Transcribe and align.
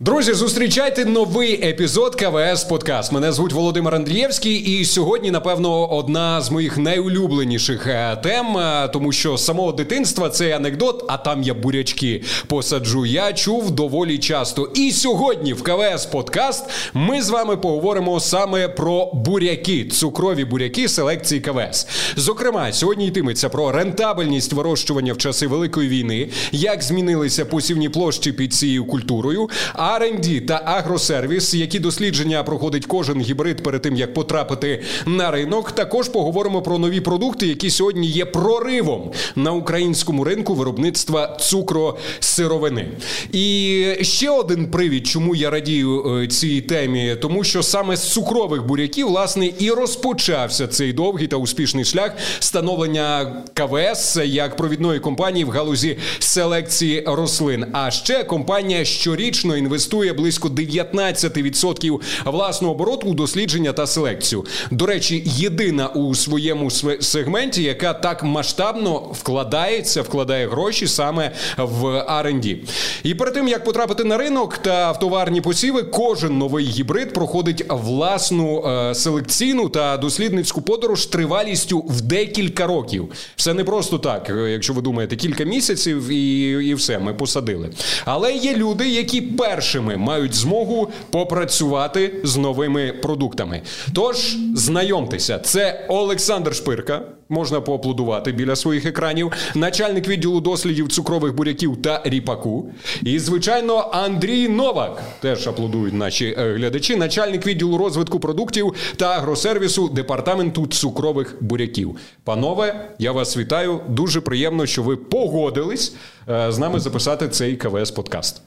Друзі, 0.00 0.32
зустрічайте 0.32 1.04
новий 1.04 1.68
епізод 1.68 2.14
КВС 2.14 2.66
Подкаст. 2.68 3.12
Мене 3.12 3.32
звуть 3.32 3.52
Володимир 3.52 3.94
Андрієвський, 3.94 4.54
і 4.54 4.84
сьогодні, 4.84 5.30
напевно, 5.30 5.88
одна 5.88 6.40
з 6.40 6.50
моїх 6.50 6.78
найулюбленіших 6.78 7.86
е, 7.86 8.16
тем, 8.22 8.58
е, 8.58 8.88
тому 8.92 9.12
що 9.12 9.36
з 9.36 9.44
самого 9.44 9.72
дитинства 9.72 10.30
цей 10.30 10.52
анекдот, 10.52 11.04
а 11.08 11.16
там 11.16 11.42
я 11.42 11.54
бурячки 11.54 12.22
посаджу. 12.46 13.06
Я 13.06 13.32
чув 13.32 13.70
доволі 13.70 14.18
часто. 14.18 14.70
І 14.74 14.92
сьогодні 14.92 15.52
в 15.52 15.62
КВС 15.62 16.08
Подкаст 16.12 16.64
ми 16.94 17.22
з 17.22 17.30
вами 17.30 17.56
поговоримо 17.56 18.20
саме 18.20 18.68
про 18.68 19.10
буряки, 19.12 19.84
цукрові 19.84 20.44
буряки 20.44 20.88
селекції 20.88 21.40
КВС. 21.40 21.86
Зокрема, 22.16 22.72
сьогодні 22.72 23.06
йтиметься 23.06 23.48
про 23.48 23.72
рентабельність 23.72 24.52
вирощування 24.52 25.12
в 25.12 25.18
часи 25.18 25.46
великої 25.46 25.88
війни, 25.88 26.28
як 26.52 26.82
змінилися 26.82 27.44
посівні 27.44 27.88
площі 27.88 28.32
під 28.32 28.54
цією 28.54 28.84
культурою. 28.84 29.48
R&D 29.88 30.40
та 30.46 30.62
агросервіс, 30.64 31.54
які 31.54 31.78
дослідження 31.78 32.42
проходить 32.42 32.86
кожен 32.86 33.20
гібрид 33.20 33.62
перед 33.62 33.82
тим 33.82 33.96
як 33.96 34.14
потрапити 34.14 34.82
на 35.06 35.30
ринок. 35.30 35.72
Також 35.72 36.08
поговоримо 36.08 36.62
про 36.62 36.78
нові 36.78 37.00
продукти, 37.00 37.46
які 37.46 37.70
сьогодні 37.70 38.06
є 38.06 38.24
проривом 38.24 39.10
на 39.36 39.52
українському 39.52 40.24
ринку 40.24 40.54
виробництва 40.54 41.36
цукросировини. 41.40 42.88
І 43.32 43.84
ще 44.02 44.30
один 44.30 44.70
привід, 44.70 45.06
чому 45.06 45.34
я 45.34 45.50
радію 45.50 46.18
е, 46.22 46.26
цій 46.26 46.60
темі, 46.60 47.16
тому 47.22 47.44
що 47.44 47.62
саме 47.62 47.96
з 47.96 48.12
цукрових 48.12 48.66
буряків 48.66 49.06
власне 49.06 49.50
і 49.58 49.70
розпочався 49.70 50.66
цей 50.66 50.92
довгий 50.92 51.26
та 51.26 51.36
успішний 51.36 51.84
шлях 51.84 52.12
становлення 52.38 53.36
КВС 53.54 54.26
як 54.26 54.56
провідної 54.56 55.00
компанії 55.00 55.44
в 55.44 55.50
галузі 55.50 55.98
селекції 56.18 57.04
рослин. 57.06 57.66
А 57.72 57.90
ще 57.90 58.24
компанія 58.24 58.84
щорічно 58.84 59.56
інвестує 59.56 59.77
інвестує 59.78 60.12
близько 60.12 60.48
19% 60.48 62.00
власного 62.24 62.74
обороту 62.74 63.06
у 63.06 63.14
дослідження 63.14 63.72
та 63.72 63.86
селекцію. 63.86 64.44
До 64.70 64.86
речі, 64.86 65.22
єдина 65.26 65.88
у 65.88 66.14
своєму 66.14 66.70
сегменті, 67.00 67.62
яка 67.62 67.94
так 67.94 68.24
масштабно 68.24 68.98
вкладається, 68.98 70.02
вкладає 70.02 70.48
гроші 70.48 70.86
саме 70.86 71.32
в 71.56 71.84
R&D. 72.24 72.56
І 73.02 73.14
перед 73.14 73.34
тим 73.34 73.48
як 73.48 73.64
потрапити 73.64 74.04
на 74.04 74.16
ринок 74.16 74.58
та 74.58 74.92
в 74.92 74.98
товарні 74.98 75.40
посіви, 75.40 75.82
кожен 75.82 76.38
новий 76.38 76.66
гібрид 76.66 77.12
проходить 77.12 77.64
власну 77.68 78.64
е, 78.66 78.94
селекційну 78.94 79.68
та 79.68 79.96
дослідницьку 79.96 80.62
подорож 80.62 81.06
тривалістю 81.06 81.84
в 81.88 82.00
декілька 82.00 82.66
років. 82.66 83.08
Все 83.36 83.54
не 83.54 83.64
просто 83.64 83.98
так, 83.98 84.30
е, 84.30 84.50
якщо 84.50 84.72
ви 84.72 84.82
думаєте, 84.82 85.16
кілька 85.16 85.44
місяців 85.44 86.08
і, 86.08 86.50
і 86.68 86.74
все, 86.74 86.98
ми 86.98 87.14
посадили. 87.14 87.70
Але 88.04 88.32
є 88.32 88.54
люди, 88.54 88.88
які 88.88 89.20
перші 89.20 89.67
першими 89.68 89.96
мають 89.96 90.34
змогу 90.34 90.88
попрацювати 91.10 92.14
з 92.24 92.36
новими 92.36 92.92
продуктами. 93.02 93.62
Тож 93.92 94.36
знайомтеся, 94.54 95.38
це 95.38 95.86
Олександр 95.88 96.54
Шпирка. 96.54 97.02
Можна 97.28 97.60
поаплодувати 97.60 98.32
біля 98.32 98.56
своїх 98.56 98.86
екранів, 98.86 99.32
начальник 99.54 100.08
відділу 100.08 100.40
дослідів 100.40 100.88
цукрових 100.88 101.34
буряків 101.34 101.82
та 101.82 102.02
ріпаку. 102.04 102.70
І, 103.02 103.18
звичайно, 103.18 103.90
Андрій 103.92 104.48
Новак 104.48 105.02
теж 105.20 105.48
аплодують 105.48 105.94
наші 105.94 106.34
е, 106.38 106.54
глядачі, 106.54 106.96
начальник 106.96 107.46
відділу 107.46 107.78
розвитку 107.78 108.20
продуктів 108.20 108.74
та 108.96 109.06
агросервісу 109.06 109.88
департаменту 109.88 110.66
цукрових 110.66 111.36
буряків. 111.40 111.96
Панове, 112.24 112.90
я 112.98 113.12
вас 113.12 113.36
вітаю. 113.36 113.80
Дуже 113.88 114.20
приємно, 114.20 114.66
що 114.66 114.82
ви 114.82 114.96
погодились 114.96 115.94
е, 116.28 116.52
з 116.52 116.58
нами 116.58 116.80
записати 116.80 117.28
цей 117.28 117.56
КВС 117.56 117.92
подкаст. 117.94 118.42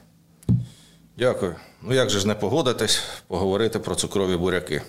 Дякую. 1.18 1.54
Ну 1.82 1.94
як 1.94 2.10
же 2.10 2.20
ж 2.20 2.28
не 2.28 2.34
погодитись, 2.34 3.02
поговорити 3.26 3.78
про 3.78 3.94
цукрові 3.94 4.36
буряки? 4.36 4.82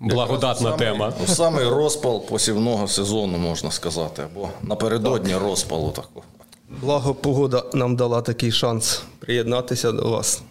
Благодатна 0.00 0.70
Якраз 0.70 0.88
тема. 0.88 1.12
Самий, 1.12 1.28
самий 1.28 1.64
розпал 1.64 2.26
посівного 2.26 2.88
сезону, 2.88 3.38
можна 3.38 3.70
сказати, 3.70 4.22
або 4.22 4.48
напередодні 4.62 5.32
так. 5.32 5.42
розпалу 5.42 5.90
такого. 5.90 6.26
Благо 6.68 7.14
погода 7.14 7.64
нам 7.74 7.96
дала 7.96 8.22
такий 8.22 8.52
шанс 8.52 9.02
приєднатися 9.18 9.92
до 9.92 10.10
вас. 10.10 10.42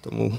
Тому 0.00 0.38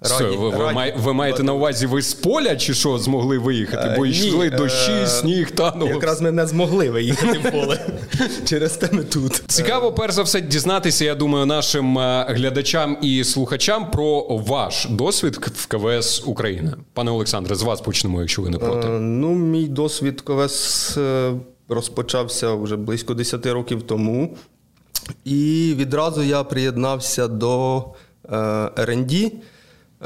Раді, 0.00 0.14
Все, 0.24 0.36
ви, 0.36 0.50
раді, 0.50 0.92
ви, 0.96 1.02
ви 1.02 1.12
маєте 1.12 1.42
на 1.42 1.52
увазі 1.52 1.86
ви 1.86 2.02
з 2.02 2.14
поля 2.14 2.56
чи 2.56 2.74
що 2.74 2.98
змогли 2.98 3.38
виїхати? 3.38 3.94
Бо 3.96 4.06
йшли 4.06 4.50
ні, 4.50 4.56
дощі, 4.56 4.92
е, 4.92 5.06
сніг 5.06 5.50
тануло. 5.50 5.90
Якраз 5.90 6.20
ми 6.20 6.30
не 6.32 6.46
змогли 6.46 6.90
виїхати 6.90 7.38
в 7.38 7.50
поле. 7.50 7.86
Через 8.44 8.72
те 8.76 8.88
ми 8.92 9.04
тут. 9.04 9.42
Цікаво, 9.46 9.92
перш 9.92 10.14
за 10.14 10.22
все, 10.22 10.40
дізнатися, 10.40 11.04
я 11.04 11.14
думаю, 11.14 11.46
нашим 11.46 11.98
е, 11.98 12.26
глядачам 12.28 12.96
і 13.02 13.24
слухачам 13.24 13.90
про 13.90 14.26
ваш 14.28 14.86
досвід 14.90 15.52
в 15.54 15.66
КВС 15.66 16.22
Україна. 16.26 16.76
Пане 16.92 17.10
Олександре, 17.10 17.54
з 17.54 17.62
вас 17.62 17.80
почнемо, 17.80 18.20
якщо 18.20 18.42
ви 18.42 18.50
не 18.50 18.58
проти. 18.58 18.88
Е, 18.88 18.90
ну, 18.90 19.28
мій 19.34 19.68
досвід 19.68 20.20
КВС 20.20 21.00
розпочався 21.68 22.54
вже 22.54 22.76
близько 22.76 23.14
10 23.14 23.46
років 23.46 23.82
тому. 23.82 24.36
І 25.24 25.74
відразу 25.76 26.22
я 26.22 26.44
приєднався 26.44 27.28
до 27.28 27.84
R&D. 28.78 29.12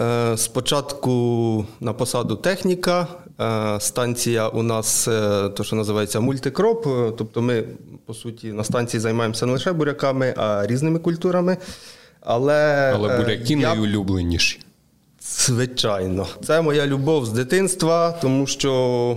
Е, 0.01 0.37
спочатку 0.37 1.67
на 1.81 1.93
посаду 1.93 2.37
техніка. 2.37 3.07
Е, 3.41 3.81
станція 3.81 4.49
у 4.49 4.63
нас 4.63 5.09
е, 5.09 5.49
то, 5.49 5.65
що 5.65 5.77
називається 5.77 6.21
мультикроп. 6.21 6.85
Тобто 7.19 7.43
ми, 7.43 7.65
по 8.07 8.15
суті, 8.15 8.53
на 8.53 8.65
станції 8.65 9.01
займаємося 9.01 9.47
не 9.47 9.53
лише 9.53 9.73
буряками, 9.73 10.35
а 10.37 10.67
різними 10.67 10.99
культурами. 10.99 11.57
Але 12.21 12.93
Але 12.95 13.17
буряки 13.17 13.55
я... 13.55 13.75
найулюбленіші. 13.75 14.61
Звичайно. 15.21 16.27
Це 16.45 16.63
моя 16.63 16.87
любов 16.87 17.27
з 17.27 17.33
дитинства, 17.33 18.13
тому 18.13 18.47
що, 18.47 19.17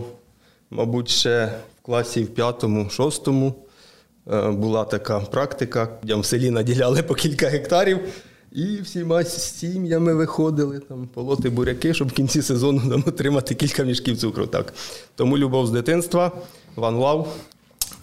мабуть, 0.72 1.10
ще 1.10 1.52
в 1.80 1.86
класі 1.86 2.24
в 2.24 2.28
п'ятому, 2.28 2.90
шостому 2.90 3.56
була 4.48 4.84
така 4.84 5.20
практика. 5.20 5.88
В 6.04 6.26
селі 6.26 6.50
наділяли 6.50 7.04
по 7.04 7.16
кілька 7.16 7.48
гектарів. 7.48 8.00
І 8.52 8.82
всіма 8.82 9.24
сім'ями 9.24 10.14
виходили 10.14 10.80
там 10.80 11.10
полоти 11.14 11.50
буряки, 11.50 11.94
щоб 11.94 12.08
в 12.08 12.12
кінці 12.12 12.42
сезону 12.42 12.82
там, 12.90 13.04
отримати 13.08 13.56
кілька 13.56 13.84
мішків 13.84 14.18
цукру. 14.18 14.48
Так. 14.48 14.74
Тому 15.16 15.38
любов 15.38 15.68
з 15.68 15.72
дитинства, 15.72 16.32
One 16.78 16.98
Love. 16.98 17.26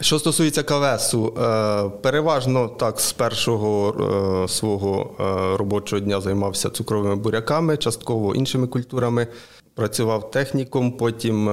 Що 0.00 0.19
стосується 0.19 0.62
КВСу, 0.62 1.34
е, 1.38 1.88
переважно 2.03 2.69
так 2.69 3.00
з 3.00 3.12
першого 3.12 3.94
е, 4.44 4.48
свого 4.48 5.10
е, 5.20 5.56
робочого 5.56 6.00
дня 6.00 6.20
займався 6.20 6.70
цукровими 6.70 7.16
буряками, 7.16 7.76
частково 7.76 8.34
іншими 8.34 8.66
культурами. 8.66 9.26
Працював 9.75 10.30
техніком, 10.30 10.92
потім 10.92 11.47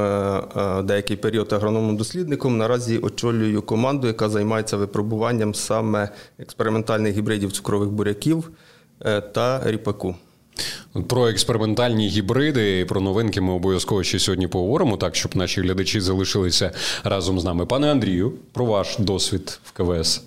деякий 0.83 1.17
період 1.17 1.53
агрономним 1.53 1.97
дослідником. 1.97 2.57
Наразі 2.57 2.97
очолюю 2.97 3.62
команду, 3.62 4.07
яка 4.07 4.29
займається 4.29 4.77
випробуванням 4.77 5.53
саме 5.53 6.09
експериментальних 6.39 7.17
гібридів 7.17 7.51
цукрових 7.51 7.89
буряків. 7.89 8.51
Е, 9.01 9.22
та 9.22 9.61
ріпаку. 9.66 10.16
Про 11.07 11.28
експериментальні 11.28 12.07
гібриди 12.07 12.79
і 12.79 12.85
про 12.85 13.01
новинки 13.01 13.41
ми 13.41 13.53
обов'язково 13.53 14.03
ще 14.03 14.19
сьогодні 14.19 14.47
поговоримо, 14.47 14.97
так 14.97 15.16
щоб 15.16 15.35
наші 15.35 15.61
глядачі 15.61 16.01
залишилися 16.01 16.72
разом 17.03 17.39
з 17.39 17.44
нами. 17.44 17.66
Пане 17.66 17.91
Андрію, 17.91 18.33
про 18.51 18.66
ваш 18.66 18.97
досвід 19.00 19.59
в 19.63 19.72
КВС. 19.72 20.22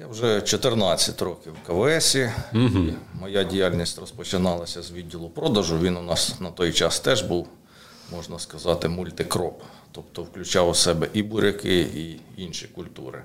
Я 0.00 0.06
вже 0.06 0.40
14 0.40 1.22
років 1.22 1.52
в 1.64 1.66
КВСі. 1.66 2.30
Угу. 2.54 2.86
Моя 3.20 3.44
діяльність 3.44 3.98
розпочиналася 3.98 4.82
з 4.82 4.92
відділу 4.92 5.28
продажу. 5.28 5.78
Він 5.78 5.96
у 5.96 6.02
нас 6.02 6.40
на 6.40 6.50
той 6.50 6.72
час 6.72 7.00
теж 7.00 7.22
був, 7.22 7.48
можна 8.12 8.38
сказати, 8.38 8.88
мультикроп, 8.88 9.62
тобто 9.92 10.22
включав 10.22 10.68
у 10.68 10.74
себе 10.74 11.08
і 11.12 11.22
буряки, 11.22 11.80
і 11.80 12.20
інші 12.36 12.66
культури. 12.66 13.22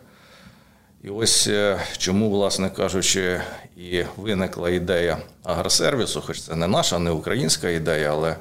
І 1.05 1.09
ось 1.09 1.47
е, 1.47 1.79
чому, 1.97 2.29
власне 2.29 2.69
кажучи, 2.69 3.41
і 3.77 4.03
виникла 4.17 4.69
ідея 4.69 5.17
агросервісу, 5.43 6.21
хоч 6.21 6.41
це 6.41 6.55
не 6.55 6.67
наша, 6.67 6.99
не 6.99 7.11
українська 7.11 7.69
ідея, 7.69 8.11
але 8.11 8.35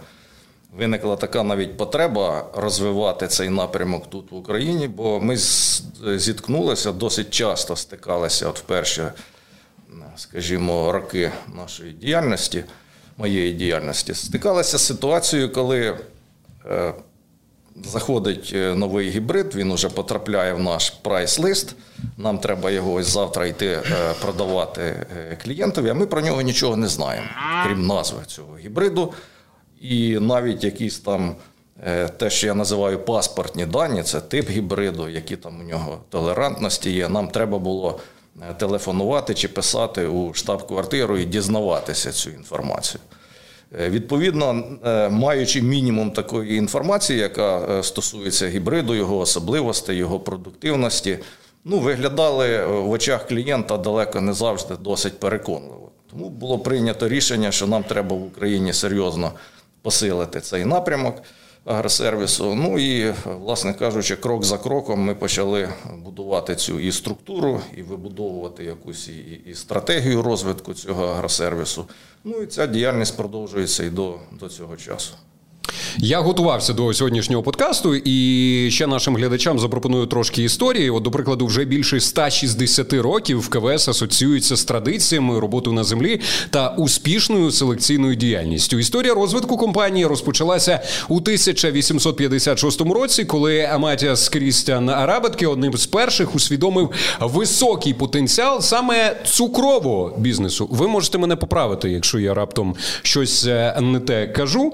виникла 0.76 1.16
така 1.16 1.42
навіть 1.42 1.76
потреба 1.76 2.46
розвивати 2.54 3.28
цей 3.28 3.48
напрямок 3.48 4.10
тут 4.10 4.32
в 4.32 4.34
Україні, 4.34 4.88
бо 4.88 5.20
ми 5.20 5.36
зіткнулися 6.16 6.92
досить 6.92 7.30
часто 7.30 7.76
стикалися 7.76 8.48
от 8.48 8.58
в 8.58 8.62
перші, 8.62 9.02
скажімо, 10.16 10.92
роки 10.92 11.32
нашої 11.56 11.92
діяльності, 11.92 12.64
моєї 13.16 13.52
діяльності, 13.52 14.14
стикалися 14.14 14.78
з 14.78 14.86
ситуацією, 14.86 15.52
коли. 15.52 15.98
Заходить 17.82 18.52
е, 18.54 18.74
новий 18.74 19.10
гібрид, 19.10 19.54
він 19.54 19.74
вже 19.74 19.88
потрапляє 19.88 20.52
в 20.52 20.60
наш 20.60 20.92
прайс-лист. 21.02 21.74
Нам 22.16 22.38
треба 22.38 22.70
його 22.70 22.92
ось 22.92 23.06
завтра 23.06 23.46
йти 23.46 23.66
е, 23.66 23.82
продавати 24.20 24.80
е, 24.82 25.38
клієнтові, 25.42 25.88
а 25.88 25.94
ми 25.94 26.06
про 26.06 26.20
нього 26.20 26.42
нічого 26.42 26.76
не 26.76 26.88
знаємо, 26.88 27.26
крім 27.66 27.86
назви 27.86 28.18
цього 28.26 28.58
гібриду. 28.58 29.12
І 29.80 30.18
навіть 30.18 30.64
якісь 30.64 30.98
там 30.98 31.36
те, 32.16 32.30
що 32.30 32.46
я 32.46 32.54
називаю 32.54 32.98
паспортні 32.98 33.66
дані, 33.66 34.02
це 34.02 34.20
тип 34.20 34.50
гібриду, 34.50 35.08
які 35.08 35.36
там 35.36 35.60
у 35.60 35.62
нього 35.62 35.98
толерантності 36.10 36.90
є. 36.90 37.08
Нам 37.08 37.28
треба 37.28 37.58
було 37.58 38.00
телефонувати 38.56 39.34
чи 39.34 39.48
писати 39.48 40.06
у 40.06 40.34
штаб-квартиру 40.34 41.18
і 41.18 41.24
дізнаватися 41.24 42.12
цю 42.12 42.30
інформацію. 42.30 43.00
Відповідно, 43.78 44.64
маючи 45.10 45.62
мінімум 45.62 46.10
такої 46.10 46.56
інформації, 46.56 47.18
яка 47.18 47.82
стосується 47.82 48.48
гібриду, 48.48 48.94
його 48.94 49.18
особливостей, 49.18 49.96
його 49.96 50.20
продуктивності, 50.20 51.18
ну, 51.64 51.78
виглядали 51.78 52.66
в 52.66 52.90
очах 52.90 53.26
клієнта 53.26 53.76
далеко 53.76 54.20
не 54.20 54.32
завжди 54.32 54.74
досить 54.76 55.20
переконливо. 55.20 55.90
Тому 56.10 56.30
було 56.30 56.58
прийнято 56.58 57.08
рішення, 57.08 57.52
що 57.52 57.66
нам 57.66 57.84
треба 57.84 58.16
в 58.16 58.24
Україні 58.24 58.72
серйозно 58.72 59.32
посилити 59.82 60.40
цей 60.40 60.64
напрямок 60.64 61.22
агросервісу. 61.64 62.54
Ну 62.54 62.78
і, 62.78 63.14
власне 63.24 63.74
кажучи, 63.74 64.16
крок 64.16 64.44
за 64.44 64.58
кроком 64.58 65.00
ми 65.00 65.14
почали 65.14 65.68
будувати 66.04 66.56
цю 66.56 66.80
і 66.80 66.92
структуру, 66.92 67.60
і 67.76 67.82
вибудовувати 67.82 68.64
якусь 68.64 69.08
і, 69.08 69.40
і 69.46 69.54
стратегію 69.54 70.22
розвитку 70.22 70.74
цього 70.74 71.06
агросервісу. 71.06 71.86
Ну 72.24 72.42
і 72.42 72.46
ця 72.46 72.66
діяльність 72.66 73.16
продовжується 73.16 73.84
і 73.84 73.90
до, 73.90 74.18
до 74.32 74.48
цього 74.48 74.76
часу. 74.76 75.14
Я 75.98 76.20
готувався 76.20 76.72
до 76.72 76.94
сьогоднішнього 76.94 77.42
подкасту 77.42 77.94
і 77.94 78.68
ще 78.70 78.86
нашим 78.86 79.16
глядачам 79.16 79.58
запропоную 79.58 80.06
трошки 80.06 80.42
історії. 80.42 80.90
От, 80.90 81.02
до 81.02 81.10
прикладу, 81.10 81.46
вже 81.46 81.64
більше 81.64 82.00
160 82.00 82.92
років 82.92 83.48
КВС 83.48 83.90
асоціюється 83.90 84.56
з 84.56 84.64
традиціями 84.64 85.40
роботи 85.40 85.70
на 85.70 85.84
землі 85.84 86.20
та 86.50 86.68
успішною 86.68 87.50
селекційною 87.50 88.14
діяльністю. 88.14 88.78
Історія 88.78 89.14
розвитку 89.14 89.56
компанії 89.56 90.06
розпочалася 90.06 90.80
у 91.08 91.16
1856 91.16 92.80
році, 92.80 93.24
коли 93.24 93.62
Аматіас 93.62 94.28
Крістіан 94.28 94.90
Арабетке 94.90 95.46
одним 95.46 95.76
з 95.76 95.86
перших 95.86 96.34
усвідомив 96.34 96.90
високий 97.20 97.94
потенціал 97.94 98.60
саме 98.60 99.16
цукрового 99.26 100.14
бізнесу. 100.18 100.68
Ви 100.70 100.88
можете 100.88 101.18
мене 101.18 101.36
поправити, 101.36 101.90
якщо 101.90 102.18
я 102.18 102.34
раптом 102.34 102.76
щось 103.02 103.46
е, 103.46 103.78
не 103.80 104.00
те 104.00 104.26
кажу. 104.26 104.72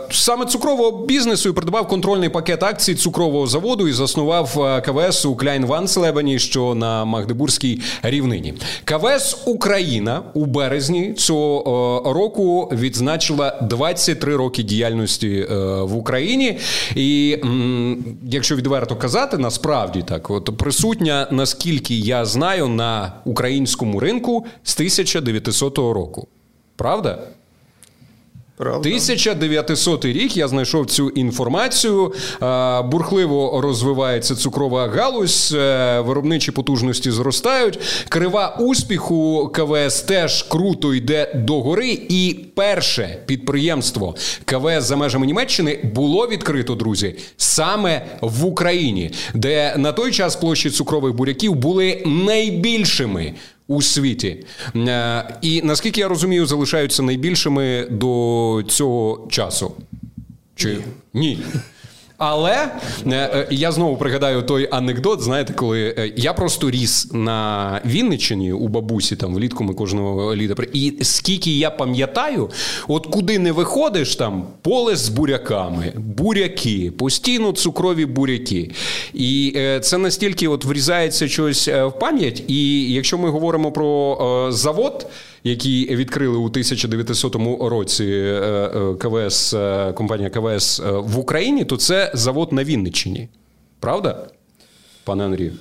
Е, 0.00 0.06
саме 0.10 0.46
цукрового 0.46 1.06
бізнесу 1.06 1.48
і 1.48 1.52
придбав 1.52 1.88
контрольний 1.88 2.28
пакет 2.28 2.62
акцій 2.62 2.94
цукрового 2.94 3.46
заводу 3.46 3.88
і 3.88 3.92
заснував 3.92 4.62
е, 4.62 4.80
КВС 4.80 5.28
у 5.28 5.36
Кляйн 5.36 5.66
Ванселебені, 5.66 6.38
що 6.38 6.74
на 6.74 7.04
Магдебурзькій 7.04 7.80
рівнині. 8.02 8.54
КВС 8.84 9.36
Україна 9.46 10.22
у 10.34 10.46
березні 10.46 11.12
цього 11.12 12.02
року 12.14 12.68
відзначила 12.72 13.58
23 13.62 14.36
роки 14.36 14.62
діяльності 14.62 15.46
в 15.80 15.96
Україні. 15.96 16.58
І 16.94 17.38
якщо 18.22 18.56
відверто 18.56 18.96
казати, 18.96 19.38
насправді 19.38 20.02
так, 20.02 20.30
от 20.30 20.56
присутня, 20.58 21.28
наскільки 21.30 21.94
я 21.94 22.24
знаю, 22.24 22.68
на 22.68 23.12
українському 23.24 24.00
ринку 24.00 24.46
з 24.62 24.74
1900 24.74 25.78
року. 25.78 26.28
Правда? 26.76 27.18
Правда. 28.56 28.88
1900 28.88 30.04
рік 30.04 30.36
я 30.36 30.48
знайшов 30.48 30.86
цю 30.86 31.08
інформацію. 31.08 32.12
Бурхливо 32.84 33.60
розвивається 33.60 34.34
цукрова 34.34 34.88
галузь, 34.88 35.54
е, 35.56 36.00
виробничі 36.00 36.52
потужності 36.52 37.10
зростають. 37.10 37.78
Крива 38.08 38.56
успіху 38.60 39.50
КВС 39.54 40.06
теж 40.06 40.42
круто 40.42 40.94
йде 40.94 41.32
догори. 41.34 41.98
І 42.08 42.36
перше 42.54 43.18
підприємство 43.26 44.14
КВС 44.44 44.80
за 44.80 44.96
межами 44.96 45.26
Німеччини 45.26 45.80
було 45.94 46.28
відкрито, 46.28 46.74
друзі, 46.74 47.14
саме 47.36 48.06
в 48.20 48.44
Україні, 48.44 49.10
де 49.34 49.74
на 49.76 49.92
той 49.92 50.12
час 50.12 50.36
площі 50.36 50.70
цукрових 50.70 51.14
буряків 51.14 51.54
були 51.54 52.02
найбільшими 52.06 53.34
у 53.66 53.82
світі. 53.82 54.44
Е, 54.76 55.38
і 55.42 55.62
наскільки 55.62 56.00
я 56.00 56.08
розумію, 56.08 56.46
залишаються 56.46 57.02
найбільшими 57.02 57.88
до 57.90 58.62
цього 58.68 59.26
часу. 59.30 59.72
Чи 60.54 60.78
ні? 61.14 61.38
Але 62.18 62.70
е, 63.06 63.10
е, 63.12 63.48
я 63.50 63.72
знову 63.72 63.96
пригадаю 63.96 64.42
той 64.42 64.68
анекдот. 64.70 65.22
Знаєте, 65.22 65.52
коли 65.52 65.94
е, 65.98 66.12
я 66.16 66.32
просто 66.32 66.70
ріс 66.70 67.08
на 67.12 67.80
Вінниччині 67.86 68.52
у 68.52 68.68
бабусі, 68.68 69.16
там 69.16 69.34
влітку 69.34 69.64
ми 69.64 69.74
кожного 69.74 70.36
літа. 70.36 70.62
І 70.72 70.92
скільки 71.02 71.50
я 71.50 71.70
пам'ятаю, 71.70 72.50
от 72.88 73.06
куди 73.06 73.38
не 73.38 73.52
виходиш, 73.52 74.16
там 74.16 74.46
поле 74.62 74.96
з 74.96 75.08
буряками, 75.08 75.92
буряки, 75.96 76.92
постійно 76.98 77.52
цукрові 77.52 78.06
буряки. 78.06 78.70
І 79.14 79.58
це 79.80 79.98
настільки 79.98 80.48
от 80.48 80.64
врізається 80.64 81.28
щось 81.28 81.68
в 81.68 81.92
пам'ять. 82.00 82.44
І 82.48 82.92
якщо 82.92 83.18
ми 83.18 83.30
говоримо 83.30 83.72
про 83.72 84.52
завод 84.52 85.06
які 85.44 85.86
відкрили 85.96 86.36
у 86.36 86.44
1900 86.44 87.36
році 87.60 88.04
е, 88.04 88.10
е, 88.74 88.94
КВС, 88.94 89.58
е, 89.58 89.92
компанія 89.92 90.30
КВС 90.30 90.82
в 90.82 91.18
Україні, 91.18 91.64
то 91.64 91.76
це 91.76 92.10
завод 92.14 92.52
на 92.52 92.64
Вінниччині. 92.64 93.28
Правда, 93.80 94.26
пане 95.04 95.24
Андрію? 95.24 95.52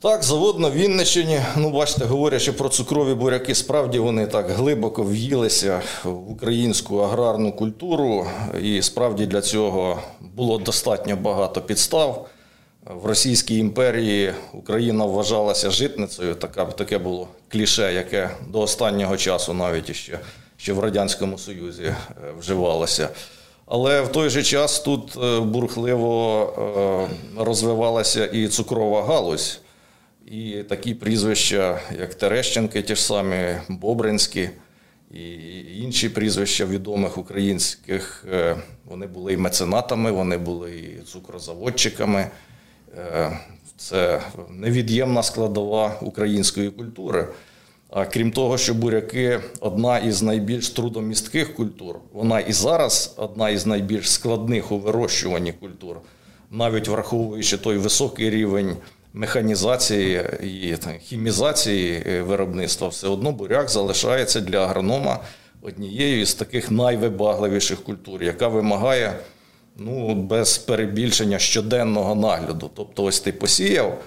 Так, 0.00 0.22
завод 0.22 0.58
на 0.58 0.70
Вінниччині. 0.70 1.40
Ну, 1.56 1.70
бачите, 1.70 2.04
говорячи 2.04 2.52
про 2.52 2.68
цукрові 2.68 3.14
буряки, 3.14 3.54
справді 3.54 3.98
вони 3.98 4.26
так 4.26 4.50
глибоко 4.50 5.02
в'їлися 5.02 5.82
в 6.04 6.30
українську 6.30 6.98
аграрну 6.98 7.52
культуру, 7.52 8.26
і 8.62 8.82
справді 8.82 9.26
для 9.26 9.40
цього 9.40 9.98
було 10.34 10.58
достатньо 10.58 11.16
багато 11.16 11.60
підстав. 11.60 12.28
В 12.94 13.06
Російській 13.06 13.56
імперії 13.56 14.32
Україна 14.52 15.04
вважалася 15.04 15.70
житницею. 15.70 16.34
Така, 16.34 16.64
Таке 16.64 16.98
було 16.98 17.28
кліше, 17.48 17.94
яке 17.94 18.30
до 18.48 18.60
останнього 18.60 19.16
часу 19.16 19.54
навіть 19.54 19.96
ще, 19.96 20.18
ще 20.56 20.72
в 20.72 20.80
Радянському 20.80 21.38
Союзі 21.38 21.82
е, 21.82 21.94
вживалося. 22.38 23.08
Але 23.66 24.00
в 24.00 24.08
той 24.08 24.30
же 24.30 24.42
час 24.42 24.80
тут 24.80 25.16
е, 25.16 25.40
бурхливо 25.40 27.08
е, 27.38 27.42
розвивалася 27.44 28.26
і 28.26 28.48
цукрова 28.48 29.04
галузь, 29.04 29.60
і 30.26 30.52
такі 30.68 30.94
прізвища, 30.94 31.80
як 31.98 32.14
Терещенки, 32.14 32.82
ті 32.82 32.94
ж 32.94 33.02
самі 33.02 33.56
Бобринські 33.68 34.50
і 35.14 35.22
інші 35.82 36.08
прізвища 36.08 36.66
відомих 36.66 37.18
українських, 37.18 38.24
вони 38.84 39.06
були 39.06 39.32
і 39.32 39.36
меценатами, 39.36 40.10
вони 40.10 40.38
були 40.38 40.70
і 40.70 41.02
цукрозаводчиками. 41.02 42.30
Е, 42.98 43.38
це 43.76 44.22
невід'ємна 44.50 45.22
складова 45.22 45.98
української 46.00 46.70
культури. 46.70 47.28
А 47.90 48.04
крім 48.04 48.32
того, 48.32 48.58
що 48.58 48.74
буряки 48.74 49.40
одна 49.60 49.98
із 49.98 50.22
найбільш 50.22 50.70
трудомістких 50.70 51.54
культур, 51.54 51.98
вона 52.12 52.40
і 52.40 52.52
зараз 52.52 53.14
одна 53.16 53.50
із 53.50 53.66
найбільш 53.66 54.10
складних 54.10 54.72
у 54.72 54.78
вирощуванні 54.78 55.52
культур, 55.52 55.96
навіть 56.50 56.88
враховуючи 56.88 57.58
той 57.58 57.76
високий 57.76 58.30
рівень 58.30 58.76
механізації 59.12 60.22
і 60.42 60.76
хімізації 61.00 62.02
е, 62.06 62.22
виробництва, 62.22 62.88
все 62.88 63.08
одно 63.08 63.32
буряк 63.32 63.70
залишається 63.70 64.40
для 64.40 64.64
агронома 64.64 65.20
однією 65.62 66.20
із 66.20 66.34
таких 66.34 66.70
найвибагливіших 66.70 67.82
культур, 67.82 68.22
яка 68.22 68.48
вимагає 68.48 69.14
ну, 69.80 70.14
без 70.14 70.58
перебільшення 70.58 71.38
щоденного 71.38 72.14
нагляду. 72.14 72.70
Тобто, 72.74 73.04
ось 73.04 73.20
ти 73.20 73.32
посіяв. 73.32 73.98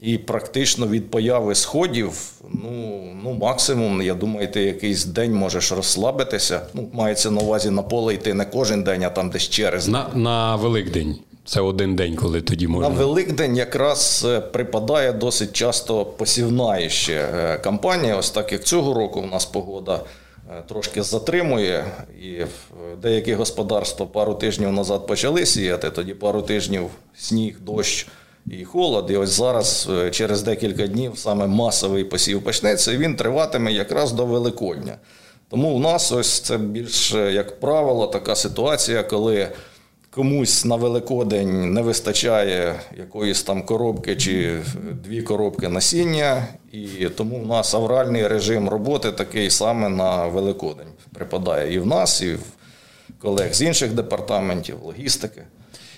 І 0.00 0.18
практично 0.18 0.86
від 0.86 1.10
появи 1.10 1.54
сходів, 1.54 2.32
ну 2.54 3.02
ну 3.24 3.32
максимум, 3.32 4.02
я 4.02 4.14
думаю, 4.14 4.48
ти 4.48 4.62
якийсь 4.62 5.04
день 5.04 5.34
можеш 5.34 5.72
розслабитися. 5.72 6.60
Ну, 6.74 6.88
мається 6.92 7.30
на 7.30 7.40
увазі 7.40 7.70
на 7.70 7.82
поле 7.82 8.14
йти 8.14 8.34
не 8.34 8.44
кожен 8.44 8.82
день, 8.82 9.04
а 9.04 9.10
там 9.10 9.30
десь 9.30 9.48
через 9.48 9.88
на 9.88 10.06
на 10.14 10.56
Великдень. 10.56 11.16
Це 11.44 11.60
один 11.60 11.96
день, 11.96 12.16
коли 12.16 12.40
тоді 12.40 12.66
можна. 12.66 12.88
На 12.88 12.94
Великдень 12.94 13.56
якраз 13.56 14.26
е, 14.28 14.40
припадає 14.40 15.12
досить 15.12 15.52
часто 15.52 16.04
посівна 16.04 16.88
ще 16.88 17.28
е, 17.34 17.58
кампанія. 17.58 18.16
Ось 18.16 18.30
так 18.30 18.52
як 18.52 18.64
цього 18.64 18.94
року 18.94 19.20
у 19.20 19.26
нас 19.26 19.44
погода 19.44 20.00
трошки 20.68 21.02
затримує, 21.02 21.84
і 22.22 22.44
деякі 23.02 23.34
господарства 23.34 24.06
пару 24.06 24.34
тижнів 24.34 24.72
назад 24.72 25.06
почали 25.06 25.46
сіяти, 25.46 25.90
тоді 25.90 26.14
пару 26.14 26.42
тижнів 26.42 26.90
сніг, 27.16 27.60
дощ 27.60 28.08
і 28.46 28.64
холод. 28.64 29.10
І 29.10 29.16
ось 29.16 29.30
зараз, 29.30 29.88
е, 29.90 30.10
через 30.10 30.42
декілька 30.42 30.86
днів, 30.86 31.12
саме 31.18 31.46
масовий 31.46 32.04
посів 32.04 32.42
почнеться, 32.42 32.92
і 32.92 32.96
він 32.96 33.16
триватиме 33.16 33.72
якраз 33.72 34.12
до 34.12 34.26
Великодня. 34.26 34.96
Тому 35.50 35.76
в 35.76 35.80
нас 35.80 36.12
ось 36.12 36.40
це 36.40 36.58
більш, 36.58 37.12
як 37.14 37.60
правило, 37.60 38.06
така 38.06 38.34
ситуація, 38.34 39.02
коли 39.02 39.48
комусь 40.14 40.64
на 40.64 40.76
Великодень 40.76 41.72
не 41.72 41.82
вистачає 41.82 42.80
якоїсь 42.98 43.42
там 43.42 43.62
коробки 43.62 44.16
чи 44.16 44.58
дві 45.04 45.22
коробки 45.22 45.68
насіння, 45.68 46.46
і 46.72 47.08
тому 47.16 47.40
в 47.40 47.46
нас 47.46 47.74
авральний 47.74 48.26
режим 48.26 48.68
роботи 48.68 49.12
такий 49.12 49.50
саме 49.50 49.88
на 49.88 50.26
Великодень 50.26 50.92
припадає 51.14 51.74
і 51.74 51.78
в 51.78 51.86
нас, 51.86 52.22
і 52.22 52.34
в 52.34 52.42
колег 53.18 53.54
з 53.54 53.62
інших 53.62 53.92
департаментів, 53.92 54.76
логістики. 54.82 55.42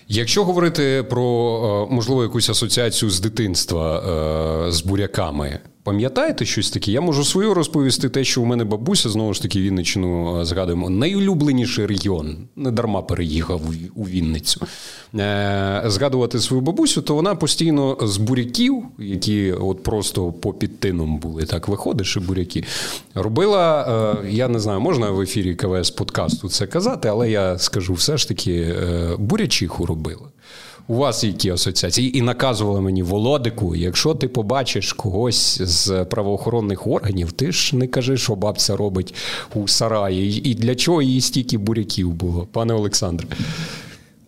Якщо 0.09 0.45
говорити 0.45 1.03
про 1.11 1.87
е, 1.91 1.95
можливо 1.95 2.23
якусь 2.23 2.51
асоціацію 2.51 3.11
з 3.11 3.21
дитинства 3.21 3.99
е, 4.69 4.73
з 4.73 4.81
буряками, 4.81 5.59
Пам'ятаєте 5.85 6.45
щось 6.45 6.71
таке? 6.71 6.93
Я 6.93 7.01
можу 7.01 7.25
свою 7.25 7.55
розповісти 7.55 8.09
те, 8.09 8.25
що 8.25 8.43
у 8.43 8.45
мене 8.45 8.65
бабуся 8.65 9.11
знову 9.11 9.35
ж 9.35 9.43
таки 9.43 9.61
Вінниччину 9.61 10.41
е, 10.41 10.45
згадуємо. 10.45 10.91
Найулюбленіший 10.91 11.87
регіон 11.87 12.37
не 12.57 12.71
дарма 12.71 13.03
переїхав 13.03 13.61
у 13.95 14.05
Вінницю. 14.05 14.67
Е, 15.15 15.83
згадувати 15.87 16.41
свою 16.41 16.61
бабусю, 16.63 17.03
то 17.03 17.15
вона 17.15 17.35
постійно 17.35 17.99
з 18.03 18.17
буряків, 18.17 18.85
які 18.99 19.53
от 19.53 19.83
просто 19.83 20.33
по 20.33 20.53
підтином 20.53 21.19
були, 21.19 21.45
так 21.45 21.69
виходиш, 21.69 22.17
і 22.17 22.21
буряки, 22.21 22.65
робила. 23.15 23.83
Е, 24.25 24.31
я 24.31 24.49
не 24.49 24.61
знаю, 24.61 24.81
можна 24.81 25.11
в 25.11 25.21
ефірі 25.21 25.55
КВС 25.55 25.95
подкасту 25.95 26.49
це 26.49 26.67
казати, 26.67 27.09
але 27.09 27.31
я 27.31 27.59
скажу 27.59 27.95
все 27.95 28.17
ж 28.17 28.29
таки, 28.29 28.75
бурячиху 29.19 29.87
робила 29.87 30.34
у 30.89 30.95
вас 30.95 31.25
які 31.25 31.51
асоціації? 31.51 32.19
І 32.19 32.23
наказували 32.23 32.81
мені 32.81 33.03
Володику, 33.03 33.77
якщо 33.77 34.15
ти 34.15 34.29
побачиш 34.29 34.93
когось 34.93 35.63
з 35.63 36.05
правоохоронних 36.05 36.87
органів, 36.87 37.33
ти 37.33 37.53
ж 37.53 37.77
не 37.77 37.87
кажи, 37.87 38.17
що 38.17 38.35
бабця 38.35 38.77
робить 38.77 39.15
у 39.55 39.69
сараї. 39.69 40.51
І 40.51 40.55
для 40.55 40.75
чого 40.75 41.03
їй 41.03 41.21
стільки 41.21 41.59
буряків 41.59 42.11
було, 42.11 42.49
пане 42.53 42.75
Олександре? 42.75 43.27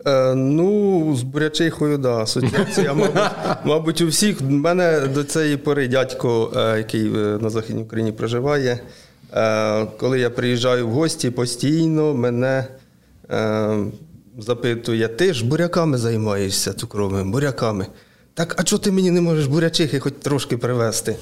Е, 0.07 0.35
ну, 0.35 1.15
з 1.15 1.23
бурячихою, 1.23 1.97
да, 1.97 2.17
асоціація, 2.17 2.93
мабуть, 2.93 3.21
мабуть, 3.65 4.01
у 4.01 4.07
всіх. 4.07 4.41
У 4.41 4.51
мене 4.51 5.01
до 5.13 5.23
цієї 5.23 5.57
пори 5.57 5.87
дядько, 5.87 6.51
е, 6.55 6.77
який 6.77 7.07
е, 7.07 7.37
на 7.41 7.49
Західній 7.49 7.81
Україні 7.81 8.11
проживає. 8.11 8.79
Коли 9.99 10.19
я 10.19 10.29
приїжджаю 10.29 10.87
в 10.87 10.91
гості, 10.91 11.29
постійно 11.29 12.13
мене 12.13 12.67
запитує, 14.37 15.07
ти 15.07 15.33
ж 15.33 15.45
буряками 15.45 15.97
займаєшся 15.97 16.73
цукровими, 16.73 17.31
буряками. 17.31 17.87
Так, 18.33 18.55
а 18.57 18.63
чого 18.63 18.79
ти 18.79 18.91
мені 18.91 19.11
не 19.11 19.21
можеш 19.21 19.47
бурячихи 19.47 19.99
хоч 19.99 20.13
трошки 20.21 20.57
привезти? 20.57 21.15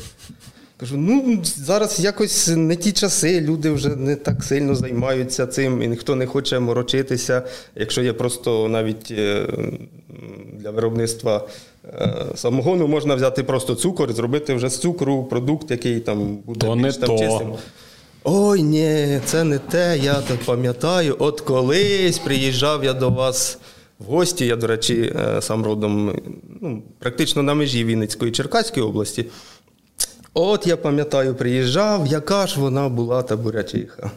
Кажу, 0.77 0.98
ну 0.98 1.41
зараз 1.43 2.00
якось 2.00 2.48
не 2.48 2.75
ті 2.75 2.91
часи, 2.91 3.41
люди 3.41 3.69
вже 3.69 3.95
не 3.95 4.15
так 4.15 4.43
сильно 4.43 4.75
займаються 4.75 5.48
цим, 5.48 5.81
і 5.81 5.88
ніхто 5.88 6.15
не 6.15 6.25
хоче 6.25 6.60
морочитися. 6.60 7.43
Якщо 7.75 8.01
є 8.01 8.13
просто 8.13 8.69
навіть 8.69 9.12
е, 9.12 9.48
для 10.53 10.72
виробництва 10.72 11.48
е, 11.86 12.15
самогону, 12.36 12.88
можна 12.88 13.15
взяти 13.15 13.43
просто 13.43 13.75
цукор 13.75 14.13
зробити 14.13 14.53
вже 14.53 14.69
з 14.69 14.77
цукру 14.77 15.24
продукт, 15.24 15.72
який 15.72 16.00
там 16.00 16.36
буде 16.36 16.67
то 16.67 16.75
більш 16.75 16.84
не 16.84 17.07
там 17.07 17.17
то. 17.17 17.17
чистим. 17.17 17.53
Ой, 18.27 18.63
ні, 18.63 19.20
це 19.25 19.44
не 19.44 19.60
те, 19.60 19.98
я 19.98 20.22
так 20.22 20.39
пам'ятаю. 20.46 21.15
От 21.20 21.41
колись 21.41 22.20
приїжджав 22.20 22.84
я 22.84 22.94
до 22.94 23.10
вас 23.10 23.58
в 24.00 24.03
гості. 24.03 24.46
Я, 24.46 24.55
до 24.55 24.67
речі, 24.67 25.13
е, 25.15 25.41
сам 25.41 25.65
родом 25.65 26.20
ну, 26.62 26.84
практично 27.00 27.44
на 27.44 27.53
межі 27.53 27.86
Вінницької 27.86 28.32
Черкаської 28.32 28.86
області. 28.86 29.25
От 30.34 30.67
я 30.67 30.77
пам'ятаю, 30.77 31.36
приїжджав, 31.36 32.08
яка 32.08 32.48
ж 32.48 32.60
вона 32.60 32.89
була 32.89 33.22
та 33.22 33.38
бурячиха. 33.38 34.12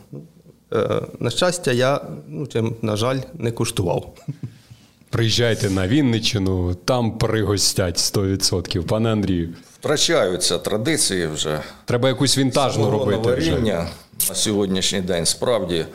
Е, 0.74 1.02
на 1.20 1.30
щастя, 1.30 1.72
я, 1.72 2.00
ну, 2.28 2.46
чим, 2.46 2.76
на 2.82 2.96
жаль, 2.96 3.18
не 3.34 3.50
куштував. 3.50 4.14
Приїжджайте 5.10 5.70
на 5.70 5.88
Вінниччину, 5.88 6.74
там 6.74 7.18
пригостять 7.18 7.96
100%. 7.96 8.82
Пане 8.82 9.12
Андрію. 9.12 9.54
Втрачаються 9.80 10.58
традиції 10.58 11.26
вже. 11.26 11.60
Треба 11.84 12.08
якусь 12.08 12.38
вінтажну 12.38 12.90
робити. 12.90 13.28
варіння 13.28 13.88
на 14.28 14.34
сьогоднішній 14.34 15.00
день 15.00 15.26
справді. 15.26 15.86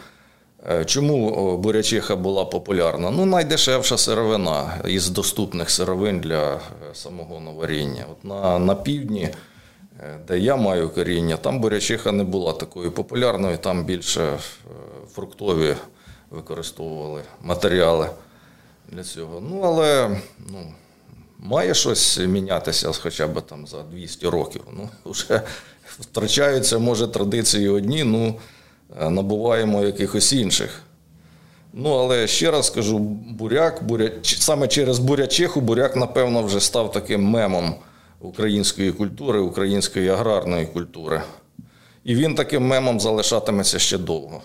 Е, 0.69 0.85
чому 0.85 1.57
бурячиха 1.57 2.15
була 2.15 2.45
популярна? 2.45 3.11
Ну, 3.11 3.25
найдешевша 3.25 3.97
сировина 3.97 4.81
із 4.87 5.09
доступних 5.09 5.69
сировин 5.69 6.19
для 6.19 6.53
е, 6.53 6.59
самогоноваріння. 6.93 8.05
От 8.11 8.25
на, 8.25 8.59
на 8.59 8.75
півдні, 8.75 9.29
е, 9.99 10.19
де 10.27 10.39
я 10.39 10.55
маю 10.55 10.89
коріння, 10.89 11.37
там 11.37 11.59
бурячиха 11.59 12.11
не 12.11 12.23
була 12.23 12.53
такою 12.53 12.91
популярною, 12.91 13.57
там 13.57 13.85
більше 13.85 14.37
фруктові 15.13 15.75
використовували 16.31 17.21
матеріали 17.41 18.09
для 18.89 19.03
цього. 19.03 19.43
Ну, 19.49 19.61
але 19.61 20.17
ну, 20.51 20.73
має 21.39 21.73
щось 21.73 22.19
мінятися 22.19 22.91
хоча 22.91 23.27
б 23.27 23.41
там 23.41 23.67
за 23.67 23.83
200 23.83 24.27
років. 24.27 24.61
Ну, 24.77 24.89
вже 25.11 25.41
втрачаються, 25.99 26.79
може, 26.79 27.07
традиції 27.07 27.69
одні, 27.69 28.03
ну 28.03 28.35
е, 29.01 29.09
набуваємо 29.09 29.83
якихось 29.83 30.33
інших. 30.33 30.81
Ну, 31.73 31.89
але 31.89 32.27
ще 32.27 32.51
раз 32.51 32.67
скажу, 32.67 32.99
буряк, 32.99 33.83
буря... 33.83 34.11
саме 34.23 34.67
через 34.67 34.99
бурячиху 34.99 35.61
буряк, 35.61 35.95
напевно, 35.95 36.43
вже 36.43 36.59
став 36.59 36.91
таким 36.91 37.23
мемом 37.23 37.75
української 38.19 38.91
культури, 38.91 39.39
української 39.39 40.09
аграрної 40.09 40.65
культури. 40.65 41.21
І 42.03 42.15
він 42.15 42.35
таким 42.35 42.67
мемом 42.67 42.99
залишатиметься 42.99 43.79
ще 43.79 43.97
довго 43.97 44.41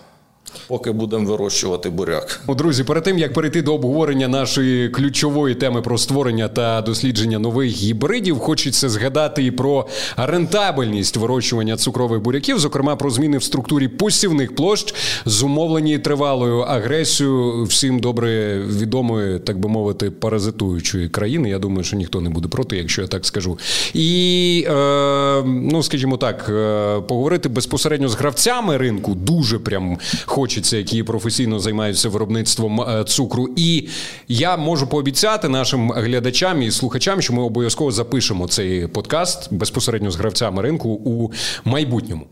поки 0.67 0.91
будемо 0.91 1.25
вирощувати 1.31 1.89
буряк. 1.89 2.41
Друзі, 2.47 2.83
перед 2.83 3.03
тим 3.03 3.17
як 3.17 3.33
перейти 3.33 3.61
до 3.61 3.73
обговорення 3.73 4.27
нашої 4.27 4.89
ключової 4.89 5.55
теми 5.55 5.81
про 5.81 5.97
створення 5.97 6.47
та 6.47 6.81
дослідження 6.81 7.39
нових 7.39 7.71
гібридів, 7.71 8.39
хочеться 8.39 8.89
згадати 8.89 9.43
і 9.43 9.51
про 9.51 9.87
рентабельність 10.17 11.17
вирощування 11.17 11.77
цукрових 11.77 12.21
буряків, 12.21 12.59
зокрема 12.59 12.95
про 12.95 13.09
зміни 13.09 13.37
в 13.37 13.43
структурі 13.43 13.87
посівних 13.87 14.55
площ, 14.55 14.93
зумовлені 15.25 15.99
тривалою 15.99 16.59
агресією 16.59 17.63
всім 17.63 17.99
добре 17.99 18.59
відомої, 18.59 19.39
так 19.39 19.59
би 19.59 19.69
мовити, 19.69 20.11
паразитуючої 20.11 21.09
країни. 21.09 21.49
Я 21.49 21.59
думаю, 21.59 21.83
що 21.83 21.95
ніхто 21.95 22.21
не 22.21 22.29
буде 22.29 22.47
проти, 22.47 22.77
якщо 22.77 23.01
я 23.01 23.07
так 23.07 23.25
скажу. 23.25 23.59
І 23.93 24.65
е, 24.67 25.43
ну, 25.45 25.83
скажімо 25.83 26.17
так, 26.17 26.45
е, 26.49 27.01
поговорити 27.01 27.49
безпосередньо 27.49 28.09
з 28.09 28.15
гравцями 28.15 28.77
ринку 28.77 29.15
дуже 29.15 29.59
прям 29.59 29.97
хочеться, 30.39 30.77
які 30.77 31.03
професійно 31.03 31.59
займаються 31.59 32.09
виробництвом 32.09 32.81
е, 32.81 33.03
цукру. 33.03 33.49
І 33.55 33.87
я 34.27 34.57
можу 34.57 34.87
пообіцяти 34.87 35.49
нашим 35.49 35.91
глядачам 35.91 36.61
і 36.61 36.71
слухачам, 36.71 37.21
що 37.21 37.33
ми 37.33 37.43
обов'язково 37.43 37.91
запишемо 37.91 38.47
цей 38.47 38.87
подкаст 38.87 39.53
безпосередньо 39.53 40.11
з 40.11 40.15
гравцями 40.15 40.61
ринку 40.61 40.89
у 40.89 41.31
майбутньому. 41.65 42.25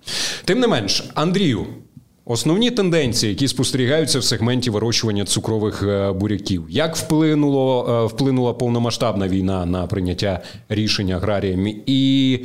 Тим 0.45 0.59
не 0.59 0.67
менш, 0.67 1.03
Андрію. 1.13 1.65
Основні 2.25 2.71
тенденції, 2.71 3.29
які 3.29 3.47
спостерігаються 3.47 4.19
в 4.19 4.23
сегменті 4.23 4.69
вирощування 4.69 5.25
цукрових 5.25 5.83
е, 5.83 6.11
буряків, 6.11 6.65
як 6.69 6.95
вплинуло 6.95 7.85
е, 7.89 8.15
вплинула 8.15 8.53
повномасштабна 8.53 9.27
війна 9.27 9.65
на 9.65 9.87
прийняття 9.87 10.39
рішень 10.69 11.11
аграріями, 11.11 11.75
і 11.85 12.39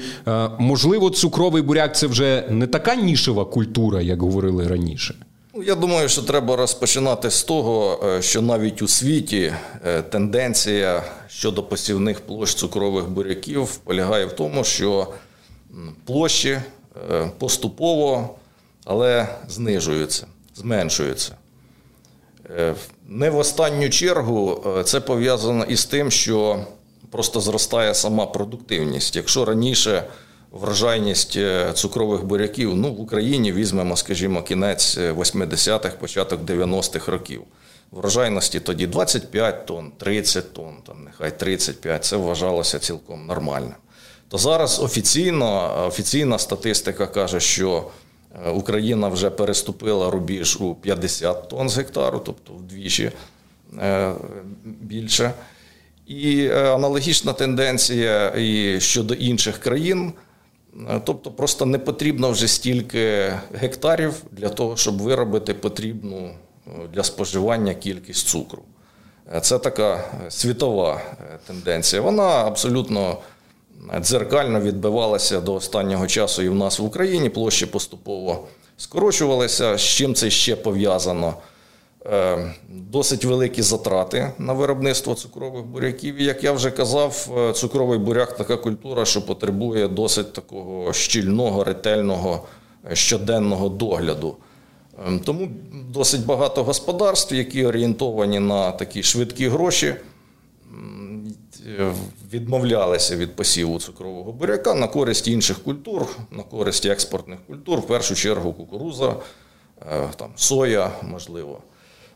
можливо, 0.58 1.10
цукровий 1.10 1.62
буряк 1.62 1.96
це 1.96 2.06
вже 2.06 2.44
не 2.50 2.66
така 2.66 2.94
нішева 2.94 3.44
культура, 3.44 4.00
як 4.00 4.22
говорили 4.22 4.66
раніше. 4.66 5.14
Ну, 5.54 5.62
я 5.62 5.74
думаю, 5.74 6.08
що 6.08 6.22
треба 6.22 6.56
розпочинати 6.56 7.30
з 7.30 7.42
того, 7.42 8.00
е, 8.04 8.22
що 8.22 8.42
навіть 8.42 8.82
у 8.82 8.88
світі 8.88 9.54
е, 9.84 10.02
тенденція 10.02 11.04
щодо 11.28 11.62
посівних 11.62 12.20
площ 12.20 12.54
цукрових 12.54 13.08
буряків 13.08 13.76
полягає 13.76 14.26
в 14.26 14.32
тому, 14.32 14.64
що 14.64 15.08
площі 16.04 16.50
е, 16.50 17.30
поступово, 17.38 18.34
але 18.84 19.28
знижуються, 19.48 20.26
зменшуються. 20.54 21.36
Не 23.08 23.30
в 23.30 23.38
останню 23.38 23.90
чергу 23.90 24.64
це 24.84 25.00
пов'язано 25.00 25.64
із 25.64 25.84
тим, 25.84 26.10
що 26.10 26.66
просто 27.10 27.40
зростає 27.40 27.94
сама 27.94 28.26
продуктивність. 28.26 29.16
Якщо 29.16 29.44
раніше 29.44 30.04
врожайність 30.52 31.36
е, 31.36 31.72
цукрових 31.72 32.24
буряків 32.24 32.76
ну, 32.76 32.94
в 32.94 33.00
Україні 33.00 33.52
візьмемо, 33.52 33.96
скажімо, 33.96 34.42
кінець 34.42 34.98
80-х, 34.98 35.88
е, 35.88 35.98
початок 36.00 36.40
90-х 36.40 37.12
років. 37.12 37.42
Врожайності 37.90 38.60
тоді 38.60 38.86
25 38.86 39.66
тонн, 39.66 39.92
30 39.98 40.52
тонн, 40.52 40.74
там 40.86 41.04
нехай 41.04 41.38
35, 41.38 42.04
це 42.04 42.16
вважалося 42.16 42.78
цілком 42.78 43.26
нормальним. 43.26 43.74
То 44.28 44.38
зараз 44.38 44.80
офіційно, 44.80 45.74
офіційна 45.86 46.38
статистика 46.38 47.06
каже, 47.06 47.40
що 47.40 47.90
е, 48.46 48.50
Україна 48.50 49.08
вже 49.08 49.30
переступила 49.30 50.10
рубіж 50.10 50.60
у 50.60 50.74
50 50.74 51.48
тонн 51.48 51.68
з 51.68 51.76
гектару, 51.76 52.22
тобто 52.26 52.52
вдвічі 52.52 53.12
більше. 54.64 55.32
І 56.06 56.48
аналогічна 56.50 57.32
тенденція 57.32 58.34
і 58.36 58.80
щодо 58.80 59.14
інших 59.14 59.58
країн. 59.58 60.12
Е, 60.90 61.00
тобто 61.04 61.30
просто 61.30 61.66
не 61.66 61.78
потрібно 61.78 62.30
вже 62.30 62.48
стільки 62.48 63.32
гектарів 63.54 64.14
для 64.30 64.48
того, 64.48 64.76
щоб 64.76 65.02
виробити 65.02 65.54
потрібну 65.54 66.30
е, 66.66 66.70
для 66.92 67.02
споживання 67.02 67.74
кількість 67.74 68.28
цукру. 68.28 68.62
Е, 69.34 69.40
це 69.40 69.58
така 69.58 70.04
світова 70.28 71.00
тенденція. 71.46 72.02
Вона 72.02 72.22
абсолютно 72.22 73.18
дзеркально 74.00 74.60
відбивалася 74.60 75.40
до 75.40 75.54
останнього 75.54 76.06
часу 76.06 76.42
і 76.42 76.48
в 76.48 76.54
нас 76.54 76.78
в 76.78 76.84
Україні. 76.84 77.28
Площі 77.28 77.66
поступово 77.66 78.46
скорочувалися. 78.76 79.76
З 79.76 79.82
чим 79.82 80.14
це 80.14 80.30
ще 80.30 80.56
пов'язано? 80.56 81.34
Е, 82.06 82.54
досить 82.68 83.24
великі 83.24 83.62
затрати 83.62 84.32
на 84.38 84.52
виробництво 84.52 85.14
цукрових 85.14 85.64
буряків. 85.64 86.20
І, 86.20 86.24
як 86.24 86.44
я 86.44 86.52
вже 86.52 86.70
казав, 86.70 87.30
е, 87.38 87.52
цукровий 87.52 87.98
буряк 87.98 88.36
така 88.36 88.56
культура, 88.56 89.04
що 89.04 89.26
потребує 89.26 89.88
досить 89.88 90.32
такого 90.32 90.92
щільного, 90.92 91.64
ретельного 91.64 92.46
е, 92.90 92.96
щоденного 92.96 93.68
догляду. 93.68 94.36
Тому 95.24 95.48
досить 95.90 96.26
багато 96.26 96.64
господарств, 96.64 97.34
які 97.34 97.66
орієнтовані 97.66 98.38
на 98.38 98.70
такі 98.70 99.02
швидкі 99.02 99.48
гроші, 99.48 99.94
відмовлялися 102.32 103.16
від 103.16 103.36
посіву 103.36 103.78
цукрового 103.78 104.32
буряка 104.32 104.74
на 104.74 104.88
користь 104.88 105.28
інших 105.28 105.62
культур, 105.62 106.06
на 106.30 106.42
користь 106.42 106.86
експортних 106.86 107.38
культур, 107.46 107.78
в 107.78 107.86
першу 107.86 108.14
чергу 108.14 108.52
кукуруза, 108.52 109.16
там, 110.16 110.30
соя, 110.36 110.90
можливо. 111.02 111.58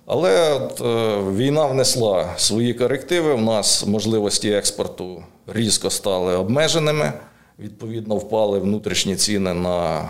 Але 0.06 0.52
от, 0.52 0.80
е, 0.80 1.22
війна 1.32 1.66
внесла 1.66 2.34
свої 2.36 2.74
корективи. 2.74 3.32
У 3.32 3.40
нас 3.40 3.86
можливості 3.86 4.50
експорту 4.50 5.24
різко 5.46 5.90
стали 5.90 6.36
обмеженими. 6.36 7.12
Відповідно, 7.58 8.16
впали 8.16 8.58
внутрішні 8.58 9.16
ціни 9.16 9.54
на 9.54 9.98
е, 9.98 10.08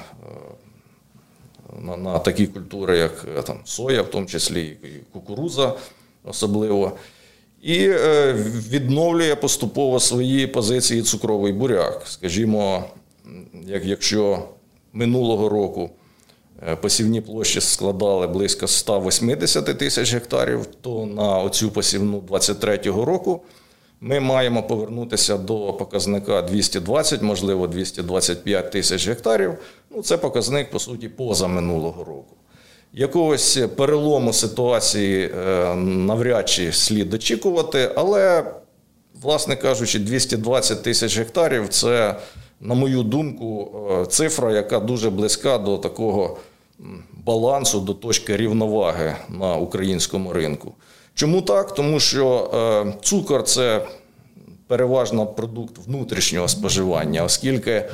на, 1.81 1.97
на 1.97 2.19
такі 2.19 2.47
культури, 2.47 2.99
як 2.99 3.26
е, 3.38 3.43
там, 3.43 3.59
соя, 3.65 4.03
в 4.03 4.11
тому 4.11 4.26
числі 4.26 4.62
і 4.65 5.12
кукуруза 5.12 5.75
особливо. 6.25 6.93
І 7.62 7.88
відновлює 8.71 9.35
поступово 9.35 10.00
свої 10.00 10.47
позиції 10.47 11.03
цукровий 11.03 11.53
буряк. 11.53 12.03
Скажімо, 12.07 12.85
як, 13.67 13.85
якщо 13.85 14.43
минулого 14.93 15.49
року. 15.49 15.91
Е, 16.63 16.77
посівні 16.77 17.21
площі 17.21 17.61
складали 17.61 18.27
близько 18.27 18.67
180 18.67 19.79
тисяч 19.79 20.15
гектарів, 20.15 20.67
то 20.81 21.07
на 21.07 21.39
оцю 21.39 21.71
посівну 21.71 22.21
2023 22.21 23.05
року 23.05 23.43
ми 24.01 24.21
маємо 24.21 24.63
повернутися 24.63 25.37
до 25.37 25.73
показника 25.73 26.43
220, 26.43 27.23
можливо, 27.23 27.67
225 27.67 28.71
тисяч 28.71 29.09
гектарів. 29.09 29.55
Ну, 29.91 30.03
Це 30.03 30.17
показник, 30.17 30.71
по 30.71 30.79
суті, 30.79 31.09
поза 31.09 31.47
минулого 31.47 32.05
року. 32.05 32.37
Якогось 32.93 33.59
перелому 33.77 34.33
ситуації 34.33 35.25
е, 35.25 35.75
навряд 35.75 36.49
чи 36.49 36.73
слід 36.73 37.15
очікувати, 37.15 37.91
але, 37.95 38.45
власне 39.23 39.57
кажучи, 39.57 39.99
220 39.99 40.83
тисяч 40.83 41.19
гектарів 41.19 41.69
це 41.69 42.17
на 42.61 42.75
мою 42.75 43.03
думку, 43.03 43.71
е, 44.03 44.07
цифра, 44.07 44.53
яка 44.53 44.81
дуже 44.81 45.11
близька 45.11 45.59
до 45.59 45.79
такого 45.79 46.37
балансу, 47.25 47.81
до 47.81 47.95
точки 47.95 48.37
рівноваги 48.37 49.17
на 49.29 49.55
українському 49.55 50.33
ринку. 50.33 50.73
Чому 51.15 51.43
так? 51.43 51.75
Тому 51.75 52.01
що 52.01 52.51
е, 52.87 52.95
цукор 53.03 53.43
це 53.43 53.87
переважно 54.67 55.27
продукт 55.27 55.79
внутрішнього 55.87 56.49
споживання, 56.49 57.25
оскільки 57.25 57.85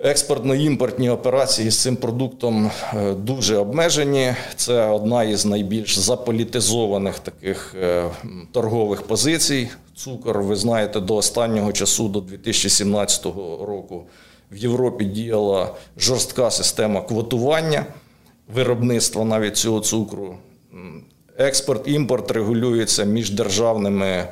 експортно-імпортні 0.00 1.12
операції 1.12 1.70
з 1.70 1.82
цим 1.82 1.96
продуктом 1.96 2.70
е, 2.94 3.14
дуже 3.14 3.56
обмежені. 3.56 4.34
Це 4.56 4.86
одна 4.86 5.24
із 5.24 5.46
найбільш 5.46 5.98
заполітизованих 5.98 7.18
таких 7.18 7.74
торгових 8.52 9.02
позицій 9.02 9.68
цукор. 9.94 10.42
Ви 10.42 10.56
знаєте, 10.56 11.00
до 11.00 11.16
останнього 11.16 11.72
часу, 11.72 12.08
до 12.08 12.20
2017 12.20 13.24
року, 13.60 14.04
в 14.52 14.56
Європі 14.56 15.04
діяла 15.04 15.74
жорстка 15.98 16.50
система 16.50 17.00
квотування 17.00 17.86
виробництва 18.54 19.24
навіть 19.24 19.56
цього 19.56 19.80
цукру. 19.80 20.34
Експорт, 21.38 21.88
імпорт 21.88 22.30
регулюється 22.30 23.04
міждержавними 23.04 24.28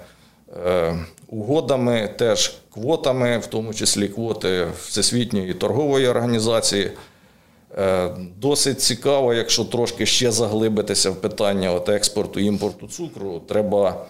е, 0.66 0.98
угодами, 1.28 2.14
теж 2.18 2.54
квотами, 2.74 3.38
в 3.38 3.46
тому 3.46 3.74
числі 3.74 4.08
квоти 4.08 4.66
Всесвітньої 4.86 5.54
торгової 5.54 6.08
організації. 6.08 6.90
Е, 7.78 8.10
досить 8.38 8.80
цікаво, 8.80 9.34
якщо 9.34 9.64
трошки 9.64 10.06
ще 10.06 10.32
заглибитися 10.32 11.10
в 11.10 11.16
питання 11.16 11.72
от 11.72 11.88
експорту 11.88 12.40
імпорту 12.40 12.88
цукру, 12.88 13.42
треба 13.48 14.06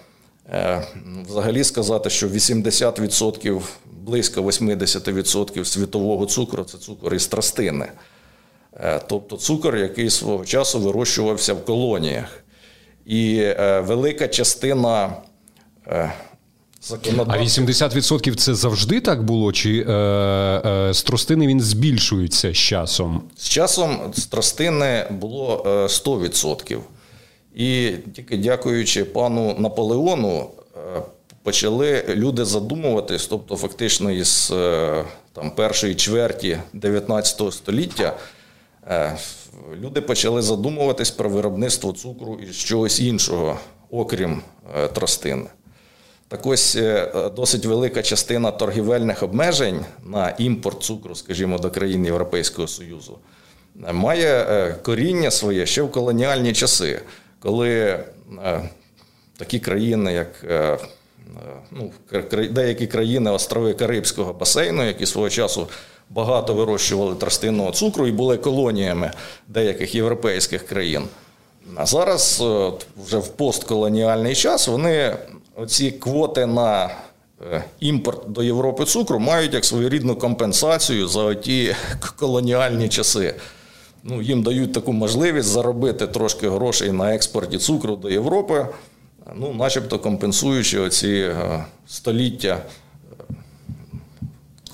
Е, 0.52 0.82
взагалі 1.28 1.64
сказати, 1.64 2.10
що 2.10 2.28
80%, 2.28 3.62
близько 4.02 4.42
80% 4.42 5.64
світового 5.64 6.26
цукру 6.26 6.64
це 6.64 6.78
цукор 6.78 7.14
із 7.14 7.26
тростини. 7.26 7.86
Е, 8.74 9.00
тобто 9.06 9.36
цукор, 9.36 9.76
який 9.76 10.10
свого 10.10 10.44
часу 10.44 10.80
вирощувався 10.80 11.54
в 11.54 11.64
колоніях. 11.64 12.44
І 13.06 13.52
велика 13.78 14.28
частина. 14.28 15.16
А 17.28 17.38
80% 17.38 18.34
це 18.34 18.54
завжди 18.54 19.00
так 19.00 19.22
було? 19.22 19.52
Чи 19.52 19.86
е, 19.88 19.92
е, 19.92 20.94
з 20.94 21.02
тростини 21.02 21.46
він 21.46 21.60
збільшується 21.60 22.52
з 22.52 22.56
часом? 22.56 23.22
З 23.36 23.48
часом 23.48 23.98
з 24.14 24.26
тростини 24.26 25.06
було 25.10 25.62
100%. 25.66 26.78
І 27.56 27.92
тільки 28.14 28.36
дякуючи 28.36 29.04
пану 29.04 29.54
Наполеону, 29.58 30.50
е, 30.76 31.02
почали 31.42 32.04
люди 32.08 32.44
задумуватись, 32.44 33.26
тобто 33.26 33.56
фактично 33.56 34.10
із 34.10 34.52
е, 34.54 35.04
там, 35.32 35.50
першої 35.50 35.94
чверті 35.94 36.58
19 36.72 37.52
століття. 37.52 38.16
Е, 38.88 39.18
люди 39.80 40.00
почали 40.00 40.42
задумуватись 40.42 41.10
про 41.10 41.30
виробництво 41.30 41.92
цукру 41.92 42.38
і 42.50 42.52
чогось 42.52 43.00
іншого, 43.00 43.58
окрім 43.90 44.42
тростини. 44.94 45.46
Так 46.28 46.46
ось 46.46 46.78
досить 47.36 47.66
велика 47.66 48.02
частина 48.02 48.50
торгівельних 48.50 49.22
обмежень 49.22 49.84
на 50.04 50.34
імпорт 50.38 50.82
цукру, 50.82 51.14
скажімо, 51.14 51.58
до 51.58 51.70
країн 51.70 52.04
Європейського 52.04 52.68
Союзу, 52.68 53.18
має 53.92 54.74
коріння 54.82 55.30
своє 55.30 55.66
ще 55.66 55.82
в 55.82 55.90
колоніальні 55.90 56.52
часи 56.52 57.00
коли 57.46 57.70
е, 58.44 58.70
такі 59.36 59.58
країни, 59.58 60.12
як 60.12 60.28
е, 60.48 60.54
е, 60.54 60.78
ну, 61.70 61.90
деякі 62.50 62.86
країни 62.86 63.30
острови 63.30 63.74
Карибського 63.74 64.32
басейну, 64.32 64.84
які 64.84 65.06
свого 65.06 65.30
часу 65.30 65.68
багато 66.10 66.54
вирощували 66.54 67.14
тростинного 67.14 67.70
цукру 67.70 68.06
і 68.06 68.12
були 68.12 68.36
колоніями 68.36 69.10
деяких 69.48 69.94
європейських 69.94 70.66
країн. 70.66 71.02
А 71.76 71.86
зараз, 71.86 72.42
вже 73.04 73.18
в 73.18 73.28
постколоніальний 73.28 74.34
час, 74.34 74.68
вони 74.68 75.16
оці 75.56 75.90
квоти 75.90 76.46
на 76.46 76.90
імпорт 77.80 78.32
до 78.32 78.42
Європи 78.42 78.84
цукру 78.84 79.18
мають 79.18 79.54
як 79.54 79.64
своєрідну 79.64 80.16
компенсацію 80.16 81.08
за 81.08 81.34
ті 81.34 81.74
колоніальні 82.16 82.88
часи 82.88 83.34
ну, 84.06 84.22
їм 84.22 84.42
дають 84.42 84.72
таку 84.72 84.92
можливість 84.92 85.48
заробити 85.48 86.06
трошки 86.06 86.48
грошей 86.50 86.92
на 86.92 87.14
експорті 87.14 87.58
цукру 87.58 87.96
до 87.96 88.10
Європи, 88.10 88.66
ну, 89.36 89.54
начебто 89.54 89.98
компенсуючи 89.98 90.78
оці 90.78 91.08
е, 91.08 91.64
століття 91.86 92.62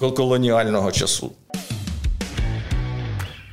е, 0.03 0.11
колоніального 0.11 0.92
часу. 0.92 1.33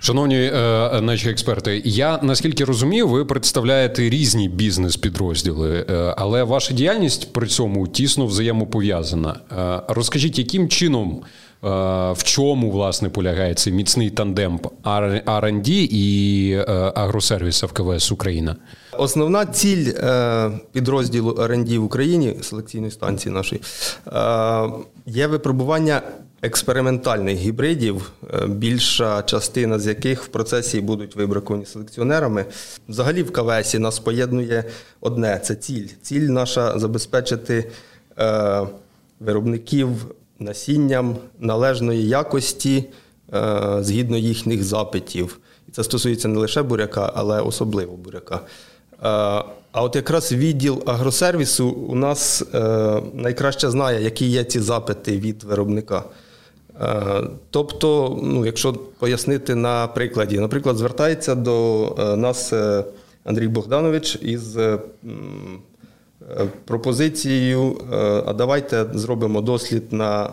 Шановні 0.10 0.36
е, 0.36 1.02
наші 1.02 1.30
експерти, 1.30 1.82
я 1.86 2.20
наскільки 2.22 2.66
розумію, 2.66 3.08
ви 3.08 3.26
представляєте 3.26 4.10
різні 4.10 4.50
бізнес-підрозділи, 4.50 5.86
е, 5.90 6.14
але 6.18 6.44
ваша 6.44 6.74
діяльність 6.74 7.34
при 7.34 7.48
цьому 7.48 7.88
тісно 7.88 8.26
взаємопов'язана. 8.26 9.40
Е, 9.52 9.82
розкажіть, 9.88 10.40
яким 10.40 10.70
чином 10.70 11.22
в 11.62 12.24
чому 12.24 12.72
власне 12.72 13.10
полягає 13.10 13.54
цей 13.54 13.74
міцний 13.74 14.10
тандем 14.10 14.60
R&D 14.84 15.70
і 15.92 16.52
е, 16.52 16.64
агросервіса 16.96 17.66
в 17.66 17.72
КВС 17.72 18.14
Україна? 18.14 18.56
Основна 18.98 19.46
ціль 19.46 19.94
е, 19.96 20.52
підрозділу 20.72 21.32
R&D 21.32 21.80
в 21.80 21.84
Україні 21.84 22.36
селекційної 22.42 22.92
станції 22.92 23.34
нашої 23.34 23.62
є 25.06 25.28
випробування 25.28 26.02
експериментальних 26.42 27.38
гібридів, 27.38 28.12
більша 28.48 29.22
частина 29.22 29.80
з 29.80 29.88
яких 29.88 30.24
в 30.24 30.28
процесі 30.28 30.82
будуть 30.82 31.16
вибраковані 31.16 31.66
селекціонерами. 31.66 32.46
Взагалі 32.90 33.24
в 33.24 33.32
КВС 33.32 33.80
нас 33.80 34.00
поєднує 34.00 34.64
одне 35.02 35.40
це 35.44 35.56
ціль. 35.56 35.88
Ціль 36.02 36.22
наша 36.22 36.80
забезпечити 36.80 37.72
виробників 39.20 39.90
насінням 40.40 41.16
належної 41.40 42.08
якості 42.08 42.84
е, 43.34 43.78
згідно 43.80 44.18
їхніх 44.18 44.64
запитів. 44.64 45.40
І 45.68 45.72
це 45.72 45.84
стосується 45.84 46.28
не 46.28 46.40
лише 46.40 46.64
буряка, 46.64 47.12
але 47.16 47.42
особливо 47.42 47.98
буряка. 47.98 48.36
Е, 48.36 48.40
а 49.72 49.84
от 49.84 49.96
якраз 49.96 50.32
відділ 50.32 50.84
агросервісу 50.86 51.70
у 51.70 51.96
нас 51.96 52.44
е, 52.54 53.02
найкраще 53.14 53.70
знає, 53.70 54.04
які 54.04 54.26
є 54.26 54.44
ці 54.44 54.60
запити 54.60 55.18
від 55.18 55.44
виробника. 55.44 56.04
Тобто, 57.50 58.20
ну, 58.24 58.46
якщо 58.46 58.74
пояснити 58.74 59.56
на 59.56 59.88
прикладі, 59.88 60.40
наприклад, 60.40 60.78
звертається 60.78 61.36
до 61.36 62.16
нас 62.18 62.54
Андрій 63.24 63.48
Богданович 63.48 64.18
із 64.22 64.58
пропозицією, 66.66 67.82
а 68.26 68.34
давайте 68.34 68.86
зробимо 68.94 69.42
дослід 69.42 69.94
на 69.94 70.30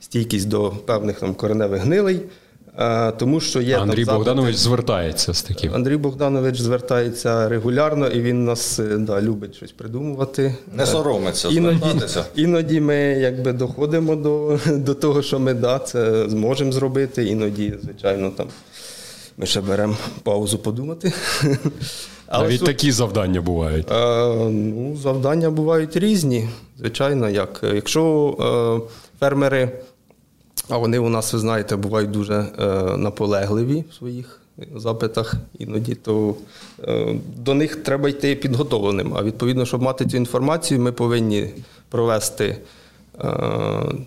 стійкість 0.00 0.48
до 0.48 0.70
певних 0.70 1.20
там 1.20 1.34
кореневих 1.34 1.82
гнилей. 1.82 2.20
Тому 3.18 3.40
що 3.40 3.60
є 3.60 3.78
Андрій 3.78 4.04
там 4.04 4.16
Богданович 4.16 4.56
звертається 4.56 5.34
з 5.34 5.42
таким. 5.42 5.74
Андрій 5.74 5.96
Богданович 5.96 6.60
звертається 6.60 7.48
регулярно, 7.48 8.08
і 8.08 8.20
він 8.20 8.44
нас 8.44 8.78
е, 8.78 8.96
да, 8.98 9.22
любить 9.22 9.54
щось 9.54 9.72
придумувати. 9.72 10.54
Не 10.72 10.86
соромиться 10.86 11.48
іноді, 11.48 11.78
звертатися. 11.78 12.24
Іноді 12.34 12.80
ми 12.80 12.96
якби 12.96 13.52
доходимо 13.52 14.16
до 14.16 14.58
до 14.66 14.94
того, 14.94 15.22
що 15.22 15.38
ми 15.38 15.54
да, 15.54 15.78
це 15.78 16.28
зможемо 16.28 16.72
зробити. 16.72 17.26
Іноді, 17.26 17.74
звичайно, 17.82 18.30
там 18.30 18.46
ми 19.36 19.46
ще 19.46 19.60
беремо 19.60 19.96
паузу 20.22 20.58
подумати. 20.58 21.12
Але 22.32 22.44
Навіть 22.44 22.64
такі 22.64 22.92
завдання 22.92 23.40
бувають. 23.40 23.90
Е, 23.90 24.26
ну, 24.50 24.96
Завдання 24.96 25.50
бувають 25.50 25.96
різні. 25.96 26.48
Звичайно, 26.78 27.30
як 27.30 27.60
якщо 27.74 28.02
е, 28.40 28.94
фермери. 29.20 29.70
А 30.68 30.76
вони 30.76 30.98
у 30.98 31.08
нас, 31.08 31.32
ви 31.32 31.38
знаєте, 31.38 31.76
бувають 31.76 32.10
дуже 32.10 32.34
е, 32.34 32.66
наполегливі 32.96 33.84
в 33.90 33.94
своїх 33.94 34.40
запитах. 34.74 35.34
Іноді 35.58 35.94
то 35.94 36.34
е, 36.84 37.14
до 37.36 37.54
них 37.54 37.76
треба 37.76 38.08
йти 38.08 38.34
підготовленим. 38.34 39.14
А 39.16 39.22
відповідно, 39.22 39.66
щоб 39.66 39.82
мати 39.82 40.06
цю 40.06 40.16
інформацію, 40.16 40.80
ми 40.80 40.92
повинні 40.92 41.50
провести 41.88 42.56
е, 43.24 43.34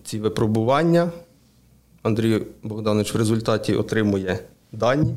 ці 0.03 0.19
випробування. 0.19 1.11
Андрій 2.03 2.41
Богданович 2.63 3.13
в 3.13 3.17
результаті 3.17 3.75
отримує 3.75 4.39
дані. 4.71 5.15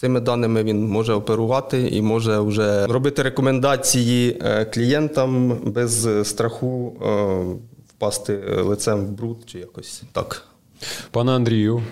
Цими 0.00 0.20
даними 0.20 0.62
він 0.62 0.88
може 0.88 1.12
оперувати 1.12 1.88
і 1.88 2.02
може 2.02 2.40
вже 2.40 2.86
робити 2.86 3.22
рекомендації 3.22 4.42
клієнтам 4.74 5.58
без 5.64 6.08
страху 6.28 6.92
впасти 7.88 8.36
лицем 8.56 9.06
в 9.06 9.10
бруд 9.10 9.36
чи 9.46 9.58
якось 9.58 10.02
так. 10.12 10.46
Пане 11.10 11.32
Андрію, 11.32 11.76
е, 11.78 11.82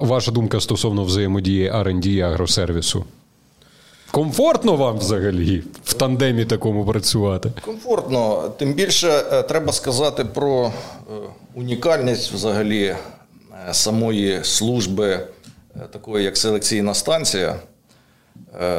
ваша 0.00 0.30
думка 0.30 0.60
стосовно 0.60 1.04
взаємодії 1.04 1.70
R&D 1.70 2.06
і 2.06 2.20
агросервісу? 2.20 3.04
Комфортно 4.10 4.76
вам 4.76 4.98
взагалі 4.98 5.62
в 5.84 5.94
тандемі 5.94 6.44
такому 6.44 6.86
працювати? 6.86 7.52
Комфортно. 7.64 8.50
Тим 8.58 8.72
більше 8.72 9.08
е, 9.08 9.42
треба 9.42 9.72
сказати 9.72 10.24
про 10.24 10.66
е, 10.66 10.70
унікальність 11.54 12.32
взагалі 12.32 12.96
самої 13.72 14.44
служби, 14.44 15.20
такої 15.92 16.24
як 16.24 16.36
селекційна 16.36 16.94
станція. 16.94 17.56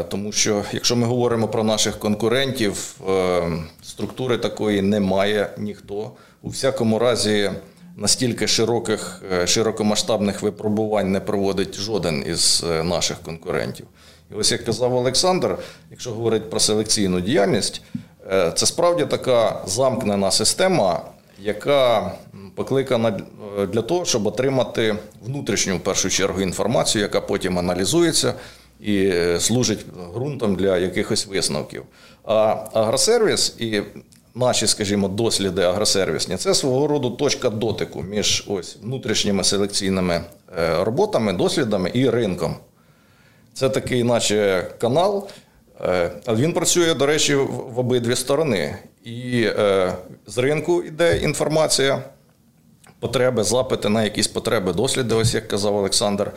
Тому 0.10 0.32
що, 0.32 0.64
якщо 0.72 0.96
ми 0.96 1.08
говоримо 1.08 1.48
про 1.48 1.64
наших 1.64 2.00
конкурентів, 2.00 2.96
структури 3.84 4.38
такої 4.38 4.82
немає 4.82 5.50
ніхто. 5.58 6.12
У 6.42 6.50
всякому 6.50 7.00
разі 7.00 7.52
настільки 7.98 8.48
широких, 8.48 9.22
е, 9.32 9.48
широкомасштабних 9.48 10.42
випробувань 10.42 11.12
не 11.12 11.20
проводить 11.20 11.76
жоден 11.76 12.24
із 12.28 12.64
е, 12.70 12.84
наших 12.84 13.18
конкурентів. 13.20 13.88
І 14.32 14.36
ось 14.36 14.52
як 14.52 14.66
казав 14.66 14.96
Олександр, 14.96 15.58
якщо 15.92 16.12
говорити 16.12 16.46
про 16.46 16.60
селекційну 16.60 17.22
діяльність, 17.22 17.82
е, 18.32 18.52
це 18.56 18.66
справді 18.66 19.06
така 19.06 19.62
замкнена 19.66 20.32
система, 20.32 21.02
яка 21.44 22.12
покликана 22.56 23.22
для 23.74 23.82
того, 23.82 24.06
щоб 24.06 24.28
отримати 24.28 24.96
внутрішню 25.22 25.78
в 25.78 25.80
першу 25.80 26.10
чергу 26.10 26.42
інформацію, 26.42 27.02
яка 27.02 27.22
потім 27.22 27.60
аналізується 27.60 28.34
і 28.80 29.14
служить 29.40 29.86
ґрунтом 30.14 30.56
для 30.56 30.78
якихось 30.78 31.28
висновків. 31.28 31.84
А 32.24 32.56
агросервіс 32.74 33.56
і 33.60 33.82
наші, 34.36 34.68
скажімо, 34.68 35.08
досліди 35.08 35.62
агросервісні 35.62 36.38
це 36.38 36.54
свого 36.54 36.88
роду 36.88 37.10
точка 37.10 37.50
дотику 37.50 38.02
між 38.02 38.44
ось 38.48 38.78
внутрішніми 38.84 39.44
селекційними 39.44 40.22
е, 40.60 40.84
роботами, 40.84 41.34
дослідами 41.34 41.92
і 41.94 42.10
ринком. 42.10 42.56
Це 43.54 43.70
такий, 43.70 44.04
наче 44.04 44.68
канал. 44.82 45.28
Е, 45.82 46.12
він 46.28 46.54
працює, 46.54 46.94
до 46.94 47.06
речі, 47.06 47.36
в 47.36 47.80
обидві 47.80 48.16
сторони. 48.16 48.76
І 49.04 49.44
е, 49.44 49.94
з 50.28 50.38
ринку 50.38 50.84
йде 50.84 51.18
інформація, 51.18 52.04
потреби, 53.00 53.44
запити 53.44 53.90
на 53.90 54.04
якісь 54.04 54.28
потреби, 54.28 54.74
досліди, 54.74 55.16
ось 55.16 55.34
як 55.34 55.48
казав 55.48 55.76
Олександр. 55.76 56.32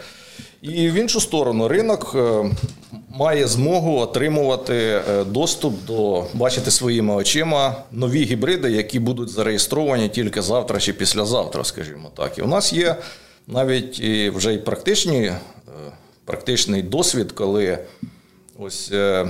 І 0.62 0.90
в 0.90 0.94
іншу 0.94 1.20
сторону 1.20 1.68
ринок 1.68 2.16
має 3.16 3.46
змогу 3.46 3.98
отримувати 3.98 4.74
е, 4.74 5.24
доступ 5.24 5.84
до 5.84 6.24
бачити 6.34 6.70
своїми 6.70 7.14
очима 7.14 7.76
нові 7.92 8.24
гібриди, 8.24 8.70
які 8.70 8.98
будуть 8.98 9.28
зареєстровані 9.28 10.08
тільки 10.08 10.42
завтра 10.42 10.80
чи 10.80 10.92
післязавтра, 10.92 11.64
скажімо 11.64 12.10
так. 12.16 12.38
І 12.38 12.42
у 12.42 12.46
нас 12.46 12.72
є 12.72 12.96
навіть 13.46 14.00
і 14.00 14.30
вже 14.30 14.54
й 14.54 14.58
е, 14.58 15.38
практичний 16.24 16.82
досвід, 16.82 17.32
коли 17.32 17.78
ось 18.58 18.90
е, 18.92 19.28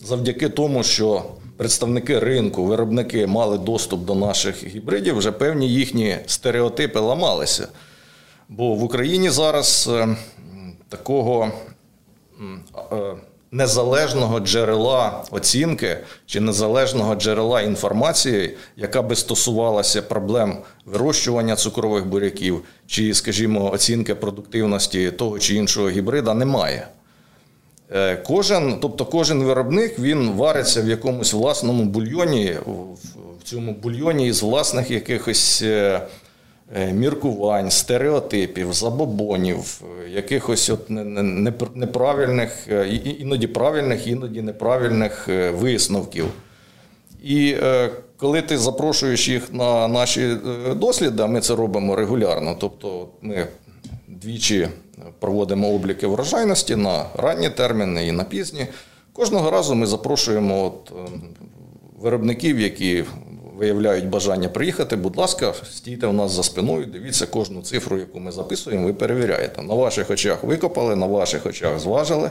завдяки 0.00 0.48
тому, 0.48 0.82
що 0.82 1.24
представники 1.56 2.18
ринку, 2.18 2.64
виробники 2.64 3.26
мали 3.26 3.58
доступ 3.58 4.04
до 4.04 4.14
наших 4.14 4.66
гібридів, 4.66 5.16
вже 5.16 5.32
певні 5.32 5.68
їхні 5.68 6.16
стереотипи 6.26 7.00
ламалися. 7.00 7.68
Бо 8.48 8.74
в 8.74 8.82
Україні 8.82 9.30
зараз 9.30 9.90
такого 10.88 11.52
Е, 12.92 13.14
незалежного 13.50 14.40
джерела 14.40 15.24
оцінки 15.30 15.98
чи 16.26 16.40
незалежного 16.40 17.14
джерела 17.14 17.60
інформації, 17.60 18.56
яка 18.76 19.02
би 19.02 19.16
стосувалася 19.16 20.02
проблем 20.02 20.58
вирощування 20.86 21.56
цукрових 21.56 22.06
буряків, 22.06 22.64
чи, 22.86 23.14
скажімо, 23.14 23.72
оцінки 23.72 24.14
продуктивності 24.14 25.10
того 25.10 25.38
чи 25.38 25.54
іншого 25.54 25.88
гібрида, 25.88 26.34
немає. 26.34 26.88
Е, 27.94 28.16
кожен, 28.16 28.76
тобто 28.80 29.04
кожен 29.04 29.42
виробник 29.42 29.98
він 29.98 30.30
вариться 30.30 30.82
в 30.82 30.88
якомусь 30.88 31.32
власному 31.32 31.84
бульйоні, 31.84 32.56
в 33.40 33.44
цьому 33.44 33.72
бульйоні 33.72 34.26
із 34.26 34.42
власних 34.42 34.90
якихось 34.90 35.62
е, 35.62 36.00
Е, 36.76 36.92
міркувань, 36.92 37.70
стереотипів, 37.70 38.72
забобонів, 38.72 39.82
якихось 40.10 40.70
от 40.70 40.90
неправильних, 41.74 42.68
іноді 43.18 43.46
правильних, 43.46 44.06
іноді 44.06 44.42
неправильних 44.42 45.28
висновків. 45.52 46.26
І 47.24 47.56
коли 48.16 48.42
ти 48.42 48.58
запрошуєш 48.58 49.28
їх 49.28 49.52
на 49.52 49.88
наші 49.88 50.36
досліди, 50.76 51.26
ми 51.26 51.40
це 51.40 51.54
робимо 51.54 51.96
регулярно. 51.96 52.56
Тобто 52.60 53.08
ми 53.22 53.46
двічі 54.08 54.68
проводимо 55.20 55.68
обліки 55.74 56.06
врожайності 56.06 56.76
на 56.76 57.04
ранні 57.14 57.50
терміни 57.50 58.06
і 58.06 58.12
на 58.12 58.24
пізні. 58.24 58.66
Кожного 59.12 59.50
разу 59.50 59.74
ми 59.74 59.86
запрошуємо 59.86 60.64
от 60.64 60.92
виробників, 62.00 62.60
які 62.60 63.04
виявляють 63.58 64.08
бажання 64.08 64.48
приїхати, 64.48 64.96
будь 64.96 65.16
ласка, 65.16 65.54
стійте 65.72 66.06
у 66.06 66.12
нас 66.12 66.32
за 66.32 66.42
спиною, 66.42 66.86
дивіться 66.86 67.26
кожну 67.26 67.62
цифру, 67.62 67.98
яку 67.98 68.20
ми 68.20 68.32
записуємо, 68.32 68.86
ви 68.86 68.92
перевіряєте. 68.92 69.62
На 69.62 69.74
ваших 69.74 70.10
очах 70.10 70.44
викопали, 70.44 70.96
на 70.96 71.06
ваших 71.06 71.46
очах 71.46 71.78
зважили. 71.78 72.30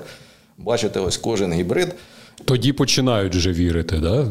Бачите, 0.58 1.00
ось 1.00 1.17
кожен 1.17 1.54
гібрид. 1.54 1.95
Тоді 2.45 2.73
починають 2.73 3.36
вже 3.36 3.52
вірити, 3.52 3.97
да? 3.97 4.28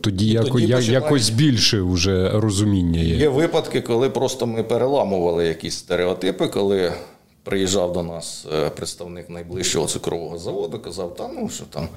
тоді, 0.00 0.26
яко, 0.26 0.48
тоді 0.48 0.66
я, 0.66 0.78
якось 0.78 1.30
більше 1.30 1.80
вже 1.80 2.30
розуміння 2.30 3.00
є. 3.00 3.16
Є 3.16 3.28
випадки, 3.28 3.80
коли 3.80 4.10
просто 4.10 4.46
ми 4.46 4.62
переламували 4.62 5.46
якісь 5.46 5.74
стереотипи, 5.74 6.48
коли 6.48 6.92
приїжджав 7.44 7.92
до 7.92 8.02
нас 8.02 8.46
е, 8.52 8.70
представник 8.70 9.30
найближчого 9.30 9.86
цукрового 9.86 10.38
заводу, 10.38 10.78
казав, 10.78 11.14
та 11.16 11.28
ну 11.28 11.48
що 11.48 11.64
там. 11.64 11.88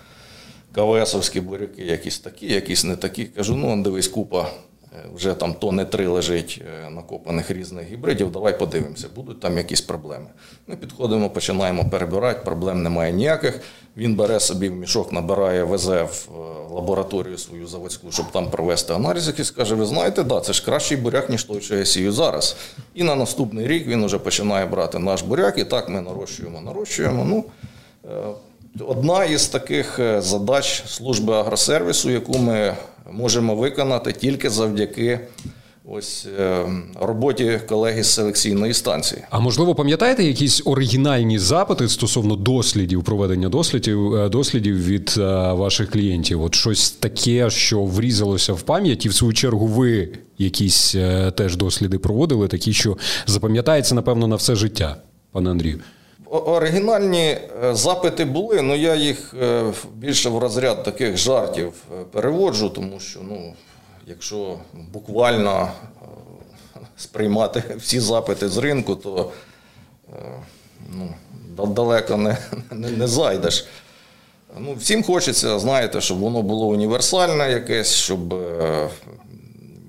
КВСовські 0.75 1.41
буряки 1.41 1.85
якісь 1.85 2.19
такі, 2.19 2.53
якісь 2.53 2.83
не 2.83 2.95
такі. 2.95 3.25
Кажу, 3.25 3.55
ну 3.55 3.83
дивись, 3.83 4.07
купа. 4.07 4.51
Е, 4.93 5.05
вже 5.15 5.33
там 5.33 5.53
тони 5.53 5.85
три 5.85 6.07
лежить 6.07 6.61
е, 6.85 6.89
накопаних 6.89 7.51
різних 7.51 7.87
гібридів. 7.87 8.31
Давай 8.31 8.59
подивимося, 8.59 9.07
будуть 9.15 9.39
там 9.39 9.57
якісь 9.57 9.81
проблеми. 9.81 10.25
Ми 10.67 10.75
підходимо, 10.75 11.29
починаємо 11.29 11.89
перебирати, 11.89 12.41
проблем 12.45 12.83
немає 12.83 13.13
ніяких. 13.13 13.61
Він 13.97 14.15
бере 14.15 14.39
собі 14.39 14.69
в 14.69 14.75
мішок, 14.75 15.11
набирає, 15.11 15.63
везе 15.63 16.03
в 16.03 16.29
е, 16.29 16.73
лабораторію 16.73 17.37
свою 17.37 17.67
заводську, 17.67 18.11
щоб 18.11 18.31
там 18.31 18.49
провести 18.49 18.93
аналіз, 18.93 19.27
якийсь 19.27 19.51
каже: 19.51 19.75
ви 19.75 19.85
знаєте, 19.85 20.23
да, 20.23 20.41
це 20.41 20.53
ж 20.53 20.65
кращий 20.65 20.97
буряк, 20.97 21.29
ніж 21.29 21.43
той, 21.43 21.61
що 21.61 21.75
я 21.75 21.85
сію 21.85 22.11
зараз. 22.11 22.55
І 22.93 23.03
на 23.03 23.15
наступний 23.15 23.67
рік 23.67 23.87
він 23.87 24.05
вже 24.05 24.19
починає 24.19 24.65
брати 24.65 24.99
наш 24.99 25.21
буряк, 25.21 25.57
і 25.57 25.63
так 25.63 25.89
ми 25.89 26.01
нарощуємо, 26.01 26.61
нарощуємо. 26.61 27.25
Ну, 27.25 27.45
Одна 28.87 29.25
із 29.25 29.47
таких 29.47 29.99
е, 29.99 30.21
задач 30.21 30.83
служби 30.87 31.33
агросервісу, 31.33 32.09
яку 32.09 32.37
ми 32.37 32.75
можемо 33.11 33.55
виконати 33.55 34.11
тільки 34.11 34.49
завдяки 34.49 35.19
ось 35.85 36.27
е, 36.39 36.65
роботі 37.01 37.59
колеги 37.69 38.03
з 38.03 38.07
селекційної 38.07 38.73
станції. 38.73 39.21
А 39.29 39.39
можливо, 39.39 39.75
пам'ятаєте 39.75 40.23
якісь 40.23 40.61
оригінальні 40.65 41.39
запити 41.39 41.89
стосовно 41.89 42.35
дослідів, 42.35 43.03
проведення 43.03 43.49
дослідів 43.49 44.15
е, 44.15 44.29
дослідів 44.29 44.85
від 44.85 45.17
ваших 45.51 45.91
клієнтів? 45.91 46.41
От 46.41 46.55
щось 46.55 46.91
таке, 46.91 47.49
що 47.49 47.83
врізалося 47.83 48.53
в 48.53 48.61
пам'ять, 48.61 49.05
і 49.05 49.09
в 49.09 49.13
свою 49.13 49.33
чергу 49.33 49.67
ви 49.67 50.09
якісь 50.37 50.95
теж 51.35 51.55
досліди 51.55 51.97
проводили, 51.99 52.47
такі, 52.47 52.73
що 52.73 52.97
запам'ятається, 53.25 53.95
напевно, 53.95 54.27
на 54.27 54.35
все 54.35 54.55
життя, 54.55 54.97
пане 55.31 55.49
Андрію. 55.49 55.79
Оригінальні 56.29 57.37
запити 57.71 58.25
були, 58.25 58.59
але 58.59 58.77
я 58.77 58.95
їх 58.95 59.33
більше 59.93 60.29
в 60.29 60.37
розряд 60.37 60.83
таких 60.83 61.17
жартів 61.17 61.73
переводжу, 62.11 62.71
тому 62.75 62.99
що 62.99 63.19
ну, 63.23 63.53
Якщо 64.09 64.59
буквально 64.93 65.71
е, 66.01 66.05
сприймати 66.97 67.63
всі 67.77 67.99
запити 67.99 68.49
з 68.49 68.57
ринку, 68.57 68.95
то 68.95 69.31
е, 70.09 70.43
ну, 70.91 71.13
далеко 71.67 72.17
не, 72.17 72.37
не, 72.71 72.89
не 72.89 73.07
зайдеш. 73.07 73.67
Ну, 74.59 74.73
Всім 74.73 75.03
хочеться, 75.03 75.59
знаєте, 75.59 76.01
щоб 76.01 76.19
воно 76.19 76.41
було 76.41 76.67
універсальне 76.67 77.51
якесь, 77.51 77.93
щоб 77.93 78.33
е, 78.33 78.89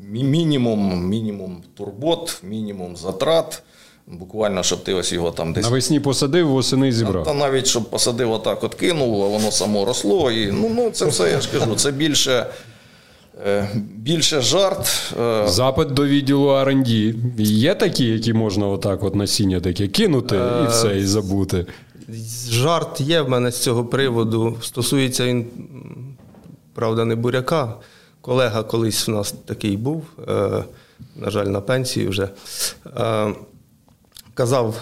мінімум 0.08 1.08
мінімум 1.08 1.62
турбот, 1.76 2.40
мінімум 2.42 2.96
затрат. 2.96 3.62
Буквально, 4.12 4.62
щоб 4.62 4.84
ти 4.84 4.94
ось 4.94 5.12
його 5.12 5.30
там 5.30 5.52
десь. 5.52 5.64
Навесні 5.64 6.00
посадив, 6.00 6.48
восени 6.48 6.92
зібрав. 6.92 7.24
Та 7.24 7.34
навіть 7.34 7.66
щоб 7.66 7.90
посадив, 7.90 8.32
отак 8.32 8.64
от 8.64 8.74
кинув, 8.74 9.22
а 9.24 9.28
воно 9.28 9.50
само 9.50 9.84
росло. 9.84 10.30
І, 10.30 10.52
ну, 10.52 10.72
ну, 10.76 10.90
Це 10.90 11.06
все 11.06 11.30
я 11.30 11.40
ж 11.40 11.48
кажу, 11.52 11.74
це 11.74 11.90
більше 11.90 12.46
Е, 13.46 13.68
більше 13.94 14.40
жарт. 14.40 15.14
Е, 15.20 15.48
Запит 15.48 15.88
до 15.88 16.06
відділу 16.06 16.48
R&D. 16.48 17.14
Є 17.42 17.74
такі, 17.74 18.04
які 18.04 18.32
можна 18.32 18.66
отак 18.66 19.02
от 19.02 19.14
насіння 19.14 19.60
таке 19.60 19.88
кинути 19.88 20.36
і 20.36 20.64
е, 20.64 20.66
все, 20.68 20.98
і 20.98 21.06
забути. 21.06 21.66
Жарт 22.50 23.00
є 23.00 23.20
в 23.20 23.28
мене 23.28 23.50
з 23.50 23.62
цього 23.62 23.84
приводу. 23.84 24.56
Стосується 24.62 25.26
він, 25.26 25.46
правда, 26.74 27.04
не 27.04 27.14
буряка. 27.14 27.74
Колега 28.20 28.62
колись 28.62 29.08
в 29.08 29.10
нас 29.10 29.34
такий 29.44 29.76
був, 29.76 30.04
на 31.16 31.30
жаль, 31.30 31.46
на 31.46 31.60
пенсії 31.60 32.08
вже. 32.08 32.28
Казав. 34.38 34.74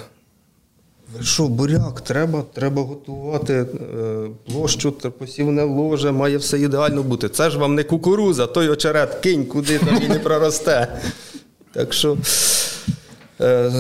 Що, 1.23 1.49
буряк, 1.49 2.01
треба 2.01 2.45
треба 2.53 2.83
готувати 2.83 3.55
е, 3.55 3.67
площу, 4.47 4.93
посівне 4.93 5.63
ложе, 5.63 6.13
має 6.13 6.37
все 6.37 6.61
ідеально 6.61 7.03
бути. 7.03 7.29
Це 7.29 7.51
ж 7.51 7.59
вам 7.59 7.75
не 7.75 7.85
кукуруза, 7.85 8.47
той 8.47 8.69
очерет 8.69 9.15
кинь, 9.15 9.45
куди 9.45 9.79
там 9.79 10.03
і 10.03 10.09
не 10.09 10.19
проросте. 10.19 11.01
Так 11.73 11.93
що 11.93 12.17
е, 13.41 13.73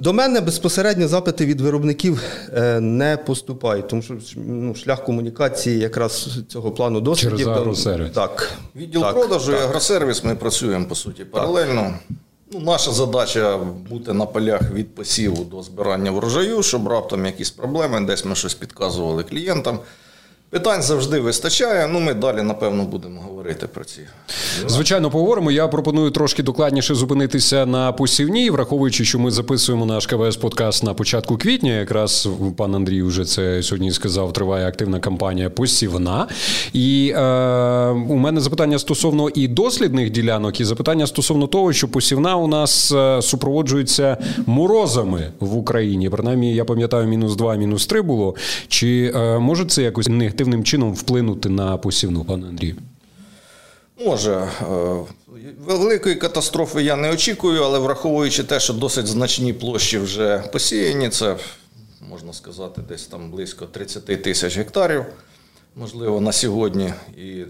до 0.00 0.12
мене 0.12 0.40
безпосередньо 0.40 1.08
запити 1.08 1.46
від 1.46 1.60
виробників 1.60 2.22
е, 2.54 2.80
не 2.80 3.16
поступають, 3.16 3.88
тому 3.88 4.02
що 4.02 4.14
ну, 4.36 4.74
шлях 4.74 5.04
комунікації 5.04 5.78
якраз 5.78 6.38
цього 6.48 6.70
плану 6.70 7.00
дослідів. 7.00 7.38
Через 7.38 7.58
агросервіс. 7.58 8.12
Так. 8.12 8.52
Відділ 8.76 9.00
так, 9.00 9.14
продажу 9.14 9.52
так. 9.52 9.60
і 9.60 9.64
агросервіс 9.64 10.24
ми 10.24 10.34
працюємо 10.34 10.86
по 10.86 10.94
суті 10.94 11.24
паралельно. 11.24 11.82
Так. 11.82 12.16
Ну, 12.54 12.60
Наша 12.60 12.92
задача 12.92 13.58
бути 13.90 14.12
на 14.12 14.26
полях 14.26 14.70
від 14.72 14.94
посіву 14.94 15.44
до 15.44 15.62
збирання 15.62 16.10
врожаю, 16.10 16.62
щоб 16.62 16.88
раптом 16.88 17.26
якісь 17.26 17.50
проблеми, 17.50 18.00
десь 18.00 18.24
ми 18.24 18.34
щось 18.34 18.54
підказували 18.54 19.22
клієнтам. 19.22 19.78
Питань 20.52 20.82
завжди 20.82 21.20
вистачає. 21.20 21.88
Ну, 21.88 22.00
ми 22.00 22.14
далі, 22.14 22.42
напевно, 22.42 22.84
будемо 22.84 23.20
говорити 23.20 23.66
про 23.66 23.84
ці. 23.84 24.00
Звичайно, 24.66 25.10
поговоримо. 25.10 25.50
Я 25.50 25.68
пропоную 25.68 26.10
трошки 26.10 26.42
докладніше 26.42 26.94
зупинитися 26.94 27.66
на 27.66 27.92
посівній, 27.92 28.50
враховуючи, 28.50 29.04
що 29.04 29.18
ми 29.18 29.30
записуємо 29.30 29.86
наш 29.86 30.06
КВС 30.06 30.38
подкаст 30.38 30.84
на 30.84 30.94
початку 30.94 31.36
квітня. 31.36 31.72
Якраз 31.72 32.28
пан 32.56 32.74
Андрій 32.74 33.02
вже 33.02 33.24
це 33.24 33.62
сьогодні 33.62 33.92
сказав. 33.92 34.32
Триває 34.32 34.66
активна 34.66 35.00
кампанія 35.00 35.50
посівна. 35.50 36.28
І 36.72 37.12
е, 37.16 37.20
у 37.88 38.16
мене 38.16 38.40
запитання 38.40 38.78
стосовно 38.78 39.28
і 39.28 39.48
дослідних 39.48 40.10
ділянок, 40.10 40.60
і 40.60 40.64
запитання 40.64 41.06
стосовно 41.06 41.46
того, 41.46 41.72
що 41.72 41.88
посівна 41.88 42.36
у 42.36 42.46
нас 42.46 42.92
е, 42.92 43.22
супроводжується 43.22 44.16
морозами 44.46 45.32
в 45.40 45.56
Україні. 45.56 46.10
Принаймні, 46.10 46.54
я 46.54 46.64
пам'ятаю, 46.64 47.08
мінус 47.08 47.36
два, 47.36 47.54
мінус 47.54 47.86
три 47.86 48.02
було. 48.02 48.34
Чи 48.68 49.12
е, 49.16 49.38
може 49.38 49.64
це 49.64 49.82
якось 49.82 50.08
негативно? 50.08 50.41
Негативним 50.42 50.64
чином 50.64 50.94
вплинути 50.94 51.48
на 51.48 51.76
посівну, 51.76 52.24
пане 52.24 52.48
Андрію? 52.48 52.76
Може. 54.06 54.48
Е, 54.62 55.04
великої 55.58 56.14
катастрофи 56.14 56.82
я 56.82 56.96
не 56.96 57.12
очікую, 57.12 57.62
але 57.62 57.78
враховуючи 57.78 58.44
те, 58.44 58.60
що 58.60 58.72
досить 58.72 59.06
значні 59.06 59.52
площі 59.52 59.98
вже 59.98 60.38
посіяні, 60.52 61.08
це 61.08 61.36
можна 62.10 62.32
сказати, 62.32 62.82
десь 62.88 63.06
там 63.06 63.30
близько 63.30 63.66
30 63.66 64.22
тисяч 64.22 64.56
гектарів, 64.56 65.04
можливо, 65.76 66.20
на 66.20 66.32
сьогодні. 66.32 66.92
І 67.16 67.44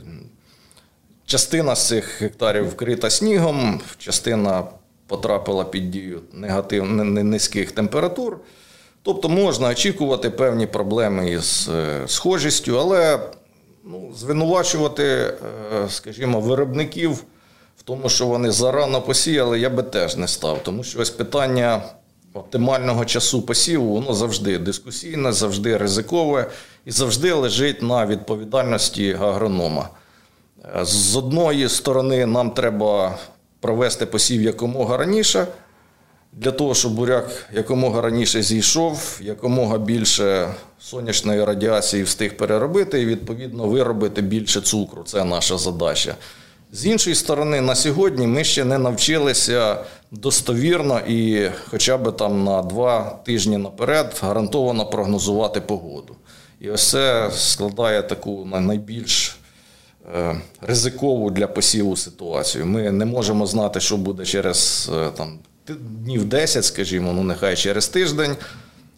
частина 1.26 1.74
з 1.74 1.88
цих 1.88 2.22
гектарів 2.22 2.68
вкрита 2.68 3.11
снігом, 3.11 3.81
частина 3.98 4.64
потрапила 5.07 5.64
під 5.64 5.90
дію 5.90 6.20
негативних 6.33 7.24
низьких 7.24 7.72
температур. 7.72 8.38
Тобто 9.03 9.29
можна 9.29 9.69
очікувати 9.69 10.31
певні 10.31 10.67
проблеми 10.67 11.31
із 11.31 11.71
е, 11.75 12.03
схожістю, 12.07 12.81
але 12.81 13.19
ну, 13.85 14.12
звинувачувати, 14.17 15.05
е, 15.05 15.35
скажімо, 15.88 16.41
виробників 16.41 17.12
в 17.77 17.83
тому, 17.85 18.09
що 18.09 18.27
вони 18.27 18.51
зарано 18.51 19.03
посіяли, 19.03 19.61
я 19.61 19.71
би 19.71 19.83
теж 19.83 20.17
не 20.17 20.29
став. 20.29 20.61
Тому 20.62 20.85
що 20.85 21.01
ось 21.01 21.11
питання 21.11 21.83
оптимального 22.35 23.05
часу 23.05 23.43
посіву, 23.43 23.95
воно 23.95 24.15
завжди 24.15 24.59
дискусійне, 24.59 25.33
завжди 25.33 25.77
ризикове 25.77 26.51
і 26.85 26.91
завжди 26.91 27.33
лежить 27.33 27.83
на 27.83 28.07
відповідальності 28.07 29.17
агронома. 29.21 29.88
З 30.83 31.17
одної 31.17 31.69
сторони, 31.69 32.27
нам 32.27 32.51
треба 32.51 33.19
провести 33.61 34.07
посів 34.07 34.43
якомога 34.43 34.97
раніше. 34.97 35.47
Для 36.33 36.51
того, 36.51 36.75
щоб 36.75 36.92
буряк 36.92 37.49
якомога 37.53 38.01
раніше 38.01 38.42
зійшов, 38.42 39.21
якомога 39.23 39.79
більше 39.79 40.55
сонячної 40.81 41.45
радіації 41.45 42.03
встиг 42.03 42.37
переробити 42.37 43.03
і 43.03 43.07
відповідно 43.07 43.66
виробити 43.66 44.23
більше 44.23 44.61
цукру. 44.61 45.03
Це 45.03 45.25
наша 45.25 45.59
задача. 45.59 46.14
З 46.73 46.87
іншої 46.87 47.16
сторони, 47.16 47.61
на 47.61 47.75
сьогодні 47.75 48.27
ми 48.27 48.45
ще 48.45 48.64
не 48.64 48.79
навчилися 48.79 49.85
достовірно 50.11 51.01
і 51.01 51.51
хоча 51.71 51.99
б 51.99 52.16
там 52.16 52.45
на 52.45 52.62
два 52.62 53.21
тижні 53.25 53.59
наперед 53.59 54.21
гарантовано 54.23 54.87
прогнозувати 54.87 55.61
погоду. 55.61 56.16
І 56.61 56.71
ось 56.71 56.90
це 56.90 57.31
складає 57.35 58.03
таку 58.03 58.45
найбільш 58.45 59.37
е, 60.14 60.40
ризикову 60.61 61.31
для 61.31 61.47
посіву 61.47 61.97
ситуацію. 61.97 62.66
Ми 62.66 62.90
не 62.90 63.05
можемо 63.05 63.47
знати, 63.47 63.81
що 63.81 63.97
буде 63.97 64.25
через 64.25 64.90
е, 64.95 65.11
там 65.16 65.38
днів 65.68 66.25
10, 66.25 66.64
скажімо, 66.64 67.12
ну 67.12 67.22
нехай 67.22 67.57
через 67.57 67.88
тиждень. 67.88 68.37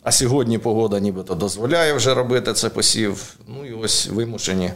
А 0.03 0.13
сьогодні 0.13 0.59
погода 0.59 1.01
нібито 1.01 1.35
дозволяє 1.35 1.93
вже 1.93 2.15
робити 2.15 2.53
це 2.53 2.69
посів. 2.69 3.37
Ну 3.49 3.67
і 3.67 3.73
ось 3.73 4.07
вимушені. 4.07 4.71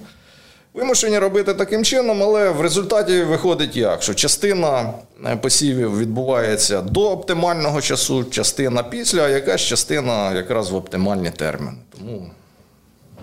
Вимушені 0.74 1.18
робити 1.18 1.54
таким 1.54 1.84
чином, 1.84 2.22
але 2.22 2.50
в 2.50 2.60
результаті 2.60 3.22
виходить 3.22 3.76
як, 3.76 4.02
що 4.02 4.14
частина 4.14 4.94
е, 5.26 5.36
посівів 5.36 5.98
відбувається 5.98 6.82
до 6.82 7.10
оптимального 7.10 7.80
часу, 7.80 8.24
частина 8.24 8.82
після, 8.82 9.22
а 9.22 9.28
якась 9.28 9.60
частина 9.60 10.34
якраз 10.34 10.70
в 10.70 10.74
оптимальні 10.74 11.30
терміни. 11.30 11.72
Тому 11.98 12.30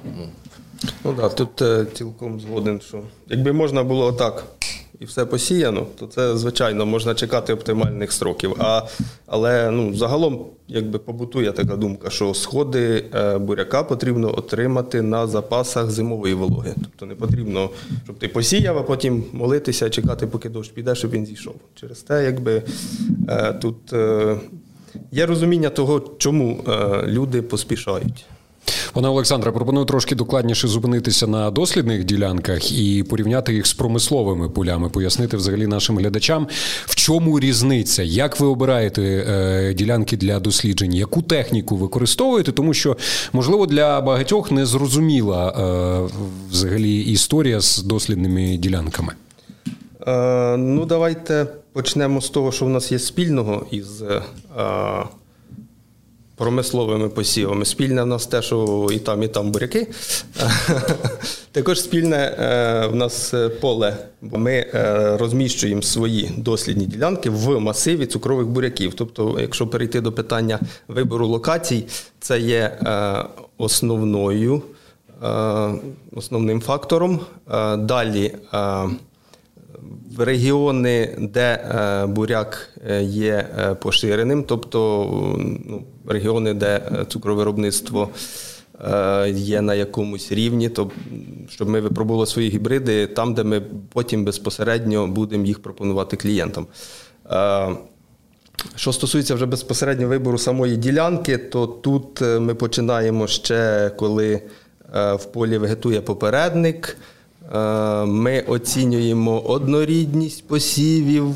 ну, 0.03 0.29
ну 1.03 1.13
да, 1.13 1.29
тут 1.29 1.61
е, 1.61 1.85
цілком 1.93 2.39
згоден, 2.39 2.81
що 2.81 3.01
якби 3.27 3.53
можна 3.53 3.83
було 3.83 4.13
так 4.13 4.43
і 4.99 5.05
все 5.05 5.25
посіяно, 5.25 5.87
то 5.99 6.07
це, 6.07 6.37
звичайно, 6.37 6.85
можна 6.85 7.15
чекати 7.15 7.53
оптимальних 7.53 8.11
строків. 8.11 8.55
А, 8.59 8.81
Але 9.27 9.71
ну, 9.71 9.93
загалом 9.93 10.45
якби 10.67 10.99
побутує 10.99 11.51
така 11.51 11.75
думка, 11.75 12.09
що 12.09 12.33
сходи 12.33 13.05
е, 13.15 13.37
буряка 13.37 13.83
потрібно 13.83 14.37
отримати 14.37 15.01
на 15.01 15.27
запасах 15.27 15.91
зимової 15.91 16.33
вологи. 16.33 16.73
Тобто 16.81 17.05
не 17.05 17.15
потрібно, 17.15 17.69
щоб 18.03 18.17
ти 18.17 18.27
посіяв, 18.27 18.77
а 18.77 18.83
потім 18.83 19.23
молитися, 19.31 19.89
чекати, 19.89 20.27
поки 20.27 20.49
дощ 20.49 20.71
піде, 20.71 20.95
щоб 20.95 21.11
він 21.11 21.25
зійшов. 21.25 21.55
Через 21.75 21.99
те, 21.99 22.23
якби 22.23 22.63
е, 23.29 23.53
тут 23.53 23.93
е, 23.93 24.37
є 25.11 25.25
розуміння 25.25 25.69
того, 25.69 26.01
чому 26.17 26.63
люди 27.07 27.41
поспішають. 27.41 28.25
Пане 28.95 29.07
Олександре, 29.07 29.51
пропоную 29.51 29.85
трошки 29.85 30.15
докладніше 30.15 30.67
зупинитися 30.67 31.27
на 31.27 31.51
дослідних 31.51 32.03
ділянках 32.03 32.71
і 32.71 33.03
порівняти 33.03 33.53
їх 33.53 33.67
з 33.67 33.73
промисловими 33.73 34.49
полями, 34.49 34.89
пояснити 34.89 35.37
взагалі 35.37 35.67
нашим 35.67 35.97
глядачам, 35.97 36.47
в 36.85 36.95
чому 36.95 37.39
різниця, 37.39 38.03
як 38.03 38.39
ви 38.39 38.47
обираєте 38.47 39.01
е, 39.01 39.73
ділянки 39.73 40.17
для 40.17 40.39
досліджень, 40.39 40.93
яку 40.93 41.21
техніку 41.21 41.75
використовуєте, 41.75 42.51
тому 42.51 42.73
що 42.73 42.97
можливо 43.33 43.65
для 43.65 44.01
багатьох 44.01 44.51
не 44.51 44.65
зрозуміла 44.65 45.49
е, 45.49 46.15
взагалі 46.51 46.99
історія 46.99 47.61
з 47.61 47.77
дослідними 47.77 48.57
ділянками. 48.57 49.13
Е, 50.07 50.57
ну, 50.57 50.85
давайте 50.85 51.47
почнемо 51.73 52.21
з 52.21 52.29
того, 52.29 52.51
що 52.51 52.65
в 52.65 52.69
нас 52.69 52.91
є 52.91 52.99
спільного 52.99 53.65
із 53.71 54.03
промисловими 56.35 57.09
посівами. 57.09 57.65
Спільне 57.65 58.03
в 58.03 58.05
нас 58.05 58.27
те, 58.27 58.41
що 58.41 58.87
і 58.91 58.99
там, 58.99 59.23
і 59.23 59.27
там 59.27 59.51
буряки. 59.51 59.87
Також 61.51 61.81
спільне 61.81 62.17
е, 62.17 62.87
в 62.87 62.95
нас 62.95 63.33
поле, 63.61 63.97
бо 64.21 64.37
ми 64.37 64.51
е, 64.51 65.17
розміщуємо 65.17 65.81
свої 65.81 66.31
дослідні 66.37 66.85
ділянки 66.85 67.29
в 67.29 67.59
масиві 67.59 68.05
цукрових 68.05 68.47
буряків. 68.47 68.93
Тобто, 68.93 69.37
якщо 69.41 69.67
перейти 69.67 70.01
до 70.01 70.11
питання 70.11 70.59
вибору 70.87 71.27
локацій, 71.27 71.85
це 72.19 72.39
є 72.39 72.57
е, 72.57 73.15
основною, 73.57 74.61
основним 76.11 76.61
фактором. 76.61 77.19
Далі 77.77 78.33
регіони, 80.19 81.15
де 81.19 81.59
буряк 82.07 82.69
є 83.01 83.47
поширеним, 83.81 84.43
тобто 84.43 85.05
ну, 85.65 85.83
регіони, 86.07 86.53
де 86.53 86.81
цукровиробництво 87.07 88.09
Е, 88.83 89.29
є 89.29 89.61
на 89.61 89.73
якомусь 89.73 90.31
рівні, 90.31 90.69
то 90.69 90.91
щоб 91.49 91.69
ми 91.69 91.81
випробували 91.81 92.25
свої 92.25 92.49
гібриди 92.49 93.07
там, 93.07 93.33
де 93.33 93.43
ми 93.43 93.61
потім 93.93 94.25
безпосередньо 94.25 95.07
будемо 95.07 95.45
їх 95.45 95.61
пропонувати 95.61 96.17
клієнтам. 96.17 96.67
Е, 97.31 97.67
що 98.75 98.93
стосується 98.93 99.35
вже 99.35 99.45
безпосередньо 99.45 100.07
вибору 100.07 100.37
самої 100.37 100.77
ділянки, 100.77 101.37
то 101.37 101.67
тут 101.67 102.21
е, 102.21 102.39
ми 102.39 102.55
починаємо 102.55 103.27
ще 103.27 103.91
коли 103.97 104.41
в 104.93 105.25
полі 105.33 105.57
вегетує 105.57 106.01
попередник. 106.01 106.97
Ми 108.05 108.43
оцінюємо 108.47 109.39
однорідність 109.39 110.47
посівів. 110.47 111.27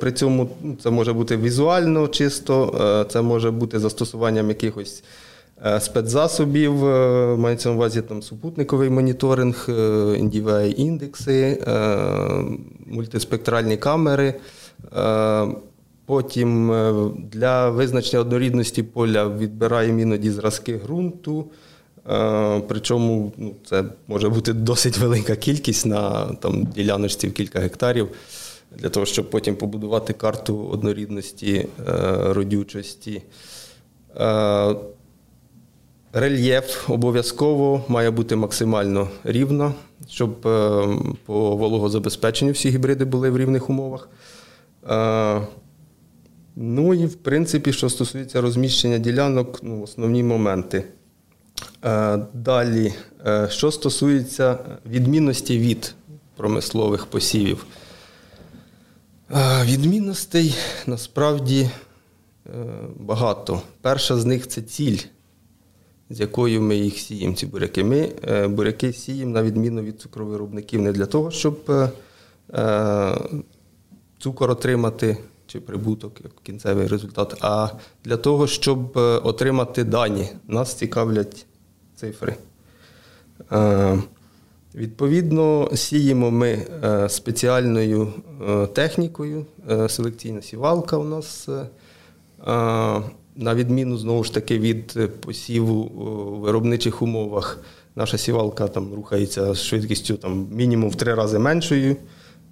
При 0.00 0.12
цьому 0.12 0.48
це 0.82 0.90
може 0.90 1.12
бути 1.12 1.36
візуально 1.36 2.08
чисто, 2.08 3.06
це 3.10 3.22
може 3.22 3.50
бути 3.50 3.78
застосуванням 3.78 4.48
якихось 4.48 5.02
Е, 5.64 5.80
спецзасобів, 5.80 6.86
е, 6.86 7.36
мається 7.36 7.68
на 7.68 7.74
увазі 7.74 8.02
там 8.02 8.22
супутниковий 8.22 8.90
моніторинг, 8.90 9.66
NDVI 9.68 10.64
е, 10.64 10.68
індекси, 10.68 11.64
мультиспектральні 12.86 13.76
камери. 13.76 14.34
Потім 16.06 16.72
для 17.32 17.70
визначення 17.70 18.20
однорідності 18.20 18.82
поля 18.82 19.28
відбираємо 19.28 20.00
іноді 20.00 20.30
зразки 20.30 20.76
ґрунту. 20.76 21.44
Причому 22.68 23.32
ну, 23.36 23.54
це 23.64 23.84
може 24.06 24.28
бути 24.28 24.52
досить 24.52 24.98
велика 24.98 25.36
кількість 25.36 25.86
на 25.86 26.24
там, 26.34 26.64
діляночці 26.64 27.28
в 27.28 27.32
кілька 27.32 27.60
гектарів, 27.60 28.08
для 28.76 28.88
того, 28.88 29.06
щоб 29.06 29.30
потім 29.30 29.56
побудувати 29.56 30.12
карту 30.12 30.68
однорідності 30.72 31.68
родючості. 32.34 33.22
Рельєф 36.12 36.90
обов'язково 36.90 37.84
має 37.88 38.10
бути 38.10 38.36
максимально 38.36 39.08
рівно, 39.24 39.74
щоб 40.08 40.46
е, 40.46 40.86
по 41.26 41.56
вологозабезпеченню 41.56 42.52
всі 42.52 42.70
гібриди 42.70 43.04
були 43.04 43.30
в 43.30 43.38
рівних 43.38 43.70
умовах. 43.70 44.08
Е, 44.90 45.40
ну 46.56 46.94
і 46.94 47.06
в 47.06 47.14
принципі, 47.14 47.72
що 47.72 47.90
стосується 47.90 48.40
розміщення 48.40 48.98
ділянок, 48.98 49.60
ну, 49.62 49.82
основні 49.82 50.22
моменти. 50.22 50.84
Е, 51.84 52.18
далі, 52.34 52.94
що 53.48 53.70
стосується 53.72 54.58
відмінності 54.86 55.58
від 55.58 55.94
промислових 56.36 57.06
посівів, 57.06 57.66
відмінностей 59.64 60.54
насправді 60.86 61.70
багато. 62.96 63.62
Перша 63.80 64.16
з 64.16 64.24
них 64.24 64.48
це 64.48 64.62
ціль 64.62 64.98
з 66.12 66.20
якою 66.20 66.62
ми 66.62 66.76
їх 66.76 66.98
сіємо, 66.98 67.34
ці 67.34 67.46
буряки. 67.46 67.84
Ми 67.84 68.12
е, 68.28 68.48
буряки 68.48 68.92
сіємо 68.92 69.32
на 69.32 69.42
відміну 69.42 69.82
від 69.82 70.00
цукровиробників 70.00 70.80
не 70.80 70.92
для 70.92 71.06
того, 71.06 71.30
щоб 71.30 71.58
е, 71.68 71.90
е, 72.54 73.18
цукор 74.18 74.50
отримати 74.50 75.16
чи 75.46 75.60
прибуток, 75.60 76.20
як 76.24 76.32
кінцевий 76.42 76.86
результат, 76.86 77.36
а 77.40 77.68
для 78.04 78.16
того, 78.16 78.46
щоб 78.46 78.96
отримати 79.24 79.84
дані. 79.84 80.28
Нас 80.48 80.74
цікавлять 80.74 81.46
цифри. 82.02 82.34
Відповідно, 84.74 85.70
сіємо 85.74 86.30
ми 86.30 86.66
спеціальною 87.08 88.12
технікою, 88.72 89.46
селекційна 89.88 90.42
сівалка 90.42 90.96
у 90.96 91.04
нас. 91.04 91.48
На 93.36 93.54
відміну 93.54 93.96
знову 93.96 94.24
ж 94.24 94.34
таки 94.34 94.58
від 94.58 94.94
е, 94.96 95.06
посіву 95.06 95.74
у 95.74 96.40
виробничих 96.40 97.02
умовах, 97.02 97.58
наша 97.96 98.18
сівалка 98.18 98.68
там 98.68 98.94
рухається 98.94 99.54
з 99.54 99.62
швидкістю 99.62 100.14
там, 100.14 100.48
мінімум 100.50 100.90
в 100.90 100.94
три 100.94 101.14
рази 101.14 101.38
меншою. 101.38 101.96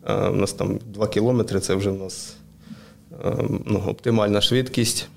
У 0.07 0.35
нас 0.35 0.53
там 0.53 0.79
2 0.87 1.07
кілометри 1.07 1.61
це 1.61 1.75
вже 1.75 1.91
в 1.91 1.99
нас 1.99 2.37
е, 3.25 3.37
ну, 3.67 3.83
оптимальна 3.87 4.41
швидкість. 4.41 5.09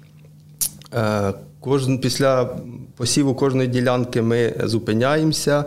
Е, 1.64 1.70
кожен, 1.70 2.00
Після 2.00 2.50
посіву 2.96 3.36
кожної 3.36 3.68
ділянки 3.68 4.22
ми 4.22 4.54
зупиняємося. 4.64 5.66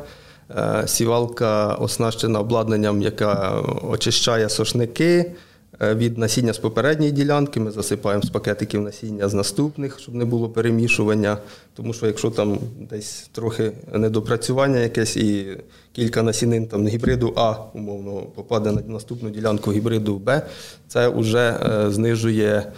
Сівалка 0.87 1.75
оснащена 1.75 2.41
обладнанням, 2.41 3.03
яка 3.03 3.61
очищає 3.91 4.49
сошники. 4.49 5.33
Е, 5.81 5.95
від 5.95 6.19
насіння 6.19 6.53
з 6.53 6.59
попередньої 6.59 7.13
ділянки 7.13 7.61
ми 7.61 7.71
засипаємо 7.71 8.23
з 8.23 8.31
пакетиків 8.31 8.81
насіння 8.81 9.29
з 9.29 9.35
наступних, 9.35 9.99
щоб 10.01 10.15
не 10.15 10.25
було 10.25 10.49
перемішування. 10.49 11.39
Тому 11.75 11.93
що 11.93 12.07
якщо 12.07 12.31
там 12.31 12.59
десь 12.91 13.31
трохи 13.33 13.73
недопрацювання 13.93 14.79
якесь 14.79 15.17
і 15.17 15.57
кілька 15.93 16.23
насінин 16.23 16.67
там 16.67 16.89
гібриду 16.89 17.33
А 17.37 17.55
умовно 17.75 18.23
попаде 18.23 18.73
на 18.73 18.81
наступну 18.87 19.31
ділянку 19.31 19.73
гібриду 19.73 20.19
Б, 20.19 20.43
це 20.89 21.09
вже 21.09 21.61
е, 21.63 21.91
знижує. 21.91 22.73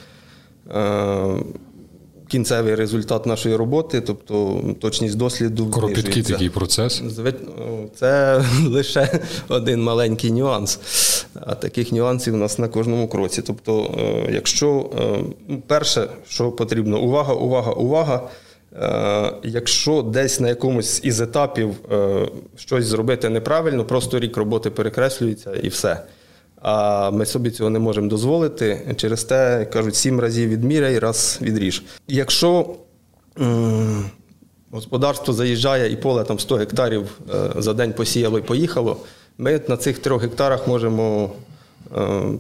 Кінцевий 2.29 2.75
результат 2.75 3.27
нашої 3.27 3.57
роботи, 3.57 4.01
тобто 4.01 4.63
точність 4.81 5.17
досліду. 5.17 5.71
Кропіткий 5.71 6.23
такий 6.23 6.51
процес. 6.51 7.03
Це 7.97 8.45
лише 8.67 9.21
один 9.49 9.83
маленький 9.83 10.31
нюанс. 10.33 10.79
А 11.35 11.55
таких 11.55 11.93
нюансів 11.93 12.35
у 12.35 12.37
нас 12.37 12.59
на 12.59 12.69
кожному 12.69 13.09
кроці. 13.09 13.43
Тобто, 13.43 13.95
е, 13.99 14.33
якщо 14.33 14.91
е, 14.99 15.25
ну, 15.49 15.63
перше, 15.67 16.09
що 16.29 16.53
потрібно, 16.53 17.01
увага, 17.01 17.35
увага, 17.35 17.73
увага. 17.73 18.29
Е, 18.73 19.33
якщо 19.43 20.03
десь 20.03 20.41
на 20.41 20.49
якомусь 20.49 21.01
із 21.05 21.21
етапів 21.21 21.75
щось 22.57 22.85
зробити 22.85 23.29
неправильно, 23.29 23.85
просто 23.85 24.21
рік 24.21 24.37
роботи 24.37 24.71
перекреслюється 24.71 25.53
і 25.63 25.69
все. 25.69 26.03
А 26.63 27.11
ми 27.11 27.27
собі 27.27 27.51
цього 27.51 27.71
не 27.71 27.79
можемо 27.79 28.09
дозволити. 28.09 28.95
Через 28.97 29.25
те 29.25 29.65
кажуть, 29.73 29.97
сім 29.97 30.21
разів 30.21 30.49
відміряй, 30.49 30.99
раз 30.99 31.39
відріж. 31.43 31.83
Якщо 32.09 32.75
м- 33.41 34.05
господарство 34.71 35.35
заїжджає 35.35 35.93
і 35.93 35.97
поле 35.97 36.25
там 36.25 36.39
100 36.39 36.57
гектарів 36.57 37.19
за 37.57 37.75
день 37.75 37.93
посіяло 37.93 38.39
і 38.39 38.43
поїхало. 38.43 38.97
Ми 39.39 39.61
на 39.69 39.77
цих 39.77 39.99
трьох 39.99 40.23
гектарах 40.23 40.69
можемо 40.69 41.25
е, 41.25 41.29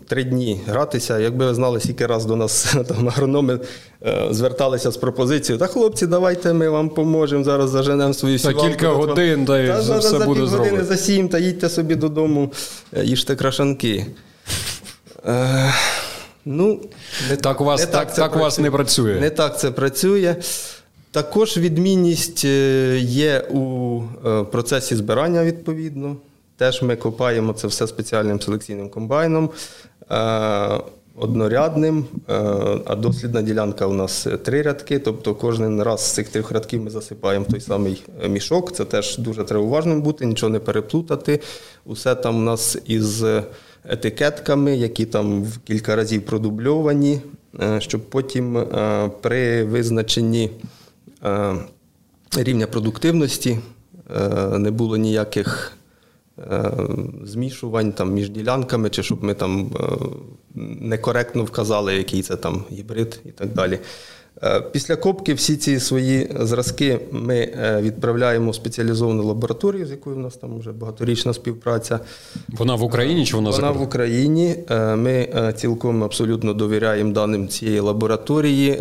три 0.09 0.25
дні 0.25 0.61
гратися. 0.67 1.19
Якби 1.19 1.47
ви 1.47 1.55
знали, 1.55 1.81
скільки 1.81 2.07
раз 2.07 2.25
до 2.25 2.37
нас 2.37 2.77
там 2.89 3.09
агрономи 3.09 3.61
е, 4.07 4.29
зверталися 4.31 4.91
з 4.91 4.97
пропозицією, 4.97 5.59
та 5.59 5.67
хлопці, 5.67 6.07
давайте 6.07 6.53
ми 6.53 6.69
вам 6.69 6.89
поможемо, 6.89 7.45
зараз 7.45 7.71
заженемо 7.71 8.15
свою 8.15 8.39
сівалку. 8.39 8.61
За 8.61 8.69
кілька 8.69 8.89
годин 8.89 9.45
та, 9.45 9.67
та 9.67 9.83
за 9.83 9.99
все 9.99 10.19
за 10.19 10.27
буде 10.27 10.47
зроблено. 10.47 10.65
години 10.65 10.85
за 10.85 10.97
сім, 10.97 11.29
та 11.29 11.39
їдьте 11.39 11.69
собі 11.69 11.95
додому, 11.95 12.53
е, 12.93 13.05
їжте 13.05 13.37
крашанки. 13.37 14.07
Е, 15.27 15.75
ну, 16.45 16.81
не 17.31 17.37
Так 17.37 17.61
у 17.61 17.65
вас 17.65 17.81
не 17.81 17.87
так, 17.87 18.07
так, 18.07 18.17
так 18.17 18.37
у 18.37 18.39
вас 18.39 18.59
не 18.59 18.71
працює. 18.71 19.21
Не 19.21 19.31
так 19.31 19.59
це 19.59 19.71
працює. 19.71 20.37
Також 21.11 21.57
відмінність 21.57 22.45
є 22.99 23.41
у 23.41 24.01
процесі 24.51 24.97
збирання 24.97 25.45
відповідно. 25.45 26.17
Теж 26.59 26.83
ми 26.83 26.97
копаємо 26.97 27.53
це 27.53 27.67
все 27.67 27.87
спеціальним 27.87 28.41
селекційним 28.41 28.89
комбайном. 28.89 29.51
Е, 30.11 30.81
однорядним, 31.17 32.07
е, 32.29 32.35
а 32.85 32.95
дослідна 32.95 33.43
ділянка 33.43 33.87
у 33.87 33.93
нас 33.93 34.27
три 34.45 34.63
рядки, 34.63 34.99
тобто 34.99 35.35
кожен 35.35 35.83
раз 35.83 36.01
з 36.01 36.13
цих 36.13 36.29
трьох 36.29 36.53
рядків 36.53 36.83
ми 36.83 36.91
засипаємо 36.91 37.47
той 37.51 37.61
самий 37.61 38.03
мішок. 38.29 38.73
Це 38.73 38.85
теж 38.85 39.19
дуже 39.19 39.45
треба 39.45 39.65
уважним 39.65 40.03
бути, 40.03 40.27
нічого 40.27 40.51
не 40.51 40.59
переплутати. 40.59 41.41
Усе 41.85 42.15
там 42.15 42.37
у 42.37 42.41
нас 42.41 42.79
із 42.87 43.25
етикетками, 43.85 44.77
які 44.77 45.07
там 45.07 45.45
в 45.45 45.59
кілька 45.59 45.97
разів 45.97 46.23
продубльовані, 46.27 47.21
е, 47.61 47.81
щоб 47.81 48.01
потім 48.11 48.67
при 49.21 49.65
визначенні 49.65 50.51
рівня 52.37 52.67
продуктивності 52.67 53.59
не 54.59 54.71
було 54.71 54.97
ніяких 54.97 55.78
змішувань 57.25 57.93
там, 57.93 58.13
між 58.13 58.31
ділянками, 58.31 58.91
чи 58.91 59.03
щоб 59.03 59.25
ми 59.25 59.35
там 59.35 59.71
е, 59.81 59.83
некоректно 60.81 61.45
вказали, 61.45 61.95
який 61.95 62.23
це 62.23 62.37
там 62.37 62.65
гібрид 62.73 63.21
і 63.27 63.29
так 63.29 63.49
далі. 63.55 63.79
Е, 64.43 64.61
Після 64.61 64.97
копки 64.97 65.35
всі 65.35 65.57
ці 65.57 65.81
свої 65.81 66.31
зразки 66.41 67.01
ми 67.13 67.37
е, 67.37 67.81
відправляємо 67.83 68.51
в 68.51 68.55
спеціалізовану 68.55 69.23
лабораторію, 69.25 69.87
з 69.87 69.91
якою 69.91 70.17
в 70.17 70.19
нас 70.19 70.37
там 70.37 70.59
вже 70.59 70.73
багаторічна 70.73 71.33
співпраця. 71.35 72.01
Вона 72.49 72.75
в 72.75 72.83
Україні 72.83 73.27
чи 73.27 73.37
вона, 73.37 73.53
за 73.53 73.57
Вона 73.61 73.71
в? 73.71 73.83
Україні. 73.83 74.57
Е, 74.71 74.97
Ми 74.97 75.13
е, 75.37 75.53
цілком 75.57 76.05
абсолютно 76.05 76.55
довіряємо 76.55 77.13
даним 77.13 77.49
цієї 77.49 77.81
лабораторії. 77.81 78.71
е, 78.71 78.81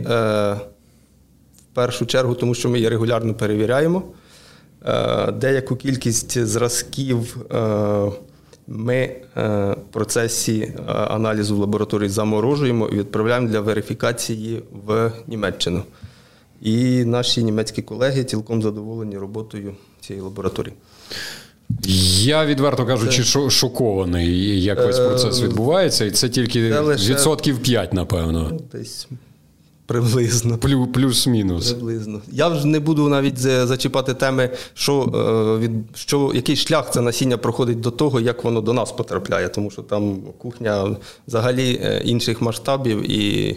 В 1.72 1.76
першу 1.80 2.06
чергу, 2.06 2.36
тому 2.36 2.54
що 2.56 2.70
ми 2.70 2.78
її 2.78 2.90
регулярно 2.90 3.34
перевіряємо. 3.34 4.04
Е, 4.88 5.32
Деяку 5.32 5.76
кількість 5.76 6.46
зразків 6.46 7.38
е, 7.52 8.12
ми 8.68 8.96
е, 8.96 9.22
в 9.72 9.92
процесі 9.92 10.74
аналізу 10.88 11.56
в 11.56 11.60
лабораторії 11.60 12.10
заморожуємо 12.10 12.88
і 12.88 12.96
відправляємо 12.98 13.48
для 13.48 13.60
верифікації 13.60 14.64
в 14.86 15.12
Німеччину. 15.28 15.84
І 16.62 17.06
наші 17.06 17.44
німецькі 17.44 17.82
колеги 17.82 18.24
цілком 18.24 18.62
задоволені 18.62 19.18
роботою 19.18 19.76
цієї 20.02 20.24
лабораторії. 20.24 20.74
Я 22.22 22.46
відверто 22.46 22.86
кажучи, 22.86 23.22
шо- 23.22 23.50
шокований, 23.50 24.64
як 24.64 24.86
весь 24.86 25.00
процес 25.00 25.42
відбувається, 25.42 26.06
і 26.06 26.12
це 26.12 26.30
тільки 26.30 26.70
це 26.70 26.80
лише- 26.80 27.14
відсотків 27.14 27.60
5, 27.60 27.94
напевно. 27.94 28.50
Ну, 28.52 28.62
Десь 28.72 29.08
приблизно. 29.88 30.58
Плю- 30.58 30.88
Плюс-мінус. 30.88 31.72
Приблизно. 31.72 32.22
Я 32.32 32.48
вже 32.48 32.68
не 32.68 32.80
буду 32.80 33.10
навіть 33.10 33.38
за- 33.38 33.68
зачіпати 33.68 34.14
теми, 34.14 34.50
що, 34.74 35.02
е, 35.04 35.60
від, 35.60 35.72
що, 35.96 36.32
який 36.36 36.56
шлях 36.56 36.92
це 36.92 37.02
насіння 37.02 37.38
проходить 37.38 37.80
до 37.80 37.92
того, 37.92 38.20
як 38.20 38.44
воно 38.44 38.62
до 38.62 38.74
нас 38.74 38.92
потрапляє, 38.92 39.50
тому 39.50 39.72
що 39.72 39.82
там 39.82 40.18
кухня 40.38 40.96
взагалі 41.28 41.80
е, 41.84 42.02
інших 42.06 42.42
масштабів 42.42 43.12
і 43.12 43.56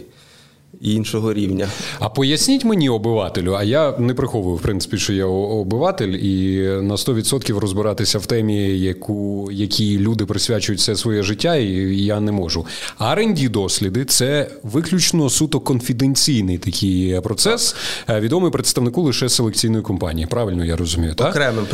іншого 0.80 1.32
рівня. 1.32 1.68
А 1.98 2.08
поясніть 2.08 2.64
мені, 2.64 2.88
обивателю, 2.88 3.54
а 3.54 3.62
я 3.62 3.94
не 3.98 4.14
приховую, 4.14 4.56
в 4.56 4.60
принципі, 4.60 4.98
що 4.98 5.12
я 5.12 5.26
обиватель, 5.26 6.08
і 6.08 6.60
на 6.82 6.94
100% 6.94 7.58
розбиратися 7.58 8.18
в 8.18 8.26
темі, 8.26 8.78
яку, 8.78 9.48
якій 9.52 9.98
люди 9.98 10.26
присвячують 10.26 10.80
все 10.80 10.96
своє 10.96 11.22
життя, 11.22 11.56
і 11.56 11.96
я 11.96 12.20
не 12.20 12.32
можу. 12.32 12.66
rd 13.00 13.48
досліди 13.48 14.04
це 14.04 14.50
виключно 14.62 15.30
суто 15.30 15.60
конфіденційний 15.60 16.58
такий 16.58 17.20
процес, 17.20 17.76
е, 18.08 18.20
відомий 18.20 18.50
представнику 18.50 19.02
лише 19.02 19.28
селекційної 19.28 19.82
компанії. 19.82 20.26
Правильно 20.26 20.64
я 20.64 20.76
розумію, 20.76 21.14
так? 21.14 21.30
Окремим 21.30 21.66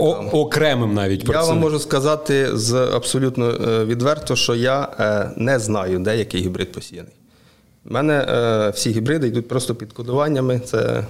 О, 0.00 0.40
окремим 0.40 0.94
навіть 0.94 1.28
Я 1.28 1.42
вам 1.42 1.58
можу 1.58 1.78
сказати 1.78 2.48
з 2.52 2.74
абсолютно 2.74 3.48
е, 3.48 3.84
відверто, 3.84 4.36
що 4.36 4.54
я 4.54 4.88
е, 5.00 5.30
не 5.36 5.58
знаю, 5.58 5.98
де 5.98 6.18
який 6.18 6.40
гібрид 6.40 6.72
посіяний. 6.72 7.12
У 7.90 7.92
мене 7.94 8.26
е, 8.28 8.70
всі 8.70 8.90
гібриди 8.90 9.26
йдуть 9.28 9.48
просто 9.48 9.74
під 9.74 9.92
кодуваннями. 9.92 10.60
Це 10.64 11.04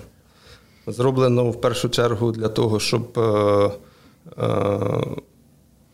зроблено 0.86 1.50
в 1.50 1.60
першу 1.60 1.88
чергу 1.88 2.32
для 2.32 2.48
того, 2.48 2.80
щоб 2.80 3.18
е, 3.18 3.70
е, 4.38 4.48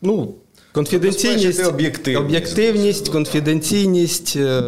ну, 0.01 0.35
конфіденційність, 0.73 1.65
об'єктивність. 1.67 2.25
об'єктивність, 2.25 3.09
конфіденційність. 3.09 4.33
е, 4.35 4.63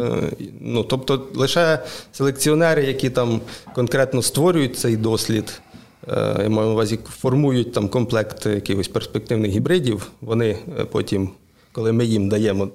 Ну, 0.60 0.84
тобто 0.84 1.26
лише 1.34 1.78
селекціонери, 2.12 2.84
які 2.84 3.10
там 3.10 3.40
конкретно 3.74 4.22
створюють 4.22 4.78
цей 4.78 4.96
дослід, 4.96 5.60
е, 6.08 6.36
я 6.42 6.48
маю 6.48 6.68
на 6.68 6.72
увазі, 6.74 6.98
формують 7.20 7.72
там 7.72 7.88
комплект 7.88 8.46
якихось 8.46 8.88
перспективних 8.88 9.50
гібридів, 9.50 10.10
вони 10.20 10.58
е, 10.80 10.84
потім, 10.84 11.30
коли 11.72 11.92
ми 11.92 12.04
їм 12.04 12.28
даємо 12.28 12.68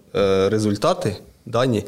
результати, 0.49 1.15
дані, 1.45 1.83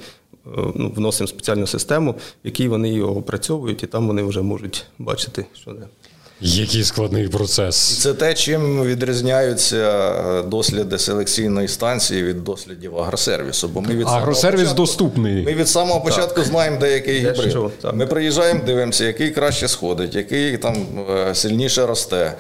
ну, 0.76 0.94
вносимо 0.96 1.28
спеціальну 1.28 1.68
систему, 1.68 2.12
в 2.12 2.16
якій 2.44 2.68
вони 2.68 2.90
його 2.90 3.18
опрацьовують, 3.18 3.84
і 3.84 3.88
там 3.88 4.08
вони 4.08 4.24
вже 4.24 4.42
можуть 4.42 4.86
бачити, 5.00 5.46
що 5.62 5.72
де. 5.72 5.86
Який 6.44 6.84
складний 6.84 7.28
процес. 7.28 7.76
Це 8.00 8.14
те, 8.14 8.34
чим 8.34 8.84
відрізняються 8.84 9.78
е, 9.78 10.44
досліди 10.44 11.00
селекційної 11.00 11.68
станції 11.68 12.24
від 12.24 12.44
дослідів 12.44 12.98
агросервісу. 12.98 13.68
Бо 13.68 13.82
ми 13.82 13.96
від 13.96 14.08
Агросервіс 14.08 14.62
початку- 14.62 14.76
доступний. 14.76 15.44
Ми 15.46 15.54
від 15.54 15.68
самого 15.68 16.02
початку 16.02 16.44
знаємо, 16.44 16.78
де 16.80 16.92
який 16.94 17.20
гібрид. 17.20 17.50
що. 17.52 17.72
Ми 17.94 18.08
приїжджаємо, 18.08 18.62
дивимося, 18.66 19.06
який 19.06 19.32
краще 19.32 19.68
сходить, 19.68 20.16
який 20.16 20.58
там 20.58 20.76
е, 21.10 21.36
сильніше 21.36 21.86
росте, 21.86 22.18
е, 22.18 22.34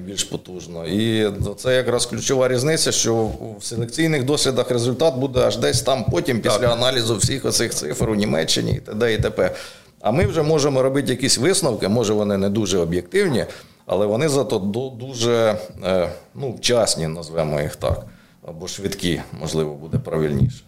більш 0.00 0.24
потужно. 0.24 0.86
І 0.86 1.32
це 1.56 1.76
якраз 1.76 2.06
ключова 2.06 2.48
різниця, 2.48 2.92
що 2.92 3.30
в 3.58 3.64
селекційних 3.64 4.24
дослідах 4.24 4.70
результат 4.70 5.16
буде 5.16 5.40
аж 5.40 5.56
десь 5.56 5.82
там 5.82 6.04
потім, 6.04 6.40
після 6.40 6.66
аналізу 6.66 7.16
всіх 7.16 7.44
оцих 7.44 7.74
цифр 7.74 8.10
у 8.10 8.14
Німеччині 8.14 8.72
і 8.72 8.80
т.д. 8.80 9.14
і 9.14 9.18
т.п. 9.18 9.54
А 10.00 10.10
ми 10.10 10.26
вже 10.26 10.42
можемо 10.42 10.82
робити 10.82 11.12
якісь 11.12 11.38
висновки, 11.38 11.88
може 11.88 12.12
вони 12.12 12.38
не 12.38 12.50
дуже 12.50 12.78
об'єктивні, 12.78 13.44
але 13.86 14.06
вони 14.06 14.28
зато 14.28 14.58
дуже 14.98 15.56
е, 15.84 16.08
ну, 16.34 16.52
вчасні, 16.52 17.08
назвемо 17.08 17.60
їх 17.60 17.76
так, 17.76 18.06
або 18.46 18.68
швидкі, 18.68 19.22
можливо, 19.40 19.74
буде 19.74 19.98
правильніше. 19.98 20.64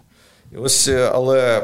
І 0.52 0.56
ось, 0.56 0.88
е, 0.88 1.10
але 1.14 1.62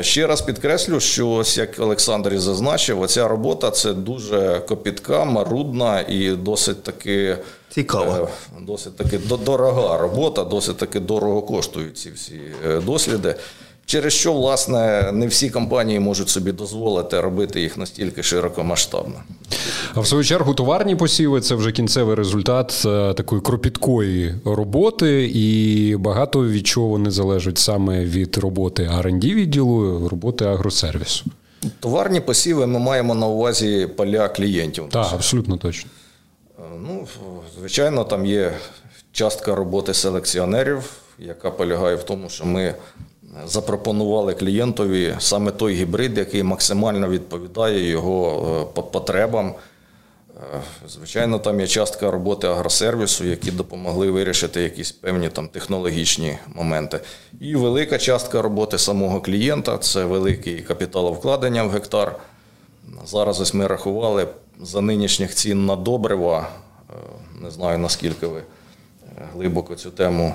ще 0.00 0.26
раз 0.26 0.40
підкреслю, 0.42 1.00
що 1.00 1.30
ось 1.30 1.58
як 1.58 1.78
Олександр 1.78 2.32
і 2.34 2.38
зазначив, 2.38 3.00
оця 3.00 3.28
робота 3.28 3.70
це 3.70 3.92
дуже 3.92 4.62
копітка, 4.68 5.24
марудна 5.24 6.00
і 6.00 6.30
досить 6.30 6.82
таки 6.82 7.36
Цікава. 7.70 8.18
е, 8.18 8.60
Досить 8.60 8.96
таки 8.96 9.18
дорога 9.44 9.98
робота, 9.98 10.44
досить 10.44 10.76
таки 10.76 11.00
дорого 11.00 11.42
коштують 11.42 11.98
ці 11.98 12.10
всі 12.10 12.40
е, 12.66 12.80
досліди. 12.80 13.34
Через 13.90 14.12
що, 14.12 14.32
власне, 14.32 15.10
не 15.12 15.26
всі 15.26 15.50
компанії 15.50 16.00
можуть 16.00 16.28
собі 16.28 16.52
дозволити 16.52 17.20
робити 17.20 17.60
їх 17.60 17.78
настільки 17.78 18.22
широкомасштабно. 18.22 19.14
А 19.94 20.00
в 20.00 20.06
свою 20.06 20.24
чергу 20.24 20.54
товарні 20.54 20.96
посіви 20.96 21.40
це 21.40 21.54
вже 21.54 21.72
кінцевий 21.72 22.14
результат 22.14 22.82
е, 22.86 23.14
такої 23.14 23.40
кропіткої 23.42 24.34
роботи, 24.44 25.30
і 25.34 25.96
багато 25.96 26.44
від 26.44 26.66
чого 26.66 26.86
вони 26.86 27.10
залежать 27.10 27.58
саме 27.58 28.04
від 28.04 28.36
роботи 28.38 28.82
R&D 28.82 29.34
відділу, 29.34 30.08
роботи 30.08 30.44
агросервісу. 30.44 31.24
Товарні 31.80 32.20
посіви 32.20 32.66
ми 32.66 32.78
маємо 32.78 33.14
на 33.14 33.26
увазі 33.26 33.88
поля 33.96 34.28
клієнтів. 34.28 34.84
Так, 34.90 35.06
абсолютно 35.12 35.56
точно. 35.56 35.90
Е, 36.58 36.62
Ну, 36.86 37.06
звичайно, 37.58 38.04
там 38.04 38.26
є 38.26 38.52
частка 39.12 39.54
роботи 39.54 39.94
селекціонерів, 39.94 40.90
яка 41.18 41.50
полягає 41.50 41.96
в 41.96 42.02
тому, 42.02 42.28
що 42.28 42.46
ми 42.46 42.74
запропонували 43.46 44.34
клієнтові 44.34 45.14
саме 45.18 45.50
той 45.50 45.74
гібрид, 45.74 46.18
який 46.18 46.42
максимально 46.42 47.08
відповідає 47.08 47.88
його 47.88 48.68
е, 48.78 48.82
потребам. 48.82 49.54
Е, 50.36 50.60
Звичайно, 50.88 51.38
там 51.38 51.60
є 51.60 51.66
частка 51.66 52.10
роботи 52.10 52.46
агросервісу, 52.46 53.24
які 53.24 53.50
допомогли 53.50 54.10
вирішити 54.10 54.62
якісь 54.62 54.92
певні 54.92 55.28
там 55.28 55.48
технологічні 55.48 56.38
моменти. 56.54 57.00
І 57.40 57.56
велика 57.56 57.98
частка 57.98 58.42
роботи 58.42 58.78
самого 58.78 59.20
клієнта 59.20 59.78
це 59.78 60.04
великі 60.04 60.58
капіталовкладення 60.58 61.62
в 61.64 61.70
гектар. 61.70 62.16
Зараз 63.06 63.40
ось 63.40 63.54
ми 63.54 63.66
рахували 63.66 64.26
за 64.62 64.80
нинішніх 64.80 65.34
цін 65.34 65.66
на 65.66 65.76
добрива. 65.76 66.48
е, 66.90 66.94
Не 67.42 67.50
знаю 67.50 67.78
наскільки 67.78 68.26
ви 68.26 68.42
глибоко 69.34 69.74
цю 69.74 69.90
тему 69.90 70.34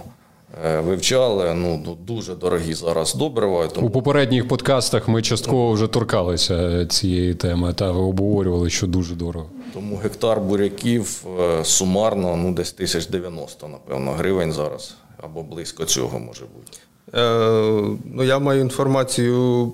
вивчали. 0.84 1.54
Ну, 1.54 1.98
дуже 2.08 2.36
дорогі 2.36 2.74
зараз 2.74 3.16
добрива. 3.16 3.70
У 3.76 3.90
попередніх 3.90 4.48
подкастах 4.48 5.08
ми 5.08 5.22
частково 5.22 5.72
вже 5.72 5.88
торкалися 5.88 6.86
цієї 6.86 7.34
теми 7.34 7.74
та 7.74 7.92
ви 7.92 8.00
обговорювали, 8.00 8.70
що 8.70 8.88
дуже 8.88 9.16
дорого. 9.16 9.50
Тому 9.74 9.96
гектар 9.96 10.42
буряків 10.42 11.26
е, 11.40 11.66
сумарно 11.66 12.36
ну, 12.36 12.54
десь 12.54 12.74
1090, 12.74 13.68
напевно, 13.68 14.12
гривень 14.12 14.52
зараз, 14.52 14.96
або 15.18 15.44
близько 15.44 15.86
цього 15.86 16.20
може 16.20 16.46
бути. 16.56 16.78
Е, 17.14 17.98
ну, 18.06 18.24
я 18.24 18.40
маю 18.40 18.62
інформацію 18.62 19.72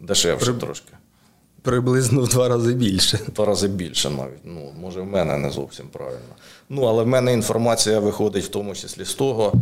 Дешевше 0.00 0.52
трошки. 0.52 0.92
приблизно 1.62 2.22
в 2.22 2.28
два 2.28 2.48
рази 2.48 2.74
більше. 2.74 3.16
В 3.16 3.32
Два 3.32 3.44
рази 3.44 3.68
більше 3.68 4.10
навіть. 4.10 4.44
Ну, 4.44 4.72
може, 4.80 5.00
в 5.00 5.06
мене 5.06 5.38
не 5.38 5.50
зовсім 5.50 5.86
правильно. 5.92 6.34
Ну, 6.68 6.82
але 6.82 7.02
в 7.02 7.06
мене 7.06 7.32
інформація 7.32 8.00
виходить 8.00 8.44
в 8.44 8.48
тому 8.48 8.74
числі 8.74 9.04
з 9.04 9.14
того. 9.14 9.52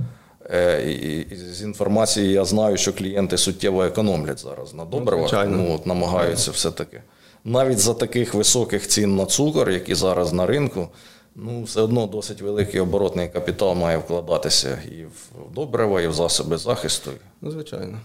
Е, 0.51 1.24
з 1.53 1.62
інформації 1.62 2.32
я 2.32 2.44
знаю, 2.44 2.76
що 2.76 2.92
клієнти 2.92 3.38
суттєво 3.38 3.84
економлять 3.84 4.38
зараз 4.38 4.74
на 4.74 4.84
добривах. 4.84 5.28
звичайно. 5.28 5.57
Ну, 5.57 5.74
от 5.74 5.86
намагаються 5.86 6.51
все-таки. 6.51 7.03
Навіть 7.44 7.78
за 7.78 7.94
таких 7.94 8.34
високих 8.34 8.88
цін 8.88 9.16
на 9.16 9.26
цукор, 9.26 9.70
які 9.70 9.94
зараз 9.94 10.32
на 10.32 10.46
ринку, 10.46 10.88
ну, 11.34 11.62
все 11.62 11.80
одно 11.80 12.07
досить 12.07 12.42
великий 12.42 12.80
оборотний 12.80 13.28
капітал 13.28 13.74
має 13.74 13.99
вкладатися 13.99 14.78
і 14.84 15.05
в 15.05 15.55
добрива, 15.55 16.01
і 16.03 16.09
в 16.09 16.12
засоби 16.12 16.57
захисту. 16.59 17.11
Ну, 17.40 17.51
звичайно. 17.51 17.99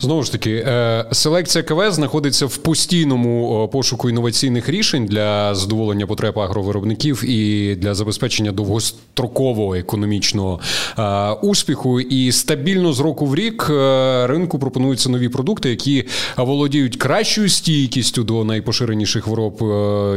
Знову 0.00 0.22
ж 0.22 0.32
таки, 0.32 0.50
е, 0.50 1.04
селекція 1.12 1.64
КВ 1.64 1.92
знаходиться 1.92 2.46
в 2.46 2.56
постійному 2.56 3.68
пошуку 3.72 4.10
інноваційних 4.10 4.68
рішень 4.68 5.06
для 5.06 5.54
задоволення 5.54 6.06
потреб 6.06 6.38
агровиробників 6.38 7.24
і 7.24 7.74
для 7.74 7.94
забезпечення 7.94 8.52
довгострокового 8.52 9.74
економічного 9.74 10.60
е, 10.98 11.30
успіху. 11.30 12.00
І 12.00 12.32
стабільно 12.32 12.92
з 12.92 13.00
року 13.00 13.26
в 13.26 13.34
рік 13.34 13.66
е, 13.70 14.26
ринку 14.26 14.58
пропонуються 14.58 15.08
нові 15.08 15.28
продукти, 15.28 15.70
які 15.70 16.04
володіють 16.36 16.96
кращою 16.96 17.48
стійкістю 17.48 18.24
до 18.24 18.44
найпоширеніших 18.44 19.24
хвороб, 19.24 19.58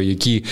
які 0.02 0.44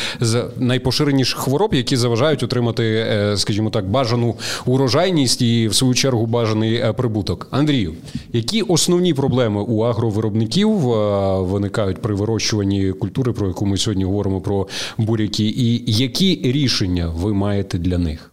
найпоширеніших 0.58 1.40
хвороб, 1.40 1.74
які 1.74 1.98
заважають 1.98 2.44
отримати, 2.44 3.06
скажімо 3.36 3.70
так, 3.70 3.90
бажану 3.90 4.36
урожайність 4.66 5.42
і 5.42 5.68
в 5.68 5.76
свою 5.76 5.94
чергу 5.94 6.26
бажаний 6.26 6.84
прибуток. 6.98 7.48
Андрію, 7.52 7.94
які 8.34 8.62
основні 8.62 8.91
проблеми 9.16 9.62
у 9.62 9.82
агровиробників 9.82 10.92
е, 10.92 11.42
виникають 11.42 12.02
при 12.02 12.16
вирощуванні 12.16 12.92
культури, 12.92 13.34
про 13.34 13.48
яку 13.48 13.66
ми 13.66 13.78
сьогодні 13.78 14.04
говоримо 14.04 14.42
про 14.42 14.68
буряки, 14.98 15.44
і 15.44 15.84
які 15.86 16.42
рішення 16.44 17.14
ви 17.16 17.34
маєте 17.34 17.78
для 17.78 17.98
них? 17.98 18.32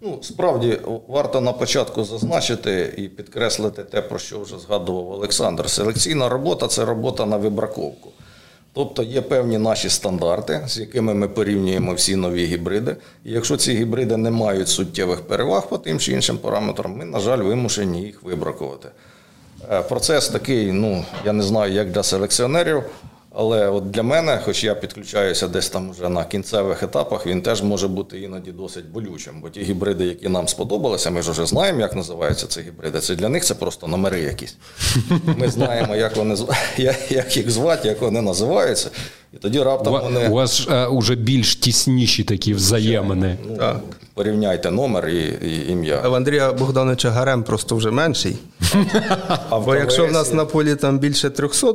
Ну, 0.00 0.18
справді 0.22 0.78
варто 1.08 1.40
на 1.40 1.52
початку 1.52 2.04
зазначити 2.04 2.94
і 2.96 3.02
підкреслити 3.02 3.82
те, 3.82 4.02
про 4.02 4.18
що 4.18 4.40
вже 4.40 4.58
згадував 4.58 5.10
Олександр. 5.10 5.70
Селекційна 5.70 6.28
робота 6.28 6.66
це 6.68 6.84
робота 6.84 7.26
на 7.26 7.36
вибраковку. 7.36 8.10
Тобто 8.72 9.02
є 9.02 9.22
певні 9.22 9.58
наші 9.58 9.88
стандарти, 9.88 10.62
з 10.66 10.78
якими 10.78 11.14
ми 11.14 11.28
порівнюємо 11.28 11.94
всі 11.94 12.16
нові 12.16 12.44
гібриди. 12.46 12.96
І 13.24 13.32
якщо 13.32 13.56
ці 13.56 13.72
гібриди 13.72 14.16
не 14.16 14.30
мають 14.30 14.68
суттєвих 14.68 15.20
переваг 15.20 15.68
по 15.68 15.78
тим 15.78 15.98
чи 15.98 16.12
іншим 16.12 16.38
параметрам, 16.38 16.96
ми, 16.96 17.04
на 17.04 17.20
жаль, 17.20 17.38
вимушені 17.38 18.02
їх 18.02 18.22
вибракувати. 18.22 18.88
Е, 19.72 19.82
процес 19.82 20.28
такий, 20.28 20.72
ну 20.72 21.04
я 21.24 21.32
не 21.32 21.42
знаю, 21.42 21.72
як 21.72 21.90
для 21.90 22.02
селекціонерів, 22.02 22.82
але 23.34 23.68
от 23.68 23.90
для 23.90 24.02
мене, 24.02 24.40
хоч 24.44 24.64
я 24.64 24.74
підключаюся 24.74 25.48
десь 25.48 25.68
там 25.68 25.90
вже 25.90 26.08
на 26.08 26.24
кінцевих 26.24 26.82
етапах, 26.82 27.26
він 27.26 27.42
теж 27.42 27.62
може 27.62 27.88
бути 27.88 28.20
іноді 28.20 28.52
досить 28.52 28.88
болючим. 28.88 29.40
Бо 29.40 29.50
ті 29.50 29.60
гібриди, 29.62 30.04
які 30.04 30.28
нам 30.28 30.48
сподобалися, 30.48 31.10
ми 31.10 31.22
ж 31.22 31.30
вже 31.30 31.46
знаємо, 31.46 31.80
як 31.80 31.96
називаються 31.96 32.46
ці 32.46 32.60
гібриди. 32.60 33.00
Це 33.00 33.16
для 33.16 33.28
них 33.28 33.44
це 33.44 33.54
просто 33.54 33.86
номери 33.86 34.20
якісь. 34.20 34.56
Ми 35.36 35.48
знаємо, 35.48 35.96
як 35.96 36.16
вони 36.16 36.36
як 37.10 37.36
їх 37.36 37.50
звати, 37.50 37.88
як 37.88 38.00
вони 38.00 38.22
називаються. 38.22 38.90
І 39.36 39.38
тоді 39.38 39.62
раптом 39.62 39.94
у, 39.94 39.98
вони. 40.00 40.28
У 40.28 40.32
вас 40.32 40.66
е, 40.70 40.86
уже 40.86 41.14
більш 41.14 41.56
тісніші 41.56 42.24
такі 42.24 42.54
взаємини. 42.54 43.36
Ну, 43.48 43.56
так. 43.56 43.80
Порівняйте 44.14 44.70
номер 44.70 45.08
і, 45.08 45.24
і 45.24 45.72
ім'я. 45.72 46.00
А 46.04 46.08
в 46.08 46.14
Андрія 46.14 46.52
Богдановича 46.52 47.10
Гарем 47.10 47.42
просто 47.42 47.76
вже 47.76 47.90
менший. 47.90 48.36
А 49.50 49.58
Бо 49.64 49.74
якщо 49.74 50.06
в 50.06 50.12
нас 50.12 50.32
на 50.32 50.44
полі 50.44 50.74
там 50.74 50.98
більше 50.98 51.30
300 51.30 51.74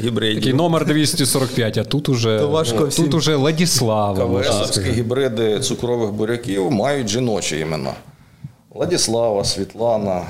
гібридів. 0.00 0.38
Такий 0.38 0.52
номер 0.52 0.86
245, 0.86 1.78
а 1.78 1.84
тут 1.84 2.08
уже 2.08 2.38
то 2.38 2.48
важко 2.48 2.86
всім. 2.86 3.04
тут 3.04 3.14
уже 3.14 3.36
Ладіслава. 3.36 4.40
КВСовські 4.40 4.90
гібриди 4.90 5.60
цукрових 5.60 6.10
буряків 6.10 6.70
мають 6.70 7.08
жіночі 7.08 7.58
імена. 7.58 7.92
Владіслава, 8.74 9.44
Світлана. 9.44 10.22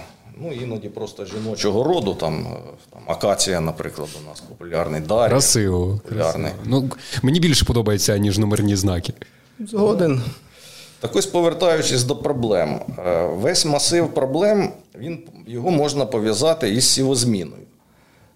Ну, 0.43 0.53
іноді 0.53 0.89
просто 0.89 1.25
жіночого 1.25 1.85
роду, 1.85 2.15
там 2.15 2.47
там 2.91 3.03
акація, 3.07 3.61
наприклад, 3.61 4.09
у 4.25 4.29
нас 4.29 4.41
популярний 4.41 5.01
Дар'я. 5.01 5.29
Красиво. 5.29 6.01
Популярний. 6.03 6.53
Красиво. 6.53 6.65
Ну, 6.65 6.91
Мені 7.23 7.41
більше 7.41 7.65
подобається, 7.65 8.19
ніж 8.19 8.39
номерні 8.39 8.77
знаки. 8.77 9.13
Згоден. 9.59 10.23
Так 11.01 11.17
ось 11.17 11.27
повертаючись 11.27 12.05
до 12.05 12.17
проблем, 12.17 12.81
е, 12.99 13.27
весь 13.27 13.65
масив 13.67 14.15
проблем 14.15 14.73
він, 14.99 15.19
його 15.47 15.71
можна 15.71 16.07
пов'язати 16.07 16.71
із 16.75 16.89
сівозміною. 16.89 17.63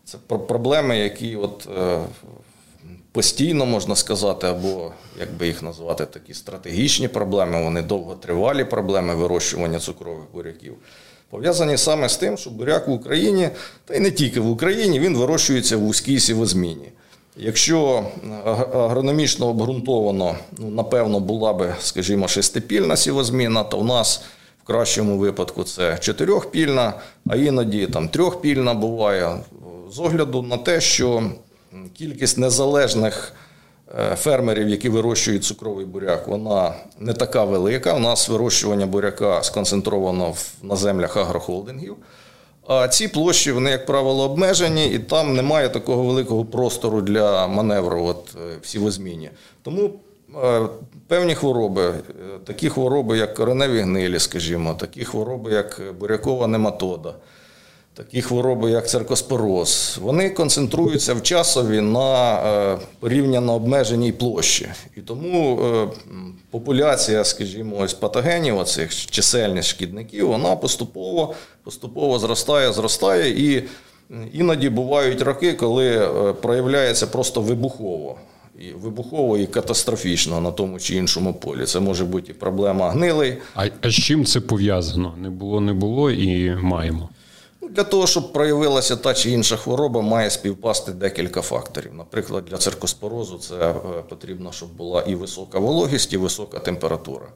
Це 0.05 0.19
проблеми, 0.29 0.99
які 0.99 1.37
от, 1.37 1.69
е, 1.79 1.99
постійно 3.13 3.67
можна 3.67 3.97
сказати, 3.97 4.47
або 4.47 4.93
як 5.21 5.33
би 5.35 5.47
їх 5.47 5.63
назвати, 5.63 6.07
такі 6.07 6.35
стратегічні 6.35 7.09
проблеми, 7.09 7.63
вони 7.65 7.83
довготривалі 7.83 8.65
проблеми 8.65 9.15
вирощування 9.15 9.79
цукрових 9.79 10.25
буряків. 10.33 10.75
Пов'язані 11.35 11.77
саме 11.77 12.09
з 12.09 12.17
тим, 12.17 12.37
що 12.37 12.51
буряк 12.51 12.89
в 12.89 12.91
Україні, 12.91 13.49
та 13.85 13.95
й 13.95 14.01
не 14.01 14.11
тільки 14.11 14.41
в 14.41 14.51
Україні, 14.51 15.01
він 15.01 15.17
вирощується 15.17 15.77
в 15.77 15.81
вузькій 15.81 16.21
сівозміні. 16.21 16.89
Якщо 17.37 18.05
агрономічно 18.75 19.47
обґрунтовано, 19.47 20.37
ну, 20.59 20.71
напевно, 20.71 21.21
була 21.21 21.53
би, 21.53 21.75
скажімо, 21.81 22.29
шестипільна 22.29 22.97
сівозміна, 22.97 23.65
то 23.65 23.79
в 23.79 23.85
нас 23.85 24.23
в 24.65 24.67
кращому 24.67 25.19
випадку 25.19 25.65
це 25.65 25.99
чотирьохпільна, 25.99 26.93
а 27.29 27.37
іноді 27.37 27.87
там 27.87 28.09
трьохпільна 28.09 28.75
буває. 28.75 29.37
З 29.93 29.99
огляду 29.99 30.43
на 30.43 30.57
те, 30.57 30.81
що 30.81 31.23
кількість 31.95 32.39
незалежних 32.39 33.33
е, 33.33 33.54
фермерів, 34.17 34.69
які 34.69 34.89
вирощують 34.89 35.45
цукровий 35.45 35.87
буряк, 35.87 36.29
вона 36.29 36.75
не 36.99 37.13
така 37.13 37.45
велика. 37.45 37.95
У 37.95 37.99
нас 37.99 38.29
вирощування 38.29 38.87
буряка 38.87 39.43
сконцентровано 39.43 40.35
на 40.63 40.77
землях 40.77 41.17
агрохолдингів. 41.17 41.97
А 42.67 42.89
ці 42.89 43.09
площі, 43.09 43.53
вони, 43.53 43.71
як 43.71 43.87
правило, 43.87 44.25
обмежені, 44.25 44.87
і 44.87 44.99
там 44.99 45.37
немає 45.37 45.69
такого 45.69 46.03
великого 46.03 46.45
простору 46.45 47.01
для 47.01 47.47
маневру 47.47 48.05
от, 48.05 48.37
е, 48.37 48.57
в 48.63 48.67
сівозміні. 48.67 49.31
Тому 49.63 49.91
е, 50.45 50.61
певні 51.09 51.35
хвороби, 51.35 51.83
е, 51.83 51.95
такі 52.45 52.69
хвороби, 52.69 53.19
як 53.19 53.35
кореневі 53.35 53.81
гнилі, 53.81 54.19
скажімо, 54.19 54.75
такі 54.75 55.05
хвороби, 55.05 55.53
як 55.53 55.81
бурякова 56.01 56.47
нематода 56.47 57.15
такі 57.95 58.23
хвороби, 58.23 58.71
як 58.71 58.89
циркоспороз, 58.89 59.99
вони 60.03 60.31
концентруються 60.31 61.15
в 61.15 61.23
часові 61.23 61.81
на 61.81 62.35
е, 62.35 62.79
порівняно 63.01 63.55
обмеженій 63.55 64.13
площі. 64.13 64.69
І 64.97 65.01
тому 65.01 65.61
е, 65.61 65.89
популяція, 66.51 67.25
скажімо, 67.25 67.77
ось 67.79 67.95
патогенів, 67.95 68.59
оцих 68.59 69.07
чисельних 69.07 69.65
шкідників, 69.65 70.29
вона 70.29 70.57
поступово 70.57 71.35
поступово 71.65 72.19
зростає, 72.19 72.73
зростає, 72.73 73.57
і 73.57 73.65
іноді 74.33 74.69
бувають 74.69 75.23
роки, 75.23 75.53
коли 75.53 75.89
е, 75.89 76.33
проявляється 76.33 77.07
просто 77.07 77.41
вибухово. 77.41 78.17
І 78.61 78.73
вибухово 78.73 79.39
і 79.39 79.47
катастрофічно 79.47 80.41
на 80.41 80.51
тому 80.51 80.79
чи 80.79 80.97
іншому 80.97 81.35
полі. 81.35 81.65
Це 81.65 81.81
може 81.81 82.05
бути 82.05 82.33
і 82.33 82.35
проблема 82.35 82.91
гнилий. 82.91 83.37
А, 83.55 83.67
а 83.81 83.91
з 83.91 83.95
чим 83.95 84.25
це 84.25 84.41
пов'язано? 84.41 85.15
Не 85.19 85.31
було, 85.31 85.61
не 85.61 85.73
було 85.73 86.11
і 86.11 86.57
маємо. 86.57 87.09
Для 87.75 87.85
того, 87.85 88.07
щоб 88.07 88.33
проявилася 88.33 88.97
та 88.97 89.15
чи 89.15 89.31
інша 89.31 89.57
хвороба, 89.57 90.01
має 90.01 90.31
співпасти 90.31 90.93
декілька 90.93 91.43
факторів. 91.43 91.95
Наприклад, 91.95 92.45
для 92.45 92.57
циркоспорозу 92.57 93.39
це 93.39 93.55
е, 93.55 93.75
потрібно, 94.09 94.53
щоб 94.53 94.69
була 94.69 95.03
і 95.03 95.15
висока 95.15 95.59
вологість, 95.59 96.13
і 96.13 96.17
висока 96.17 96.59
температура. 96.59 97.27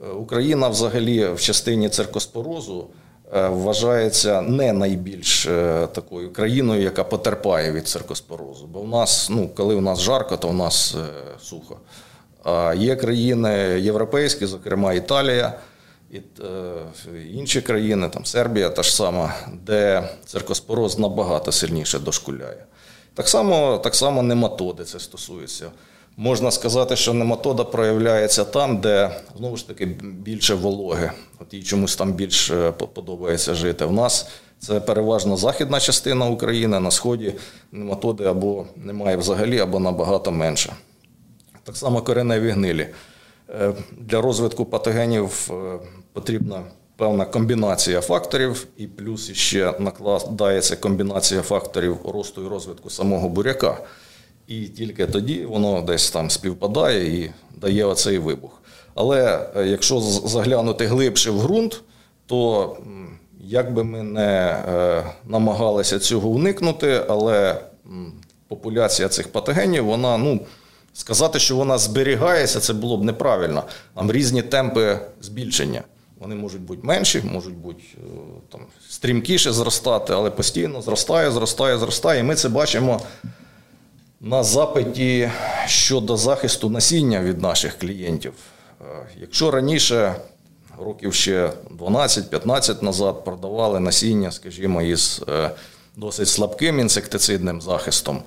Е, 0.00 0.08
Україна 0.08 0.68
взагалі 0.68 1.28
в 1.28 1.40
частині 1.40 1.88
циркоспорозу 1.88 2.86
е, 3.34 3.48
вважається 3.48 4.40
не 4.40 4.72
найбільш 4.72 5.48
такою 5.92 6.32
країною, 6.32 6.82
яка 6.82 7.04
потерпає 7.04 7.72
від 7.72 7.88
циркоспорозу. 7.88 8.66
Бо 8.66 8.80
в 8.80 8.88
нас, 8.88 9.28
ну, 9.30 9.50
коли 9.56 9.74
в 9.74 9.82
нас 9.82 10.00
жарко, 10.00 10.36
то 10.36 10.48
в 10.48 10.54
нас 10.54 10.96
сухо. 11.42 11.76
А 12.44 12.74
є 12.78 12.96
країни 12.96 13.50
європейські, 13.80 14.46
зокрема 14.46 14.92
Італія 14.92 15.58
і 16.12 16.16
е, 16.16 17.22
інші 17.32 17.60
країни, 17.60 18.08
там 18.08 18.24
Сербія 18.24 18.68
та 18.68 18.82
ж 18.82 18.96
сама, 18.96 19.34
де 19.66 20.08
циркоспороз 20.26 20.98
набагато 20.98 21.52
сильніше 21.52 21.98
дошкуляє. 21.98 22.64
Так 23.14 23.28
само 23.28 23.78
так 23.78 23.94
само 23.94 24.22
нематоди 24.22 24.84
це 24.84 25.00
стосується. 25.00 25.70
Можна 26.16 26.50
сказати, 26.50 26.96
що 26.96 27.12
нематода 27.12 27.64
проявляється 27.64 28.44
там, 28.44 28.78
де 28.80 29.10
знову 29.36 29.56
ж 29.56 29.68
таки 29.68 29.86
більше 30.02 30.54
вологи. 30.54 31.10
От 31.40 31.54
їй 31.54 31.62
чомусь 31.62 31.96
там 31.96 32.12
більше 32.12 32.72
подобається 32.72 33.54
жити. 33.54 33.84
У 33.84 33.92
нас 33.92 34.28
це 34.58 34.80
переважно 34.80 35.36
західна 35.36 35.80
частина 35.80 36.26
України, 36.26 36.80
на 36.80 36.90
сході 36.90 37.34
нематоди 37.72 38.24
або 38.24 38.66
немає 38.76 39.16
взагалі, 39.16 39.58
або 39.58 39.80
набагато 39.80 40.30
менше. 40.30 40.72
Так 41.64 41.76
само 41.76 42.02
кореневі 42.02 42.50
гнилі. 42.50 42.88
Е, 43.60 43.74
для 43.98 44.20
розвитку 44.20 44.64
патогенів 44.64 45.50
е, 45.50 45.78
потрібна 46.12 46.62
певна 46.96 47.24
комбінація 47.24 48.00
факторів, 48.00 48.66
і 48.76 48.86
плюс 48.86 49.32
ще 49.32 49.74
накладається 49.78 50.76
комбінація 50.76 51.42
факторів 51.42 51.96
росту 52.04 52.44
і 52.46 52.48
розвитку 52.48 52.90
самого 52.90 53.28
буряка. 53.28 53.78
І 54.46 54.64
тільки 54.64 55.06
тоді 55.06 55.44
воно 55.44 55.82
десь 55.82 56.10
там 56.10 56.30
співпадає 56.30 57.22
і 57.22 57.30
дає 57.56 57.84
оцей 57.84 58.18
вибух. 58.18 58.62
Але 58.94 59.46
е, 59.56 59.66
якщо 59.66 60.00
заглянути 60.00 60.86
глибше 60.86 61.30
в 61.30 61.42
ґрунт, 61.42 61.82
то 62.26 62.76
як 63.40 63.74
би 63.74 63.84
ми 63.84 64.02
не 64.02 64.62
намагалися 65.24 65.98
цього 65.98 66.28
уникнути, 66.28 67.04
але 67.08 67.60
популяція 68.48 69.08
цих 69.08 69.32
патогенів, 69.32 69.84
вона 69.84 70.16
ну. 70.16 70.40
Сказати, 70.94 71.38
що 71.38 71.56
вона 71.56 71.78
зберігається, 71.78 72.60
це 72.60 72.72
було 72.72 72.96
б 72.96 73.04
неправильно. 73.04 73.64
Там 73.94 74.12
різні 74.12 74.42
темпи 74.42 74.98
збільшення. 75.20 75.82
Вони 76.20 76.34
можуть 76.34 76.60
бути 76.60 76.80
менші, 76.82 77.22
можуть 77.24 77.56
бути 77.56 77.82
е, 77.96 77.98
там, 78.52 78.60
стрімкіше 78.88 79.52
зростати, 79.52 80.12
але 80.12 80.30
постійно 80.30 80.82
зростає, 80.82 81.30
зростає, 81.30 81.78
зростає. 81.78 82.20
І 82.20 82.22
ми 82.22 82.34
це 82.34 82.48
бачимо 82.48 83.00
на 84.20 84.42
запиті 84.42 85.30
щодо 85.66 86.16
захисту 86.16 86.70
насіння 86.70 87.20
від 87.20 87.40
наших 87.40 87.78
клієнтів. 87.78 88.32
Е, 88.80 88.84
Якщо 89.20 89.50
раніше, 89.50 90.14
років 90.78 91.14
ще 91.14 91.52
12-15 91.78 92.82
назад, 92.82 93.24
продавали 93.24 93.80
насіння, 93.80 94.32
скажімо, 94.32 94.82
із 94.82 95.22
е, 95.28 95.50
досить 95.96 96.28
слабким 96.28 96.80
інсектицидним 96.80 97.60
захистом, 97.62 98.22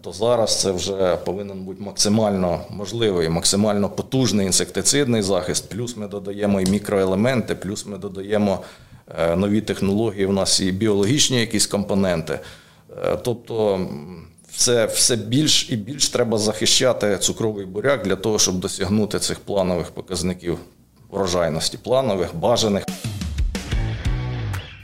то 0.00 0.12
зараз 0.12 0.60
це 0.60 0.72
вже 0.72 1.16
повинен 1.16 1.64
бути 1.64 1.82
максимально 1.82 2.60
можливий, 2.70 3.28
максимально 3.28 3.88
потужний 3.88 4.46
інсектицидний 4.46 5.22
захист. 5.22 5.68
Плюс 5.68 5.96
ми 5.96 6.08
додаємо 6.08 6.60
і 6.60 6.70
мікроелементи, 6.70 7.54
плюс 7.54 7.86
ми 7.86 7.98
додаємо 7.98 8.62
е, 9.18 9.36
нові 9.36 9.60
технології, 9.60 10.26
в 10.26 10.32
нас 10.32 10.60
і 10.60 10.72
біологічні 10.72 11.40
якісь 11.40 11.66
компоненти. 11.66 12.40
Е, 13.04 13.18
Тобто 13.22 13.80
все, 14.52 14.86
все 14.86 15.16
більш 15.16 15.70
і 15.70 15.76
більш 15.76 16.08
треба 16.08 16.38
захищати 16.38 17.18
цукровий 17.18 17.66
буряк 17.66 18.04
для 18.04 18.16
того, 18.16 18.38
щоб 18.38 18.58
досягнути 18.58 19.18
цих 19.18 19.40
планових 19.40 19.90
показників 19.90 20.58
врожайності, 21.10 21.78
планових, 21.82 22.36
бажаних. 22.36 22.84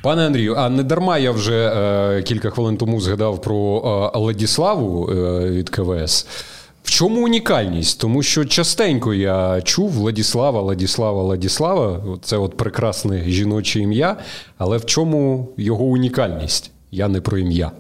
Пане 0.05 0.26
Андрію, 0.26 0.55
а 0.55 0.68
не 0.68 0.82
дарма 0.82 1.18
я 1.18 1.30
вже 1.30 1.68
е, 1.68 2.22
кілька 2.22 2.50
хвилин 2.50 2.76
тому 2.76 3.00
згадав 3.00 3.42
про 3.42 3.82
е, 4.14 4.18
Ладіславу 4.18 5.11
е, 5.11 5.14
від 5.50 5.70
КВС. 5.70 6.26
В 6.82 6.90
чому 6.90 7.24
унікальність? 7.24 8.00
Тому 8.00 8.22
що 8.22 8.44
частенько 8.44 9.14
я 9.14 9.61
чув 9.62 9.90
Владіслава, 9.90 10.61
Ладіслава, 10.61 11.22
Ладіслава. 11.22 12.00
Це 12.22 12.36
от 12.36 12.57
прекрасне 12.57 13.24
жіноче 13.26 13.80
ім'я. 13.80 14.16
Але 14.59 14.76
в 14.76 14.86
чому 14.86 15.48
його 15.57 15.84
унікальність? 15.84 16.70
Я 16.90 17.09
не 17.09 17.20
про 17.20 17.38
ім'я. 17.38 17.70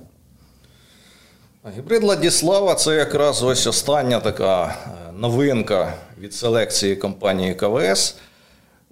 Гібрид 1.76 2.04
Ладіслава 2.04 2.74
це 2.74 2.94
якраз 2.94 3.42
ось 3.42 3.66
остання 3.66 4.20
така 4.20 4.64
е, 4.66 5.12
новинка 5.18 5.94
від 6.20 6.34
селекції 6.34 6.96
компанії 6.96 7.54
КВС. 7.54 8.14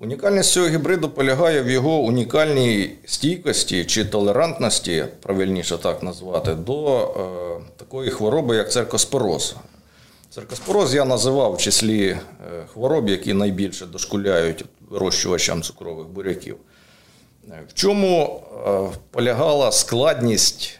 Унікальність 0.02 0.52
цього 0.52 0.68
гібриду 0.68 1.08
полягає 1.08 1.62
в 1.62 1.70
його 1.70 1.98
унікальній 1.98 2.90
стійкості 3.06 3.84
чи 3.84 4.04
толерантності, 4.04 5.04
правильніше 5.20 5.78
так 5.78 6.02
назвати, 6.02 6.54
до 6.54 6.98
е, 6.98 7.62
такої 7.76 8.10
хвороби, 8.10 8.56
як 8.56 8.72
церкоспороз. 8.72 9.56
Церкоспороз 10.30 10.94
я 10.94 11.04
називав 11.04 11.54
в 11.54 11.58
числі 11.58 12.06
е, 12.08 12.18
хвороб, 12.72 13.08
які 13.08 13.34
найбільше 13.34 13.86
дошкуляють 13.86 14.64
вирощувачам 14.90 15.62
цукрових 15.62 16.06
буряків. 16.06 16.56
Е, 17.48 17.62
В 17.68 17.74
чому 17.74 18.42
е, 18.66 18.98
полягала 19.10 19.72
складність 19.72 20.78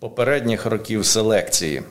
попередніх 0.00 0.66
років 0.66 1.06
селекції? 1.06 1.82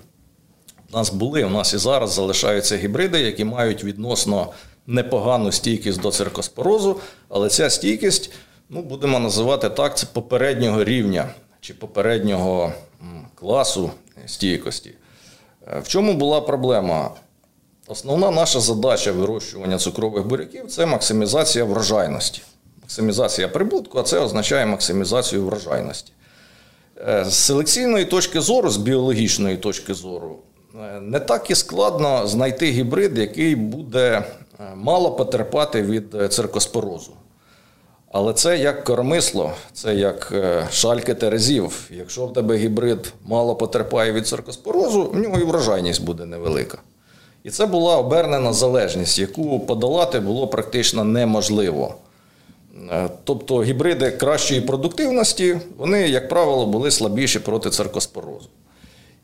У 0.93 0.97
нас 0.97 1.09
були, 1.09 1.43
у 1.43 1.49
нас 1.49 1.73
і 1.73 1.77
зараз 1.77 2.13
залишаються 2.13 2.77
гібриди, 2.77 3.19
які 3.19 3.45
мають 3.45 3.83
відносно 3.83 4.47
непогану 4.89 5.51
стійкість 5.51 6.01
до 6.01 6.11
циркоспорозу, 6.11 6.99
але 7.29 7.49
ця 7.49 7.69
стійкість, 7.69 8.31
ну, 8.69 8.81
будемо 8.81 9.19
називати 9.19 9.69
так, 9.69 9.97
це 9.97 10.07
попереднього 10.13 10.83
рівня 10.83 11.29
чи 11.61 11.73
попереднього 11.73 12.73
класу 13.35 13.91
стійкості. 14.25 14.91
Е, 15.67 15.79
В 15.79 15.87
чому 15.87 16.13
була 16.13 16.41
проблема? 16.41 17.11
Основна 17.87 18.31
наша 18.31 18.59
задача 18.59 19.11
вирощування 19.11 19.77
цукрових 19.77 20.25
буряків 20.27 20.67
це 20.67 20.85
максимізація 20.85 21.65
врожайності. 21.65 22.41
Максимізація 22.81 23.47
прибутку, 23.47 23.99
а 23.99 24.03
це 24.03 24.19
означає 24.19 24.65
максимізацію 24.65 25.45
врожайності. 25.45 26.11
Е, 27.07 27.25
З 27.25 27.33
селекційної 27.33 28.05
точки 28.05 28.41
зору, 28.41 28.69
з 28.69 28.77
біологічної 28.77 29.57
точки 29.57 29.93
зору, 29.93 30.39
е, 30.75 30.99
не 31.01 31.19
так 31.19 31.51
і 31.51 31.55
складно 31.55 32.27
знайти 32.27 32.71
гібрид, 32.71 33.17
який 33.17 33.55
буде 33.55 34.23
мало 34.75 35.11
потерпати 35.11 35.81
від 35.81 36.15
е, 36.15 36.27
циркоспорозу. 36.27 37.11
Але 38.11 38.33
це 38.33 38.57
як 38.57 38.83
коромисло, 38.83 39.51
це 39.73 39.95
як 39.95 40.29
е, 40.31 40.67
шальки 40.71 41.13
терезів. 41.13 41.89
Якщо 41.91 42.25
в 42.25 42.33
тебе 42.33 42.57
гібрид 42.57 43.13
мало 43.25 43.55
потерпає 43.55 44.11
від 44.11 44.27
циркоспорозу, 44.27 45.03
в 45.03 45.17
нього 45.17 45.39
і 45.39 45.43
врожайність 45.43 46.03
буде 46.03 46.25
невелика. 46.25 46.77
І 47.43 47.49
це 47.49 47.65
була 47.65 47.97
обернена 47.97 48.53
залежність, 48.53 49.19
яку 49.19 49.59
подолати 49.59 50.19
було 50.19 50.47
практично 50.47 51.03
неможливо. 51.03 51.95
Е, 52.91 53.09
Тобто 53.23 53.63
гібриди 53.63 54.11
кращої 54.11 54.61
продуктивності, 54.61 55.59
вони, 55.77 56.09
як 56.09 56.29
правило, 56.29 56.65
були 56.65 56.91
слабіші 56.91 57.39
проти 57.39 57.69
циркоспорозу. 57.69 58.49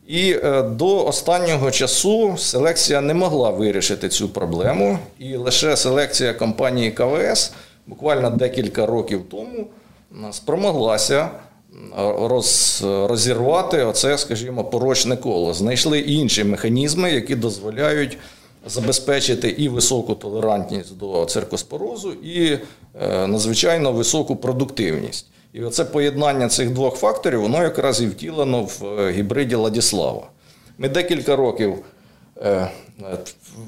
І 0.08 0.32
е, 0.32 0.62
до 0.62 1.06
останнього 1.06 1.72
часу 1.72 2.38
селекція 2.38 3.02
не 3.02 3.14
могла 3.14 3.50
вирішити 3.50 4.10
цю 4.10 4.30
проблему, 4.30 5.00
і 5.20 5.36
лише 5.36 5.78
селекція 5.78 6.34
компанії 6.34 6.92
КВС 6.92 7.52
буквально 7.88 8.30
декілька 8.30 8.86
років 8.86 9.22
тому 9.32 9.68
спромоглася 10.32 11.30
роз, 12.18 12.82
розірвати 12.86 13.84
оце, 13.84 14.18
скажімо, 14.18 14.64
порочне 14.64 15.18
коло. 15.18 15.54
Знайшли 15.54 16.00
інші 16.00 16.44
механізми, 16.44 17.12
які 17.12 17.36
дозволяють 17.36 18.18
забезпечити 18.66 19.50
і 19.50 19.70
високу 19.70 20.16
толерантність 20.16 20.98
до 20.98 21.26
циркоспорозу, 21.26 22.14
і 22.14 22.58
е, 23.02 23.28
надзвичайно 23.28 23.92
високу 23.92 24.36
продуктивність. 24.36 25.26
І 25.56 25.64
оце 25.64 25.86
поєднання 25.86 26.48
цих 26.48 26.70
двох 26.70 26.96
факторів, 26.96 27.42
воно 27.42 27.64
якраз 27.64 28.02
і 28.02 28.08
втілено 28.08 28.64
в 28.64 29.00
е, 29.00 29.12
гібриді 29.12 29.56
Ладіслава. 29.56 30.28
Ми 30.78 30.90
декілька 30.90 31.36
років 31.36 31.76
е, 32.38 32.68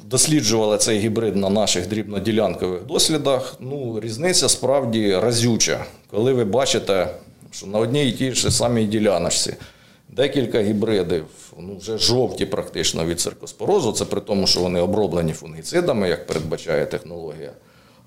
досліджували 0.05 0.77
цей 0.77 0.99
гібрид 0.99 1.35
на 1.35 1.49
наших 1.49 1.87
дрібноділянкових 1.87 2.85
дослідах. 2.85 3.55
Ну, 3.59 3.99
різниця 3.99 4.49
справді 4.49 5.15
разюча. 5.15 5.85
Коли 6.11 6.33
ви 6.33 6.45
бачите, 6.45 7.07
що 7.51 7.67
на 7.67 7.79
одній 7.79 8.09
і 8.09 8.11
тій 8.11 8.31
ж 8.31 8.51
самій 8.51 8.85
діляночці 8.85 9.53
декілька 10.09 10.61
гібридів, 10.61 11.25
ну 11.59 11.77
вже 11.77 11.97
жовті 11.97 12.45
практично 12.45 13.05
від 13.05 13.19
циркоспорозу, 13.19 13.91
це 13.91 14.05
при 14.05 14.21
тому, 14.21 14.47
що 14.47 14.59
вони 14.59 14.81
оброблені 14.81 15.33
фунгіцидами, 15.33 16.09
як 16.09 16.27
передбачає 16.27 16.85
технологія. 16.85 17.51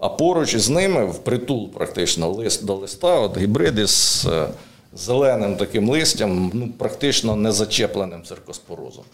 А 0.01 0.09
поруч 0.09 0.55
із 0.55 0.71
ними, 0.71 1.05
впритул 1.05 1.69
практично 1.71 2.31
лист 2.31 2.65
до 2.65 2.75
листа, 2.75 3.19
от 3.21 3.39
гібриди 3.39 3.87
з 3.87 4.27
е, 4.27 4.47
зеленим 4.95 5.57
таким 5.57 5.91
листям, 5.91 6.51
ну, 6.55 6.69
практично 6.79 7.37
не 7.37 7.53
зачепленим 7.53 8.23
циркоспорозом. 8.23 9.05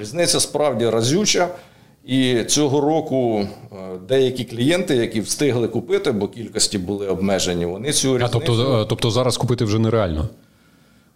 Різниця 0.00 0.40
справді 0.40 0.88
разюча. 0.88 1.48
І 2.06 2.44
цього 2.44 2.80
року 2.80 3.48
е, 3.72 3.76
деякі 4.08 4.44
клієнти, 4.44 4.96
які 4.96 5.20
встигли 5.20 5.68
купити, 5.68 6.12
бо 6.12 6.28
кількості 6.28 6.78
були 6.78 7.08
обмежені, 7.08 7.66
вони 7.66 7.92
цю 7.92 8.18
А 8.22 8.28
тобто, 8.28 8.80
е, 8.82 8.86
тобто 8.88 9.10
зараз 9.10 9.36
купити 9.36 9.64
вже 9.64 9.78
нереально. 9.78 10.28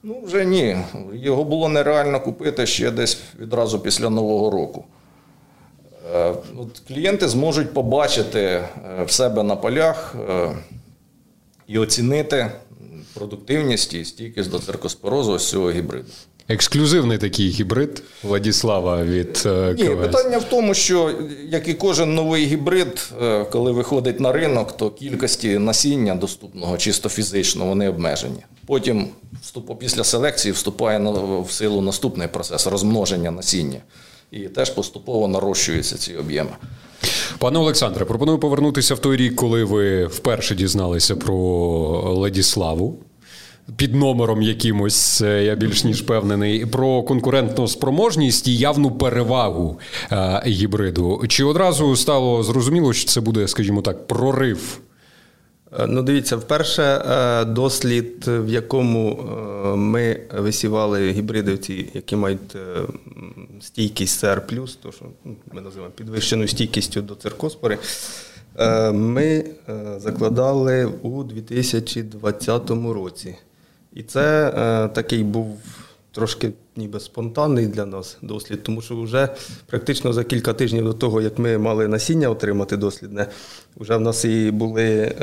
Ну, 0.03 0.17
вже 0.25 0.45
ні. 0.45 0.77
Його 1.13 1.45
було 1.45 1.69
нереально 1.69 2.21
купити 2.21 2.67
ще 2.67 2.91
десь 2.91 3.19
відразу 3.41 3.79
після 3.79 4.11
Нового 4.11 4.51
року. 4.51 4.85
Е, 6.15 6.35
От 6.57 6.83
клієнти 6.89 7.29
зможуть 7.29 7.75
побачити 7.75 8.41
е, 8.41 8.65
в 9.07 9.11
себе 9.11 9.43
на 9.43 9.57
полях 9.57 10.15
е, 10.31 10.49
і 11.69 11.79
оцінити 11.79 12.53
продуктивність 13.15 13.95
і 13.95 14.05
стійкість 14.05 14.51
до 14.51 14.59
циркоспорозу 14.59 15.33
ось 15.33 15.49
цього 15.49 15.71
гібриду. 15.71 16.09
Ексклюзивний 16.49 17.19
такий 17.19 17.49
гібрид 17.49 18.03
Владіслава 18.23 19.05
від 19.05 19.43
е, 19.47 19.75
Ні, 19.79 19.85
питання 19.89 20.39
в 20.39 20.45
тому, 20.45 20.75
що 20.75 21.15
як 21.49 21.69
і 21.69 21.75
кожен 21.75 22.15
новий 22.15 22.47
гібрид, 22.47 23.13
коли 23.51 23.73
виходить 23.73 24.21
на 24.21 24.33
ринок, 24.33 24.77
то 24.77 24.91
кількості 24.91 25.59
насіння 25.59 26.15
доступного 26.15 26.79
чисто 26.79 27.09
фізично 27.09 27.67
вони 27.67 27.89
обмежені. 27.89 28.45
Потім 28.67 29.09
після 29.79 30.05
селекції 30.05 30.53
вступає 30.53 30.99
в 31.49 31.53
силу 31.53 31.81
наступний 31.81 32.29
процес 32.29 32.67
розмноження 32.67 33.31
насіння. 33.31 33.81
І 34.33 34.41
теж 34.41 34.71
поступово 34.71 35.29
нарощуються 35.29 35.97
ці 35.99 36.15
об'єми. 36.15 36.51
Пане 37.39 37.59
Олександре, 37.59 38.05
пропоную 38.05 38.39
повернутися 38.39 38.95
в 38.95 38.99
той 38.99 39.17
рік, 39.17 39.37
коли 39.37 39.65
ви 39.65 40.07
вперше 40.07 40.55
дізналися 40.55 41.17
про 41.17 41.37
Ладіславу. 42.15 42.99
Під 43.77 43.95
номером 43.95 44.43
якимось, 44.43 45.21
я 45.21 45.55
більш 45.55 45.85
ніж 45.85 46.03
впевнений, 46.03 46.67
про 46.67 47.03
конкурентну 47.03 47.69
спроможність 47.69 48.49
і 48.49 48.57
явну 48.57 48.91
перевагу 48.91 49.79
е, 50.13 50.43
гібриду. 50.47 51.25
Чи 51.29 51.45
одразу 51.45 51.97
стало 51.97 52.43
зрозуміло, 52.43 52.93
що 52.93 53.11
це 53.11 53.21
буде, 53.21 53.49
скажімо 53.49 53.83
так, 53.83 54.07
прорив? 54.07 54.81
Е, 55.79 55.87
Ну, 55.87 56.03
дивіться, 56.03 56.37
вперше 56.37 56.83
е, 56.83 57.45
дослід, 57.45 58.25
в 58.27 58.49
якому 58.49 59.11
е, 59.13 59.77
ми 59.77 60.21
висівали 60.35 61.11
гібриди, 61.11 61.87
які 61.95 62.17
мають 62.17 62.57
стійкість 63.61 64.25
CR+, 64.25 64.77
то 64.83 64.93
що 64.93 65.05
ну, 65.25 65.37
ми 65.53 65.61
називаємо 65.61 65.95
підвищеною 65.95 66.49
стійкістю 66.49 67.03
до 67.03 67.15
циркоспори. 67.15 67.79
Ми 68.93 69.45
закладали 69.99 70.85
у 70.85 71.23
2020 71.23 72.71
році. 72.71 73.35
І 73.93 74.03
це 74.03 74.51
такий 74.95 75.25
був 75.25 75.61
трошки 76.13 76.53
ніби 76.77 77.01
спонтанний 77.01 77.67
для 77.67 77.87
нас 77.87 78.19
дослід, 78.23 78.63
тому 78.63 78.83
що 78.83 79.03
вже 79.03 79.29
практично 79.67 80.13
за 80.13 80.25
кілька 80.25 80.53
тижнів 80.53 80.85
до 80.85 80.93
того, 80.93 81.21
як 81.21 81.39
ми 81.39 81.59
мали 81.59 81.89
насіння 81.89 82.31
отримати 82.31 82.77
дослідне, 82.77 83.27
вже 83.77 83.97
в 83.97 84.01
нас 84.01 84.25
і 84.25 84.51
були 84.51 85.15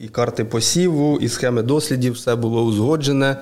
і 0.00 0.08
карти 0.08 0.44
посіву, 0.44 1.18
і 1.20 1.28
схеми 1.28 1.62
дослідів, 1.62 2.12
все 2.12 2.36
було 2.36 2.62
узгоджене. 2.64 3.36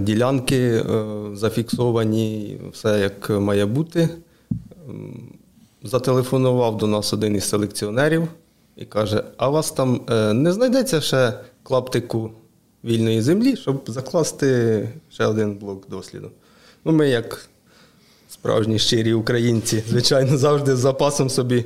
Ділянки 0.00 0.84
зафіксовані, 1.34 2.60
все 2.72 3.00
як 3.00 3.30
має 3.30 3.66
бути. 3.66 4.08
Зателефонував 5.82 6.76
до 6.76 6.86
нас 6.86 7.12
один 7.12 7.36
із 7.36 7.44
селекціонерів 7.44 8.28
і 8.76 8.84
каже: 8.84 9.24
а 9.36 9.48
у 9.48 9.52
вас 9.52 9.70
там 9.70 10.00
е, 10.10 10.32
не 10.32 10.52
знайдеться 10.52 11.00
ще 11.00 11.32
клаптику 11.62 12.30
вільної 12.84 13.22
землі, 13.22 13.56
щоб 13.56 13.84
закласти 13.86 14.88
ще 15.10 15.26
один 15.26 15.54
блок 15.54 15.88
досліду. 15.88 16.30
Ну, 16.84 16.92
Ми, 16.92 17.08
як 17.08 17.48
справжні 18.28 18.78
щирі 18.78 19.12
українці, 19.12 19.82
звичайно, 19.88 20.36
завжди 20.36 20.76
з 20.76 20.78
запасом 20.78 21.30
собі 21.30 21.64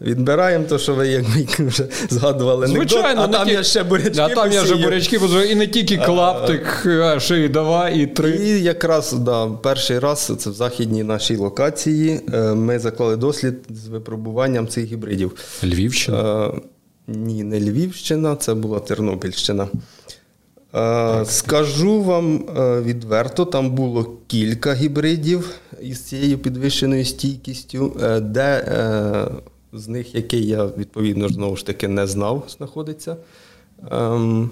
Відбираємо 0.00 0.64
те, 0.64 0.78
що 0.78 0.94
ви 0.94 1.08
як 1.08 1.24
ми 1.58 1.66
вже 1.66 1.88
згадували. 2.10 2.66
Звичайно, 2.66 3.20
а 3.22 3.28
там 3.28 3.46
ті... 3.46 3.52
я 3.52 3.62
ще 3.62 3.82
бурячки. 3.82 4.20
А 4.20 4.28
там 4.28 4.52
я 4.52 4.62
вже 4.62 4.74
бурячки, 4.76 5.20
і 5.50 5.54
не 5.54 5.66
тільки 5.66 5.96
клаптик, 5.96 6.86
а 6.86 7.20
ще 7.20 7.38
й 7.38 7.48
два, 7.48 7.88
і 7.90 8.06
три. 8.06 8.30
І 8.30 8.62
якраз 8.62 9.12
да, 9.12 9.46
перший 9.46 9.98
раз 9.98 10.32
це 10.38 10.50
в 10.50 10.52
західній 10.52 11.02
нашій 11.02 11.36
локації. 11.36 12.20
Е, 12.34 12.54
ми 12.54 12.78
заклали 12.78 13.16
дослід 13.16 13.54
з 13.68 13.88
випробуванням 13.88 14.68
цих 14.68 14.84
гібридів. 14.84 15.32
Львівщина? 15.64 16.46
Е, 16.46 16.60
ні, 17.06 17.44
не 17.44 17.60
Львівщина, 17.60 18.36
це 18.36 18.54
була 18.54 18.80
Тернопільщина. 18.80 19.68
Е, 20.74 21.24
скажу 21.24 22.02
вам 22.02 22.38
відверто, 22.82 23.44
там 23.44 23.70
було 23.70 24.16
кілька 24.26 24.74
гібридів 24.74 25.50
із 25.82 26.04
цією 26.04 26.38
підвищеною 26.38 27.04
стійкістю, 27.04 27.96
де 28.22 28.64
з 29.72 29.88
них 29.88 30.14
який 30.14 30.46
я, 30.46 30.66
відповідно, 30.66 31.28
знову 31.28 31.56
ж 31.56 31.66
таки 31.66 31.88
не 31.88 32.06
знав, 32.06 32.44
знаходиться. 32.48 33.16
Ем, 33.90 34.50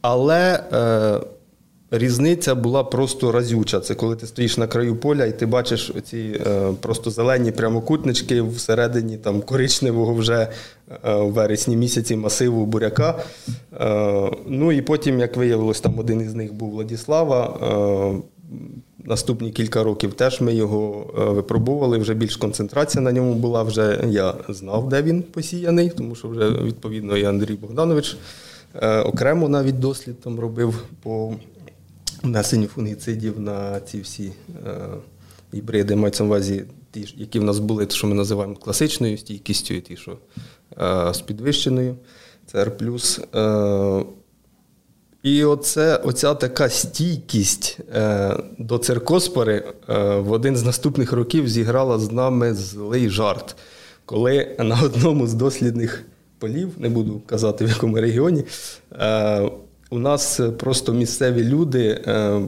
Але 0.00 0.64
е, 0.72 1.20
різниця 1.90 2.54
була 2.54 2.84
просто 2.84 3.32
разюча. 3.32 3.80
Це 3.80 3.94
коли 3.94 4.16
ти 4.16 4.26
стоїш 4.26 4.56
на 4.58 4.66
краю 4.66 4.96
поля 4.96 5.24
і 5.24 5.38
ти 5.38 5.46
бачиш 5.46 5.92
оці 5.98 6.40
е, 6.46 6.72
просто 6.80 7.10
зелені 7.10 7.52
прямокутнички 7.52 8.42
всередині 8.42 9.16
там, 9.16 9.40
коричневого 9.40 10.14
вже 10.14 10.48
е, 11.04 11.14
у 11.14 11.28
вересні 11.28 11.76
місяці 11.76 12.16
масиву 12.16 12.66
буряка. 12.66 13.18
Е, 13.80 14.30
ну 14.46 14.72
і 14.72 14.82
потім, 14.82 15.18
як 15.18 15.36
виявилось, 15.36 15.80
там 15.80 15.98
один 15.98 16.20
із 16.20 16.34
них 16.34 16.52
був 16.54 16.70
Владіслава. 16.70 17.58
Е, 18.16 18.22
Наступні 19.04 19.50
кілька 19.50 19.82
років 19.82 20.14
теж 20.14 20.40
ми 20.40 20.54
його 20.54 21.06
е, 21.18 21.24
випробували. 21.24 21.98
Вже 21.98 22.14
більш 22.14 22.36
концентрація 22.36 23.02
на 23.02 23.12
ньому 23.12 23.34
була. 23.34 23.62
Вже 23.62 24.04
я 24.08 24.34
знав, 24.48 24.88
де 24.88 25.02
він 25.02 25.22
посіяний, 25.22 25.90
тому 25.90 26.14
що 26.14 26.28
вже 26.28 26.50
відповідно 26.50 27.16
і 27.16 27.24
Андрій 27.24 27.54
Богданович 27.54 28.16
е, 28.74 29.00
окремо 29.00 29.48
навіть 29.48 29.80
дослід 29.80 30.20
там 30.20 30.40
робив 30.40 30.84
по 31.02 31.32
внесенню 32.22 32.66
фунгіцидів 32.66 33.40
на 33.40 33.80
ці 33.80 34.00
всі 34.00 34.32
е, 34.66 34.78
гібриди. 35.54 35.96
Мається 35.96 36.22
на 36.22 36.28
увазі 36.28 36.64
ті, 36.90 37.14
які 37.16 37.38
в 37.38 37.44
нас 37.44 37.58
були, 37.58 37.86
те, 37.86 37.94
що 37.94 38.06
ми 38.06 38.14
називаємо 38.14 38.56
класичною 38.56 39.18
стійкістю, 39.18 39.74
і 39.74 39.80
ті, 39.80 39.96
що 39.96 40.18
з 41.12 41.20
підвищеною. 41.20 41.96
це 42.46 42.64
ЦР 42.64 42.70
і 45.22 45.44
оце, 45.44 45.96
оця 45.96 46.34
така 46.34 46.68
стійкість 46.68 47.78
е, 47.94 48.36
до 48.58 48.78
циркоспори 48.78 49.64
е, 49.88 50.16
в 50.16 50.32
один 50.32 50.56
з 50.56 50.64
наступних 50.64 51.12
років 51.12 51.48
зіграла 51.48 51.98
з 51.98 52.12
нами 52.12 52.54
злий 52.54 53.10
жарт, 53.10 53.56
коли 54.04 54.56
на 54.58 54.82
одному 54.82 55.26
з 55.26 55.34
дослідних 55.34 56.04
полів, 56.38 56.70
не 56.78 56.88
буду 56.88 57.22
казати 57.26 57.64
в 57.64 57.68
якому 57.68 58.00
регіоні, 58.00 58.44
е, 58.92 59.50
у 59.90 59.98
нас 59.98 60.40
просто 60.58 60.92
місцеві 60.92 61.44
люди 61.44 62.02
е, 62.06 62.40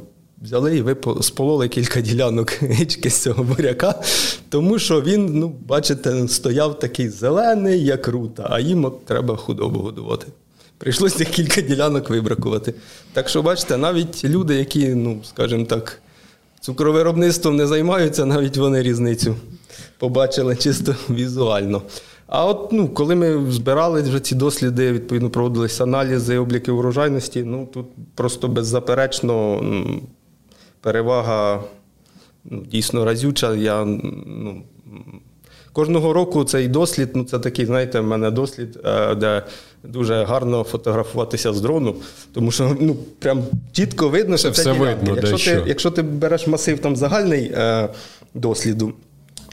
взяли 0.42 0.76
і 0.76 0.82
випо, 0.82 1.22
спололи 1.22 1.68
кілька 1.68 2.00
ділянок 2.00 2.52
гички 2.62 3.10
з 3.10 3.22
цього 3.22 3.44
буряка, 3.44 4.02
тому 4.48 4.78
що 4.78 5.02
він, 5.02 5.26
ну, 5.38 5.54
бачите, 5.66 6.28
стояв 6.28 6.78
такий 6.78 7.08
зелений, 7.08 7.84
як 7.84 8.08
рута, 8.08 8.46
а 8.50 8.60
їм 8.60 8.84
от 8.84 9.04
треба 9.04 9.36
худобу 9.36 9.78
годувати. 9.78 10.26
Прийшлося 10.78 11.24
кілька 11.24 11.60
ділянок 11.60 12.10
вибракувати. 12.10 12.74
Так 13.12 13.28
що, 13.28 13.42
бачите, 13.42 13.76
навіть 13.76 14.24
люди, 14.24 14.54
які, 14.54 14.88
ну, 14.88 15.20
скажімо 15.24 15.64
так, 15.64 16.02
цукровиробництвом 16.60 17.56
не 17.56 17.66
займаються, 17.66 18.24
навіть 18.24 18.56
вони 18.56 18.82
різницю 18.82 19.36
побачили 19.98 20.56
чисто 20.56 20.94
візуально. 21.10 21.82
А 22.30 22.46
от 22.46 22.72
ну, 22.72 22.88
коли 22.88 23.14
ми 23.14 23.50
збирали 23.50 24.02
вже 24.02 24.20
ці 24.20 24.34
досліди, 24.34 24.92
відповідно 24.92 25.30
проводилися 25.30 25.82
аналізи, 25.82 26.38
обліки 26.38 26.72
урожайності, 26.72 27.42
ну 27.42 27.68
тут 27.74 27.86
просто 28.14 28.48
беззаперечно 28.48 29.62
перевага 30.80 31.62
ну, 32.44 32.62
дійсно 32.70 33.04
разюча. 33.04 33.54
Я 33.54 33.84
ну, 33.84 34.62
Кожного 35.72 36.12
року 36.12 36.44
цей 36.44 36.68
дослід, 36.68 37.08
ну 37.14 37.24
це 37.24 37.38
такий, 37.38 37.66
знаєте, 37.66 38.00
в 38.00 38.04
мене 38.04 38.30
дослід, 38.30 38.78
е, 38.84 39.14
де 39.14 39.42
дуже 39.84 40.24
гарно 40.24 40.62
фотографуватися 40.62 41.52
з 41.52 41.60
дрону, 41.60 41.94
тому 42.32 42.50
що 42.50 42.76
ну 42.80 42.96
прям 43.18 43.42
чітко 43.72 44.08
видно, 44.08 44.36
що 44.36 44.50
це 44.50 44.60
все 44.60 44.72
видно. 44.72 45.16
Якщо 45.16 45.38
ти 45.38 45.62
якщо 45.66 45.90
ти 45.90 46.02
береш 46.02 46.46
масив 46.46 46.78
там 46.78 46.96
загальний 46.96 47.52
е, 47.54 47.88
досліду 48.34 48.92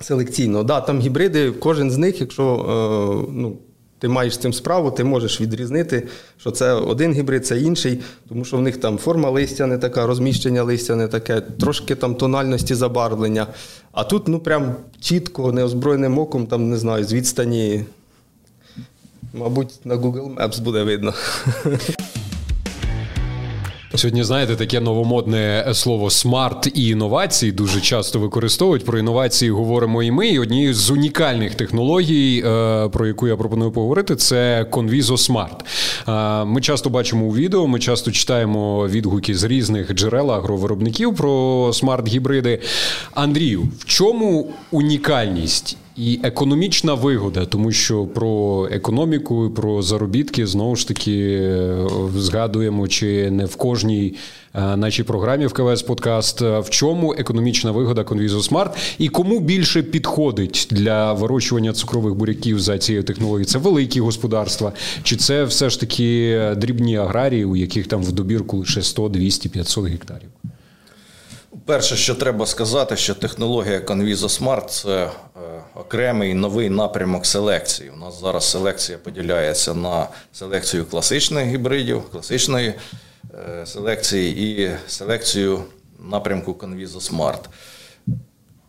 селекційно, 0.02 0.64
да, 0.64 0.82
там 0.82 1.00
гібриди, 1.00 1.52
кожен 1.52 1.92
з 1.92 1.98
них, 1.98 2.22
якщо 2.22 2.44
е, 2.44 3.32
ну, 3.34 3.58
ти 4.00 4.08
маєш 4.08 4.34
з 4.34 4.38
цим 4.38 4.54
справу, 4.54 4.92
ти 4.92 5.04
можеш 5.04 5.42
відрізнити, 5.42 6.08
що 6.38 6.52
це 6.52 6.74
один 6.74 7.14
гібрид, 7.14 7.46
це 7.46 7.60
інший, 7.60 8.00
тому 8.30 8.46
що 8.46 8.58
в 8.58 8.62
них 8.62 8.78
там 8.78 8.98
форма 8.98 9.30
листя 9.30 9.66
не 9.66 9.78
така, 9.78 10.08
розміщення 10.08 10.64
листя 10.64 10.96
не 10.96 11.08
таке, 11.08 11.42
трошки 11.42 11.96
там 11.96 12.16
тональності 12.16 12.76
забарвлення. 12.76 13.48
А 13.92 14.04
тут, 14.04 14.28
ну 14.28 14.40
прям 14.40 14.76
чітко, 15.02 15.52
неозброєним 15.52 16.20
оком, 16.20 16.48
там 16.48 16.70
не 16.70 16.78
знаю, 16.78 17.04
з 17.04 17.14
відстані, 17.14 17.86
мабуть, 19.34 19.80
на 19.86 19.96
Google 19.96 20.36
Maps 20.36 20.62
буде 20.62 20.84
видно. 20.84 21.14
Сьогодні, 23.98 24.24
знаєте, 24.24 24.56
таке 24.56 24.80
новомодне 24.80 25.70
слово 25.74 26.10
смарт 26.10 26.72
і 26.74 26.88
інновації 26.88 27.52
дуже 27.52 27.82
часто 27.82 28.20
використовують. 28.20 28.86
Про 28.86 29.00
інновації 29.00 29.52
говоримо 29.52 30.04
і 30.04 30.12
ми. 30.12 30.28
І 30.28 30.40
однією 30.40 30.74
з 30.74 30.90
унікальних 30.90 31.56
технологій, 31.56 32.44
е, 32.46 32.90
про 32.90 33.08
яку 33.08 33.28
я 33.28 33.36
пропоную 33.36 33.72
поговорити, 33.72 34.16
це 34.16 34.66
Conviso 34.72 35.18
Smart. 35.18 35.60
Е, 36.42 36.46
ми 36.46 36.62
часто 36.62 36.90
бачимо 36.90 37.26
у 37.26 37.36
відео, 37.36 37.68
ми 37.68 37.80
часто 37.80 38.12
читаємо 38.12 38.88
відгуки 38.88 39.36
з 39.36 39.44
різних 39.44 39.94
джерел 39.94 40.32
агровиробників 40.32 41.16
про 41.16 41.30
смарт-гібриди. 41.74 42.60
Андрію, 43.14 43.68
в 43.80 43.86
чому 43.86 44.48
унікальність? 44.72 45.78
І 45.98 46.20
економічна 46.24 46.94
вигода, 46.94 47.46
тому 47.46 47.72
що 47.72 48.06
про 48.06 48.68
економіку, 48.72 49.52
про 49.56 49.82
заробітки 49.82 50.48
знову 50.48 50.76
ж 50.76 50.88
таки 50.88 51.40
е, 51.42 51.88
згадуємо, 52.18 52.88
чи 52.88 53.32
не 53.32 53.46
в 53.46 53.56
кожній 53.56 54.16
е, 54.54 54.78
нашій 54.78 55.04
програмі 55.04 55.46
в 55.46 55.54
КВС 55.54 55.86
Подкаст. 55.86 56.42
В 56.42 56.66
чому 56.70 57.16
економічна 57.18 57.72
вигода 57.72 58.02
Conviso 58.02 58.42
Смарт 58.42 58.78
і 58.98 59.08
кому 59.08 59.40
більше 59.40 59.84
підходить 59.84 60.68
для 60.72 61.14
вирощування 61.14 61.74
цукрових 61.74 62.16
буряків 62.16 62.60
за 62.60 62.78
цією 62.78 63.04
технологією? 63.04 63.46
Це 63.46 63.58
великі 63.58 64.00
господарства, 64.00 64.72
чи 65.04 65.16
це 65.16 65.44
все 65.44 65.70
ж 65.70 65.80
таки 65.80 66.40
дрібні 66.58 66.98
аграрії, 66.98 67.46
у 67.46 67.56
яких 67.56 67.88
там 67.88 68.04
в 68.04 68.12
добірку 68.12 68.58
лише 68.58 68.82
100, 68.82 69.10
200, 69.10 69.50
500 69.50 69.86
гектарів? 69.86 70.30
Перше, 71.68 71.96
що 71.96 72.16
треба 72.16 72.46
сказати, 72.46 72.98
що 72.98 73.16
технологія 73.16 73.80
Conviso 73.80 74.42
Smart– 74.42 74.66
це 74.68 75.04
е, 75.04 75.10
окремий 75.76 76.34
новий 76.34 76.70
напрямок 76.70 77.26
селекції. 77.26 77.90
У 77.90 77.96
нас 77.96 78.22
зараз 78.22 78.50
селекція 78.52 78.98
поділяється 78.98 79.74
на 79.74 80.08
селекцію 80.34 80.86
класичних 80.86 81.46
гібридів, 81.46 82.04
класичної 82.12 82.74
е, 83.50 83.66
селекції 83.66 84.62
і 84.62 84.72
селекцію 84.88 85.64
напрямку 86.00 86.52
Conviso 86.54 87.12
Smart. 87.12 87.40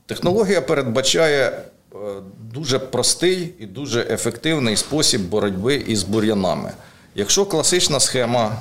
Технологія 0.06 0.60
передбачає 0.60 1.44
е, 1.46 1.96
дуже 2.52 2.78
простий 2.78 3.54
і 3.58 3.66
дуже 3.66 4.00
ефективний 4.10 4.76
спосіб 4.76 5.20
боротьби 5.20 5.74
із 5.74 6.02
бур'янами. 6.02 6.72
Якщо 7.14 7.46
класична 7.46 8.00
схема, 8.00 8.56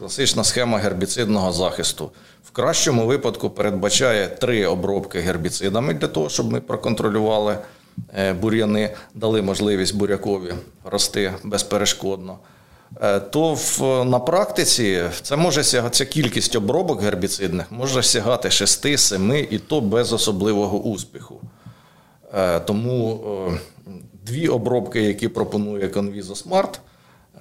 класична 0.00 0.44
схема 0.44 0.78
гербіцидного 0.78 1.52
захисту 1.52 2.10
в 2.44 2.50
кращому 2.50 3.06
випадку 3.06 3.50
передбачає 3.50 4.28
три 4.28 4.66
обробки 4.66 5.20
гербіцидами 5.20 5.94
для 5.94 6.08
того, 6.08 6.28
щоб 6.28 6.52
ми 6.52 6.60
проконтролювали 6.60 7.58
е, 8.18 8.32
бур'яни 8.32 8.90
дали 9.14 9.42
можливість 9.42 9.96
бурякові 9.96 10.54
рости 10.84 11.32
безперешкодно. 11.44 12.38
Е, 13.02 13.20
то 13.20 13.54
в, 13.54 14.04
на 14.04 14.18
практиці 14.18 15.02
це 15.22 15.36
може 15.36 15.64
сягати 15.64 15.94
ця 15.94 16.04
кількість 16.04 16.56
обробок 16.56 17.02
гербіцидних 17.02 17.72
може 17.72 18.02
сягати 18.02 18.48
6-7 18.48 19.46
і 19.50 19.58
то 19.58 19.80
без 19.80 20.12
особливого 20.12 20.78
успіху. 20.78 21.40
Е, 22.34 22.60
тому 22.60 23.20
дві 24.26 24.48
обробки, 24.48 25.02
які 25.02 25.28
пропонує 25.28 25.88
Conviso 25.88 26.48
Smart, 26.48 26.78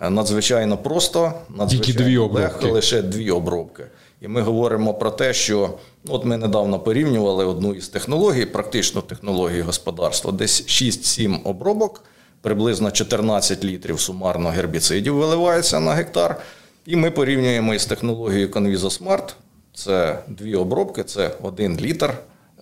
надзвичайно 0.02 0.78
просто, 0.78 1.34
надзвичайно 1.50 2.02
дві 2.04 2.18
легко, 2.18 2.36
обробки. 2.36 2.68
лише 2.68 3.02
дві 3.02 3.32
обробки. 3.32 3.84
І 4.22 4.28
ми 4.28 4.41
говоримо 4.41 4.93
про 4.93 5.12
те, 5.12 5.34
що 5.34 5.70
ну, 6.06 6.14
от 6.14 6.26
ми 6.26 6.38
недавно 6.38 6.80
порівнювали 6.80 7.45
одну 7.45 7.74
із 7.74 7.88
технологій, 7.89 8.45
практичну 8.45 9.02
технологію 9.02 9.64
господарства, 9.64 10.32
десь 10.32 10.64
6-7 10.68 11.39
обробок, 11.43 12.04
приблизно 12.41 12.91
14 12.91 13.64
літрів 13.64 14.00
сумарно 14.00 14.50
гербіцидів 14.50 15.16
виливається 15.16 15.80
на 15.80 15.93
гектар. 15.93 16.41
І 16.86 16.95
ми 16.95 17.12
порівнюємо 17.12 17.74
із 17.74 17.86
технологією 17.86 18.47
Conviso 18.47 19.02
Smart. 19.04 19.34
Це 19.74 20.20
дві 20.28 20.56
обробки, 20.56 21.04
це 21.04 21.32
1 21.41 21.80
літр 21.80 22.14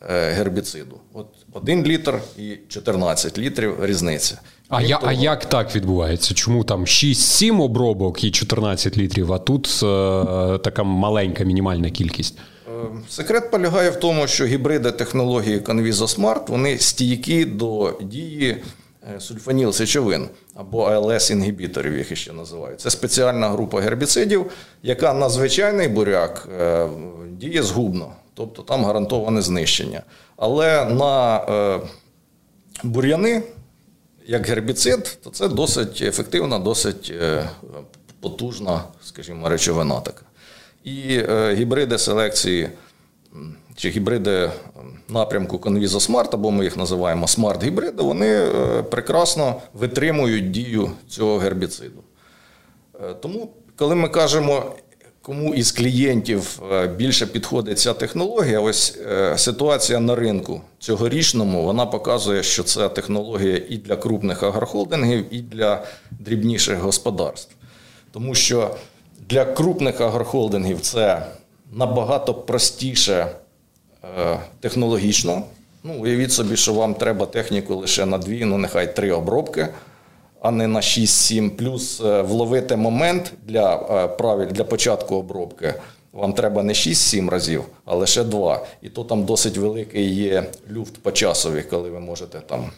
гербіциду. 0.09 0.95
От 1.13 1.27
1 1.53 1.83
літр 1.83 2.19
і 2.37 2.57
14 2.67 3.37
літрів 3.37 3.85
різниця. 3.85 4.39
А, 4.69 4.81
я, 4.81 4.99
а 5.03 5.13
як 5.13 5.45
так 5.45 5.75
відбувається? 5.75 6.33
Чому 6.33 6.63
там 6.63 6.85
6-7 6.85 7.61
обробок 7.61 8.23
і 8.23 8.31
14 8.31 8.97
літрів, 8.97 9.33
а 9.33 9.39
тут 9.39 9.67
е, 9.83 10.57
така 10.57 10.83
маленька 10.83 11.43
мінімальна 11.43 11.89
кількість? 11.89 12.37
Е, 12.67 12.71
Секрет 13.09 13.51
полягає 13.51 13.89
в 13.89 13.95
тому, 13.95 14.27
що 14.27 14.45
гібриди 14.45 14.91
технології 14.91 15.59
Conviso 15.59 16.17
Smart 16.19 16.41
вони 16.47 16.77
стійкі 16.77 17.45
до 17.45 17.93
дії 18.01 18.57
е, 19.15 19.19
сульфаніл 19.19 19.71
сечовин 19.71 20.27
або 20.55 20.83
АЛС 20.83 21.31
інгібіторів, 21.31 21.97
їх 21.97 22.17
ще 22.17 22.33
називають. 22.33 22.81
Це 22.81 22.89
спеціальна 22.89 23.49
група 23.49 23.81
гербіцидів, 23.81 24.51
яка 24.83 25.13
на 25.13 25.29
звичайний 25.29 25.87
буряк 25.87 26.49
е, 26.59 26.87
діє 27.31 27.63
згубно, 27.63 28.11
тобто 28.37 28.61
там 28.61 28.85
гарантоване 28.85 29.41
знищення. 29.41 30.01
Але 30.37 30.85
на 30.85 31.37
е, 31.37 31.79
бур'яни, 32.83 33.43
як 34.27 34.47
гербіцид, 34.47 35.17
то 35.23 35.29
це 35.29 35.47
досить 35.47 36.01
ефективна, 36.01 36.59
досить 36.59 37.13
е, 37.21 37.49
потужна, 38.19 38.83
скажімо, 39.03 39.49
речовина 39.49 39.99
така. 39.99 40.21
І 40.83 41.23
е, 41.29 41.55
гібриди 41.55 41.97
селекції 41.97 42.69
чи 43.75 43.89
гібриди 43.89 44.51
напрямку 45.09 45.57
Conviso 45.57 46.11
Smart, 46.11 46.29
або 46.31 46.51
ми 46.51 46.63
їх 46.63 46.77
називаємо 46.77 47.25
смарт-гібриди, 47.27 48.03
вони 48.03 48.27
е, 48.27 48.83
прекрасно 48.83 49.61
витримують 49.73 50.51
дію 50.51 50.91
цього 51.07 51.37
гербіциду. 51.37 52.03
Е, 53.03 53.13
Тому, 53.13 53.49
коли 53.75 53.95
ми 53.95 54.09
кажемо, 54.09 54.75
кому 55.27 55.55
із 55.55 55.71
клієнтів 55.71 56.61
е, 56.71 56.87
більше 56.87 57.25
підходить 57.25 57.79
ця 57.79 57.93
технологія, 57.93 58.59
ось 58.59 58.97
е, 59.11 59.37
ситуація 59.37 59.99
на 59.99 60.15
ринку 60.15 60.61
цьогорічному 60.79 61.63
вона 61.63 61.85
показує, 61.85 62.43
що 62.43 62.63
це 62.63 62.89
технологія 62.89 63.61
і 63.69 63.77
для 63.77 63.95
крупних 63.95 64.43
агрохолдингів, 64.43 65.25
і 65.31 65.39
для 65.39 65.83
дрібніших 66.11 66.79
господарств. 66.79 67.55
Тому 68.11 68.35
що 68.35 68.75
для 69.29 69.45
крупних 69.45 70.01
агрохолдингів 70.01 70.81
це 70.81 71.25
набагато 71.73 72.33
простіше 72.33 73.27
е, 74.03 74.39
технологічно. 74.59 75.43
Ну, 75.83 75.93
уявіть 75.99 76.31
собі, 76.31 76.57
що 76.57 76.73
вам 76.73 76.93
треба 76.93 77.25
техніку 77.25 77.75
лише 77.75 78.05
на 78.05 78.17
дві, 78.17 78.45
ну 78.45 78.57
нехай 78.57 78.95
три 78.95 79.11
обробки, 79.11 79.67
а 80.41 80.51
не 80.51 80.67
на 80.67 80.79
6-7. 80.79 81.49
Плюс 81.49 82.01
е, 82.01 82.21
вловити 82.21 82.75
момент 82.75 83.33
для, 83.43 83.75
е, 83.75 84.07
правиль, 84.07 84.47
для 84.47 84.63
початку 84.63 85.15
обробки. 85.15 85.73
Вам 86.13 86.33
треба 86.33 86.63
не 86.63 86.73
6-7 86.73 87.29
разів, 87.29 87.63
а 87.85 87.95
лише 87.95 88.23
2. 88.23 88.65
І 88.81 88.89
то 88.89 89.03
там 89.03 89.23
досить 89.23 89.57
великий 89.57 90.15
є 90.15 90.51
люфт 90.71 90.97
по 90.97 91.11
часові, 91.11 91.63
коли 91.69 91.89
ви 91.89 91.99
можете 91.99 92.39
там 92.39 92.71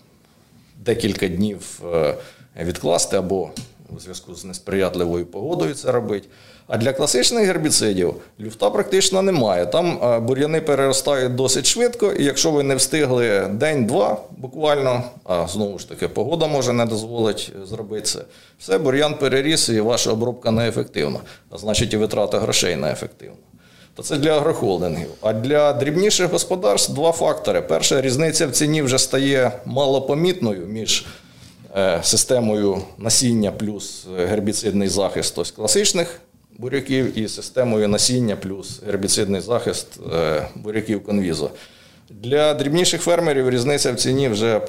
декілька 0.78 1.28
днів 1.28 1.82
е, 1.93 2.16
відкласти 2.60 3.18
або 3.18 3.49
у 3.95 3.99
зв'язку 3.99 4.36
з 4.36 4.45
несприятливою 4.45 5.26
погодою 5.26 5.74
це 5.74 5.91
робити. 5.91 6.28
А 6.70 6.78
для 6.78 6.93
класичних 6.93 7.45
гербіцидів 7.45 8.15
люфта 8.39 8.70
практично 8.70 9.22
немає. 9.22 9.65
Там 9.65 9.99
е, 10.03 10.20
бур'яни 10.20 10.61
переростають 10.61 11.36
досить 11.36 11.65
швидко, 11.65 12.11
і 12.11 12.24
якщо 12.24 12.51
ви 12.51 12.63
не 12.63 12.76
встигли 12.76 13.47
день-два 13.53 14.17
буквально, 14.38 15.03
а 15.24 15.47
знову 15.47 15.80
ж 15.80 15.89
таки 15.89 16.07
погода 16.07 16.47
може 16.47 16.74
не 16.74 16.86
дозволить 16.86 17.51
зробити 17.63 18.01
це, 18.01 18.20
все, 18.59 18.78
бур'ян 18.78 19.13
переріс 19.13 19.70
і 19.70 19.82
ваша 19.82 20.11
обробка 20.11 20.51
неефективна, 20.51 21.20
а 21.51 21.57
значить 21.57 21.93
і 21.93 21.97
витрата 21.97 22.39
грошей 22.39 22.76
неефективна. 22.76 23.36
То 23.95 24.03
це 24.03 24.17
для 24.17 24.38
агрохолдингів. 24.38 25.09
А 25.22 25.34
для 25.34 25.74
дрібніших 25.74 26.32
господарств 26.32 26.93
два 26.93 27.11
фактори. 27.11 27.61
Перша 27.61 28.01
різниця 28.01 28.47
в 28.47 28.51
ціні 28.51 28.82
вже 28.82 28.97
стає 28.97 29.51
малопомітною 29.65 30.67
між 30.67 31.05
е, 31.78 31.99
системою 32.03 32.82
насіння 32.97 33.51
плюс 33.51 34.07
гербіцидний 34.17 34.88
захист 34.88 35.38
ось 35.39 35.51
класичних 35.51 36.22
буряків 36.60 37.18
і 37.20 37.28
системою 37.28 37.88
насіння 37.88 38.36
плюс 38.36 38.82
гербіцидний 38.86 39.41
захист 39.41 39.88
е, 40.14 40.47
буряків 40.55 41.03
конвізо. 41.03 41.49
Для 42.10 42.53
дрібніших 42.53 43.01
фермерів 43.01 43.49
різниця 43.49 43.91
в 43.91 43.95
ціні 43.95 44.30
вже 44.30 44.62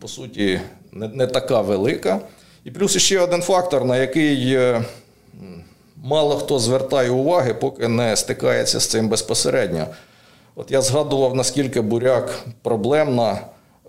по 0.00 0.08
суті 0.08 0.60
не, 0.92 1.08
не 1.08 1.26
така 1.26 1.60
велика. 1.60 2.20
І 2.64 2.70
плюс 2.70 2.96
ще 2.96 3.20
один 3.20 3.42
фактор, 3.42 3.84
на 3.84 3.96
який 3.96 4.54
е, 4.54 4.84
мало 5.96 6.36
хто 6.36 6.58
звертає 6.58 7.10
уваги, 7.10 7.54
поки 7.54 7.88
не 7.88 8.16
стикається 8.16 8.80
з 8.80 8.86
цим 8.86 9.08
безпосередньо. 9.08 9.86
От 10.54 10.70
я 10.70 10.82
згадував, 10.82 11.34
наскільки 11.34 11.80
буряк 11.80 12.44
проблемна 12.62 13.38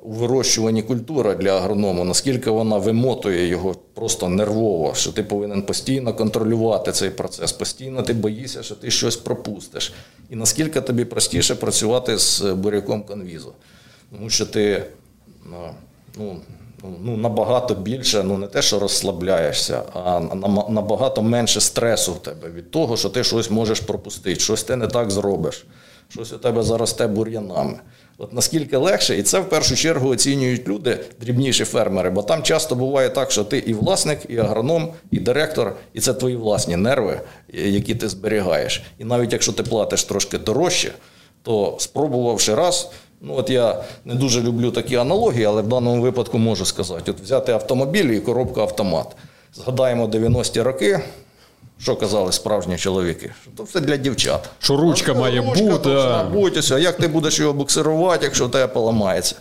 у 0.08 0.12
вирощуванні 0.12 0.84
культури 0.84 1.36
для 1.36 1.58
агроному, 1.58 2.04
наскільки 2.04 2.50
вона 2.50 2.78
вимотує 2.78 3.48
його 3.48 3.76
просто 3.94 4.30
нервово, 4.30 4.94
що 4.96 5.12
ти 5.12 5.24
повинен 5.24 5.62
постійно 5.62 6.14
контролювати 6.14 6.92
цей 6.92 7.10
процес, 7.10 7.52
постійно 7.52 8.02
ти 8.02 8.14
боїшся, 8.14 8.64
що 8.64 8.76
ти 8.76 8.92
щось 8.92 9.16
пропустиш. 9.16 9.94
І 10.30 10.36
наскільки 10.36 10.82
тобі 10.82 11.06
простіше 11.06 11.56
працювати 11.56 12.18
з 12.18 12.42
буряком 12.42 13.04
конвізу. 13.04 13.54
Тому 14.12 14.30
що 14.30 14.46
ти 14.46 14.86
ну, 15.46 15.58
ну, 16.18 16.40
ну, 16.84 16.96
ну, 17.02 17.18
набагато 17.18 17.76
більше, 17.76 18.24
ну 18.24 18.38
не 18.38 18.48
те, 18.48 18.62
що 18.62 18.80
розслабляєшся, 18.80 19.84
а 19.94 20.20
набагато 20.70 21.22
менше 21.22 21.62
стресу 21.62 22.14
в 22.14 22.20
тебе 22.20 22.50
від 22.50 22.72
того, 22.72 22.98
що 22.98 23.10
ти 23.10 23.24
щось 23.24 23.52
можеш 23.52 23.80
пропустити, 23.80 24.40
щось 24.40 24.64
ти 24.64 24.76
не 24.76 24.88
так 24.88 25.12
зробиш, 25.12 25.66
щось 26.10 26.34
у 26.34 26.38
тебе 26.38 26.64
заросте 26.64 27.08
бур'янами. 27.08 27.80
От 28.20 28.34
наскільки 28.34 28.78
легше, 28.78 29.18
і 29.18 29.24
це 29.24 29.40
в 29.40 29.50
першу 29.50 29.76
чергу 29.76 30.10
оцінюють 30.10 30.68
люди, 30.68 31.00
дрібніші 31.22 31.66
фермери, 31.66 32.10
бо 32.10 32.24
там 32.24 32.44
часто 32.44 32.76
буває 32.76 33.10
так, 33.10 33.32
що 33.32 33.44
ти 33.44 33.58
і 33.58 33.74
власник, 33.74 34.20
і 34.30 34.38
агроном, 34.38 34.94
і 35.12 35.20
директор, 35.20 35.76
і 35.94 36.00
це 36.00 36.14
твої 36.14 36.36
власні 36.36 36.76
нерви, 36.76 37.22
е, 37.54 37.70
які 37.70 37.96
ти 37.96 38.10
зберігаєш. 38.10 38.84
І 39.00 39.04
навіть 39.04 39.34
якщо 39.34 39.54
ти 39.54 39.64
платиш 39.64 40.04
трошки 40.04 40.38
дорожче, 40.38 40.92
то 41.44 41.76
спробувавши 41.80 42.56
раз. 42.56 42.92
Ну, 43.22 43.36
от 43.38 43.50
я 43.50 43.84
не 44.06 44.16
дуже 44.16 44.42
люблю 44.42 44.72
такі 44.72 44.96
аналогії, 44.96 45.46
але 45.46 45.62
в 45.62 45.68
даному 45.68 46.02
випадку 46.02 46.38
можу 46.38 46.66
сказати: 46.66 47.12
от 47.12 47.22
взяти 47.22 47.52
автомобіль 47.52 48.06
і 48.06 48.20
коробка 48.20 48.62
автомат. 48.62 49.08
Згадаємо 49.56 50.08
90-ті 50.08 50.62
роки, 50.62 51.00
що 51.80 51.96
казали 51.96 52.32
справжні 52.32 52.78
чоловіки, 52.78 53.34
що 53.42 53.52
то 53.58 53.64
все 53.64 53.80
для 53.80 53.98
дівчат. 53.98 54.50
Що 54.60 54.78
ручка 54.78 55.12
А, 55.12 55.20
має 55.20 55.42
ручка 55.42 56.32
бути. 56.34 56.74
а 56.74 56.80
як 56.80 56.98
ти 56.98 57.08
будеш 57.08 57.40
його 57.40 57.54
буксирувати, 57.54 58.26
якщо 58.26 58.48
в 58.48 58.52
тебе 58.52 58.68
поламається? 58.68 59.36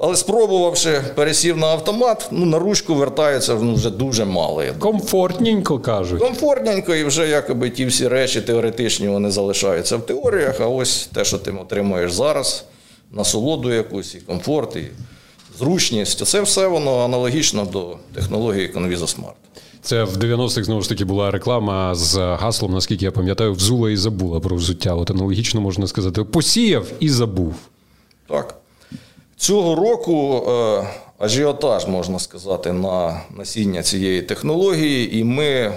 Але 0.00 0.16
спробувавши, 0.16 1.00
пересів 1.14 1.56
на 1.56 1.66
автомат, 1.66 2.28
ну 2.30 2.46
на 2.46 2.58
ручку 2.58 2.94
вертається 2.94 3.54
ну, 3.54 3.74
вже 3.74 3.90
дуже 3.90 4.24
мало. 4.24 4.62
Комфортненько 4.78 5.78
кажуть. 5.78 6.20
Комфортненько, 6.20 6.94
і 6.94 7.04
вже 7.04 7.28
якоби 7.28 7.70
ті 7.70 7.86
всі 7.86 8.08
речі 8.08 8.40
теоретичні 8.40 9.08
вони 9.08 9.30
залишаються 9.30 9.96
в 9.96 10.06
теоріях, 10.06 10.60
а 10.60 10.66
ось 10.66 11.06
те, 11.14 11.24
що 11.24 11.38
ти 11.38 11.50
отримуєш 11.50 12.12
зараз, 12.12 12.64
насолоду 13.12 13.72
якусь, 13.72 14.14
і 14.14 14.18
комфорт, 14.18 14.76
і 14.76 14.88
зручність, 15.58 16.26
це 16.26 16.40
все 16.42 16.66
воно 16.66 17.04
аналогічно 17.04 17.64
до 17.64 17.96
технології 18.14 18.72
Conviso 18.74 18.98
Smart. 18.98 19.32
Це 19.82 20.04
в 20.04 20.16
90-х 20.16 20.64
знову 20.64 20.82
ж 20.82 20.88
таки 20.88 21.04
була 21.04 21.30
реклама 21.30 21.94
з 21.94 22.16
гаслом, 22.16 22.72
наскільки 22.72 23.04
я 23.04 23.10
пам'ятаю, 23.10 23.52
взула 23.52 23.90
і 23.90 23.96
забула 23.96 24.40
про 24.40 24.56
взуття. 24.56 24.94
От 24.94 25.10
аналогічно 25.10 25.60
можна 25.60 25.86
сказати, 25.86 26.24
посіяв 26.24 26.86
і 27.00 27.08
забув. 27.08 27.54
Так. 28.28 28.54
Цього 29.36 29.74
року 29.74 30.44
е, 30.48 30.86
ажіотаж, 31.18 31.86
можна 31.86 32.18
сказати, 32.18 32.72
на 32.72 33.20
насіння 33.36 33.82
цієї 33.82 34.22
технології, 34.22 35.18
і 35.18 35.24
ми, 35.24 35.72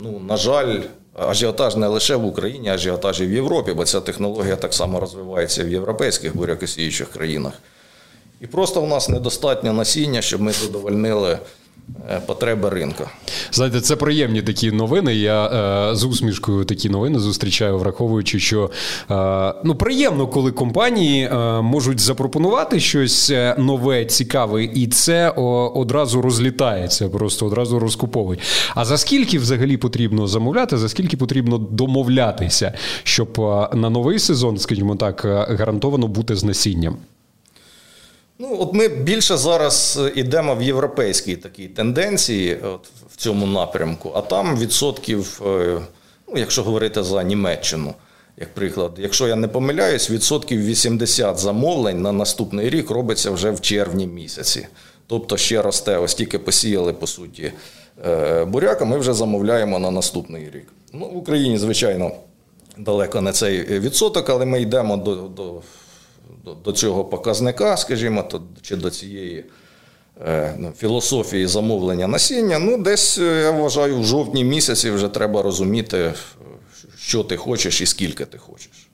ну, 0.00 0.20
на 0.28 0.36
жаль, 0.36 0.80
ажіотаж 1.14 1.76
не 1.76 1.86
лише 1.86 2.16
в 2.16 2.26
Україні, 2.26 2.68
ажіотаж 2.68 3.20
і 3.20 3.26
в 3.26 3.32
Європі, 3.32 3.72
бо 3.72 3.84
ця 3.84 4.00
технологія 4.00 4.56
так 4.56 4.74
само 4.74 5.00
розвивається 5.00 5.64
в 5.64 5.68
європейських 5.68 6.36
бурякосіючих 6.36 7.10
країнах. 7.10 7.52
І 8.44 8.46
просто 8.46 8.80
в 8.80 8.88
нас 8.88 9.08
недостатньо 9.08 9.72
насіння, 9.72 10.22
щоб 10.22 10.40
ми 10.40 10.52
задовольнили 10.52 11.38
Е, 12.10 12.20
потреби 12.26 12.68
ринку. 12.68 13.04
Знаєте, 13.52 13.80
це 13.80 13.96
приємні 13.96 14.42
такі 14.42 14.70
новини. 14.70 15.14
Я 15.14 15.46
е, 15.46 15.94
з 15.96 16.04
усмішкою 16.04 16.64
такі 16.64 16.88
новини 16.88 17.18
зустрічаю, 17.18 17.78
враховуючи, 17.78 18.38
що 18.38 18.70
е, 19.10 19.54
ну 19.64 19.74
приємно, 19.74 20.26
коли 20.26 20.52
компанії 20.52 21.24
е, 21.24 21.60
можуть 21.62 22.00
запропонувати 22.00 22.80
щось 22.80 23.30
е, 23.30 23.54
нове, 23.58 24.04
цікаве, 24.04 24.64
і 24.64 24.86
це 24.86 25.32
о, 25.36 25.72
одразу 25.74 26.22
розлітається, 26.22 27.08
просто 27.08 27.46
одразу 27.46 27.78
розкуповують. 27.78 28.40
А 28.74 28.84
за 28.84 28.98
скільки 28.98 29.38
взагалі 29.38 29.76
потрібно 29.76 30.26
замовляти? 30.26 30.76
За 30.76 30.88
скільки 30.88 31.16
потрібно 31.16 31.58
домовлятися, 31.58 32.72
щоб 33.02 33.40
е, 33.40 33.68
на 33.76 33.90
новий 33.90 34.18
сезон, 34.18 34.58
скажімо 34.58 34.96
так, 34.96 35.20
гарантовано 35.48 36.08
бути 36.08 36.36
з 36.36 36.44
насінням? 36.44 36.96
Ну, 38.38 38.56
от 38.60 38.74
ми 38.74 38.88
більше 38.88 39.36
зараз 39.36 40.00
йдемо 40.14 40.52
е, 40.52 40.54
в 40.54 40.62
європейській 40.62 41.36
такій 41.36 41.68
тенденції 41.68 42.56
от, 42.56 42.88
в 43.12 43.16
цьому 43.16 43.46
напрямку, 43.46 44.12
а 44.14 44.20
там 44.20 44.58
відсотків, 44.58 45.42
е, 45.46 45.80
ну, 46.28 46.34
якщо 46.36 46.62
говорити 46.62 47.02
за 47.02 47.22
Німеччину, 47.22 47.94
як 48.36 48.54
приклад, 48.54 48.92
якщо 48.98 49.28
я 49.28 49.36
не 49.36 49.48
помиляюсь, 49.48 50.10
відсотків 50.10 50.66
80 50.66 51.38
замовлень 51.38 52.02
на 52.02 52.12
наступний 52.12 52.70
рік 52.70 52.90
робиться 52.90 53.30
вже 53.30 53.50
в 53.50 53.60
червні 53.60 54.06
місяці. 54.06 54.66
Тобто 55.06 55.36
ще 55.36 55.62
росте, 55.62 55.96
ось 55.96 56.14
тільки 56.14 56.38
посіяли, 56.38 56.92
по 56.92 57.06
суті, 57.06 57.52
е, 58.06 58.44
буряка, 58.44 58.84
ми 58.84 58.98
вже 58.98 59.14
замовляємо 59.14 59.78
на 59.78 59.90
наступний 59.90 60.50
рік. 60.50 60.66
Ну, 60.92 61.06
В 61.06 61.16
Україні, 61.16 61.58
звичайно, 61.58 62.12
далеко 62.78 63.20
не 63.20 63.32
цей 63.32 63.62
відсоток, 63.64 64.30
але 64.30 64.46
ми 64.46 64.60
йдемо 64.60 64.96
до. 64.96 65.14
до 65.14 65.60
до, 66.64 66.72
цього 66.72 67.04
показника, 67.04 67.76
скажімо, 67.76 68.22
то, 68.22 68.42
чи 68.62 68.76
до 68.76 68.90
цієї 68.90 69.44
е, 70.26 70.54
ну, 70.58 70.72
філософії 70.78 71.46
замовлення 71.46 72.06
насіння, 72.06 72.58
ну, 72.58 72.78
десь, 72.78 73.18
е, 73.18 73.42
я 73.42 73.50
вважаю, 73.50 74.00
в 74.00 74.04
жовтні 74.04 74.44
місяці 74.44 74.90
вже 74.90 75.08
треба 75.08 75.42
розуміти, 75.42 76.12
що 76.98 77.24
ти 77.24 77.36
хочеш 77.36 77.80
і 77.80 77.86
скільки 77.86 78.24
ти 78.24 78.38
хочеш. 78.38 78.88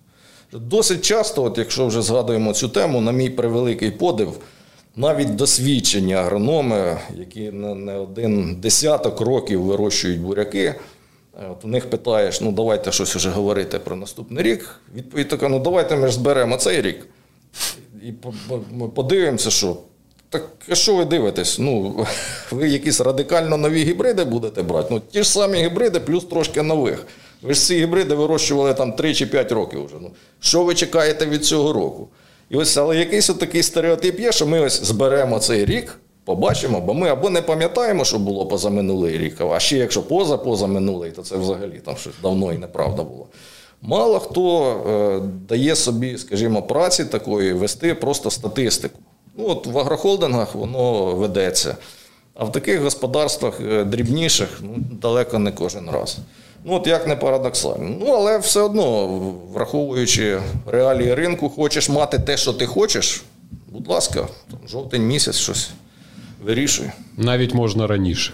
Досить 0.52 1.04
часто, 1.04 1.44
от 1.44 1.58
якщо 1.58 1.86
вже 1.86 2.02
згадуємо 2.02 2.52
цю 2.52 2.68
тему, 2.68 3.00
на 3.00 3.12
мій 3.12 3.30
превеликий 3.30 3.90
подив, 3.90 4.36
навіть 4.96 5.36
досвідчені 5.36 6.14
агрономи, 6.14 6.98
які 7.16 7.50
не 7.50 7.94
один 7.94 8.56
десяток 8.60 9.20
років 9.20 9.62
вирощують 9.62 10.20
буряки, 10.20 10.64
е, 10.64 10.76
от 11.52 11.64
у 11.64 11.68
них 11.68 11.90
питаєш, 11.90 12.40
ну 12.40 12.52
давайте 12.52 12.92
щось 12.92 13.16
вже 13.16 13.30
говорити 13.30 13.78
про 13.78 13.96
наступний 13.96 14.44
рік. 14.44 14.80
Відповідь 14.94 15.28
така: 15.28 15.48
ну 15.48 15.58
давайте 15.58 15.96
ми 15.96 16.08
ж 16.08 16.14
зберемо 16.14 16.56
цей 16.56 16.82
рік. 16.82 17.06
І 18.02 18.12
ми 18.72 18.88
подивимося, 18.88 19.50
що. 19.50 19.76
Так 20.28 20.48
що 20.72 20.96
ви 20.96 21.04
дивитесь? 21.04 21.58
Ну, 21.58 22.06
ви 22.50 22.68
якісь 22.68 23.00
радикально 23.00 23.56
нові 23.56 23.84
гібриди 23.84 24.24
будете 24.24 24.62
брати? 24.62 24.88
Ну, 24.90 25.00
ті 25.10 25.22
ж 25.22 25.30
самі 25.30 25.58
гібриди, 25.62 26.00
плюс 26.00 26.24
трошки 26.24 26.62
нових. 26.62 27.06
Ви 27.42 27.54
ж 27.54 27.60
ці 27.60 27.76
гібриди 27.78 28.14
вирощували 28.14 28.74
там 28.74 28.92
3 28.92 29.14
чи 29.14 29.26
5 29.26 29.52
років 29.52 29.84
вже. 29.84 29.94
Ну, 30.00 30.10
Що 30.40 30.64
ви 30.64 30.74
чекаєте 30.74 31.26
від 31.26 31.44
цього 31.44 31.72
року? 31.72 32.08
І 32.50 32.56
ось, 32.56 32.76
але 32.76 32.96
якийсь 32.96 33.26
такий 33.26 33.62
стереотип 33.62 34.20
є, 34.20 34.32
що 34.32 34.46
ми 34.46 34.60
ось 34.60 34.82
зберемо 34.82 35.38
цей 35.38 35.64
рік, 35.64 35.98
побачимо, 36.24 36.80
бо 36.80 36.94
ми 36.94 37.08
або 37.08 37.30
не 37.30 37.42
пам'ятаємо, 37.42 38.04
що 38.04 38.18
було 38.18 38.46
позаминулий 38.46 39.18
рік, 39.18 39.40
а 39.40 39.60
ще 39.60 39.76
якщо 39.76 40.02
поза 40.02 40.38
позаминулий, 40.38 41.10
то 41.10 41.22
це 41.22 41.36
взагалі 41.36 41.80
там 41.84 41.96
щось 41.96 42.14
давно 42.22 42.52
і 42.52 42.58
неправда 42.58 43.02
було. 43.02 43.26
Мало 43.82 44.20
хто 44.20 44.72
е, 44.72 45.28
дає 45.48 45.76
собі, 45.76 46.18
скажімо, 46.18 46.62
праці 46.62 47.04
такої 47.04 47.52
вести 47.52 47.94
просто 47.94 48.30
статистику. 48.30 48.98
Ну, 49.36 49.44
от 49.48 49.66
В 49.66 49.78
агрохолдингах 49.78 50.54
воно 50.54 51.04
ведеться, 51.04 51.76
а 52.34 52.44
в 52.44 52.52
таких 52.52 52.80
господарствах 52.80 53.60
е, 53.60 53.84
дрібніших 53.84 54.60
ну, 54.62 54.74
далеко 55.02 55.38
не 55.38 55.52
кожен 55.52 55.90
раз. 55.90 56.18
Ну, 56.64 56.74
от 56.74 56.86
як 56.86 57.06
не 57.06 57.16
парадоксально. 57.16 57.96
Ну, 58.00 58.06
але 58.06 58.38
все 58.38 58.60
одно, 58.60 59.06
враховуючи 59.52 60.40
реалії 60.66 61.14
ринку, 61.14 61.48
хочеш 61.48 61.88
мати 61.88 62.18
те, 62.18 62.36
що 62.36 62.52
ти 62.52 62.66
хочеш, 62.66 63.22
будь 63.68 63.88
ласка, 63.88 64.28
там, 64.50 64.60
жовтень 64.68 65.06
місяць 65.06 65.36
щось 65.36 65.70
вирішуй. 66.44 66.90
Навіть 67.16 67.54
можна 67.54 67.86
раніше. 67.86 68.32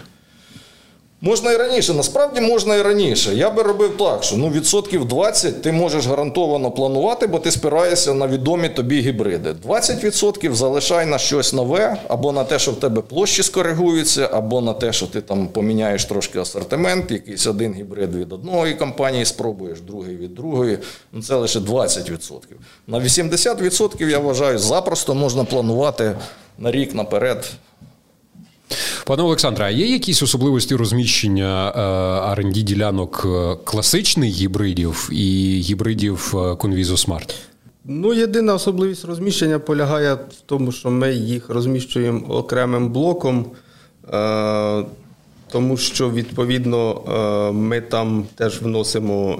Можна 1.21 1.51
і 1.51 1.57
раніше, 1.57 1.93
насправді 1.93 2.41
можна 2.41 2.75
і 2.75 2.81
раніше. 2.81 3.35
Я 3.35 3.49
би 3.49 3.63
робив 3.63 3.97
так, 3.97 4.23
що 4.23 4.37
ну, 4.37 4.49
відсотків 4.49 5.05
20 5.05 5.61
ти 5.61 5.71
можеш 5.71 6.05
гарантовано 6.05 6.71
планувати, 6.71 7.27
бо 7.27 7.39
ти 7.39 7.51
спираєшся 7.51 8.13
на 8.13 8.27
відомі 8.27 8.69
тобі 8.69 9.01
гібриди. 9.01 9.55
20% 9.67 10.53
залишай 10.53 11.05
на 11.05 11.17
щось 11.17 11.53
нове, 11.53 11.97
або 12.07 12.31
на 12.31 12.43
те, 12.43 12.59
що 12.59 12.71
в 12.71 12.79
тебе 12.79 13.01
площі 13.01 13.43
скоригуються, 13.43 14.29
або 14.31 14.61
на 14.61 14.73
те, 14.73 14.93
що 14.93 15.07
ти 15.07 15.21
там 15.21 15.47
поміняєш 15.47 16.05
трошки 16.05 16.39
асортимент, 16.39 17.11
якийсь 17.11 17.47
один 17.47 17.73
гібрид 17.73 18.15
від 18.15 18.33
одної 18.33 18.73
компанії 18.73 19.25
спробуєш, 19.25 19.81
другий 19.81 20.17
від 20.17 20.35
другої. 20.35 20.79
Ну, 21.13 21.21
Це 21.21 21.35
лише 21.35 21.59
20%. 21.59 22.39
На 22.87 22.99
80% 22.99 24.09
я 24.09 24.19
вважаю, 24.19 24.59
запросто 24.59 25.15
можна 25.15 25.43
планувати 25.43 26.15
на 26.57 26.71
рік 26.71 26.95
наперед. 26.95 27.51
Пане 29.05 29.23
Олександре, 29.23 29.65
а 29.65 29.69
є 29.69 29.85
якісь 29.85 30.23
особливості 30.23 30.75
розміщення 30.75 31.73
rd 32.37 32.59
е, 32.59 32.63
ділянок 32.63 33.23
е, 33.25 33.55
класичних 33.63 34.29
гібридів 34.29 35.09
і 35.11 35.59
гібридів 35.61 36.29
Conviso 36.33 36.91
е, 36.91 37.11
Smart? 37.11 37.35
Ну, 37.85 38.13
єдина 38.13 38.53
особливість 38.53 39.05
розміщення 39.05 39.59
полягає 39.59 40.13
в 40.13 40.41
тому, 40.45 40.71
що 40.71 40.91
ми 40.91 41.13
їх 41.13 41.49
розміщуємо 41.49 42.27
окремим 42.27 42.89
блоком, 42.89 43.45
тому 45.51 45.77
що 45.77 46.09
відповідно 46.09 47.01
ми 47.53 47.81
там 47.81 48.25
теж 48.35 48.61
вносимо 48.61 49.39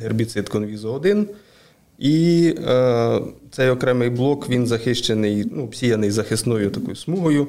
гербіцид 0.00 0.48
Conviso 0.48 0.94
1. 0.94 1.28
І 1.98 2.54
е, 2.58 3.20
цей 3.50 3.70
окремий 3.70 4.10
блок 4.10 4.48
він 4.48 4.66
захищений, 4.66 5.44
ну, 5.52 5.66
всіяний 5.66 6.10
захисною 6.10 6.70
такою 6.70 6.96
смугою. 6.96 7.46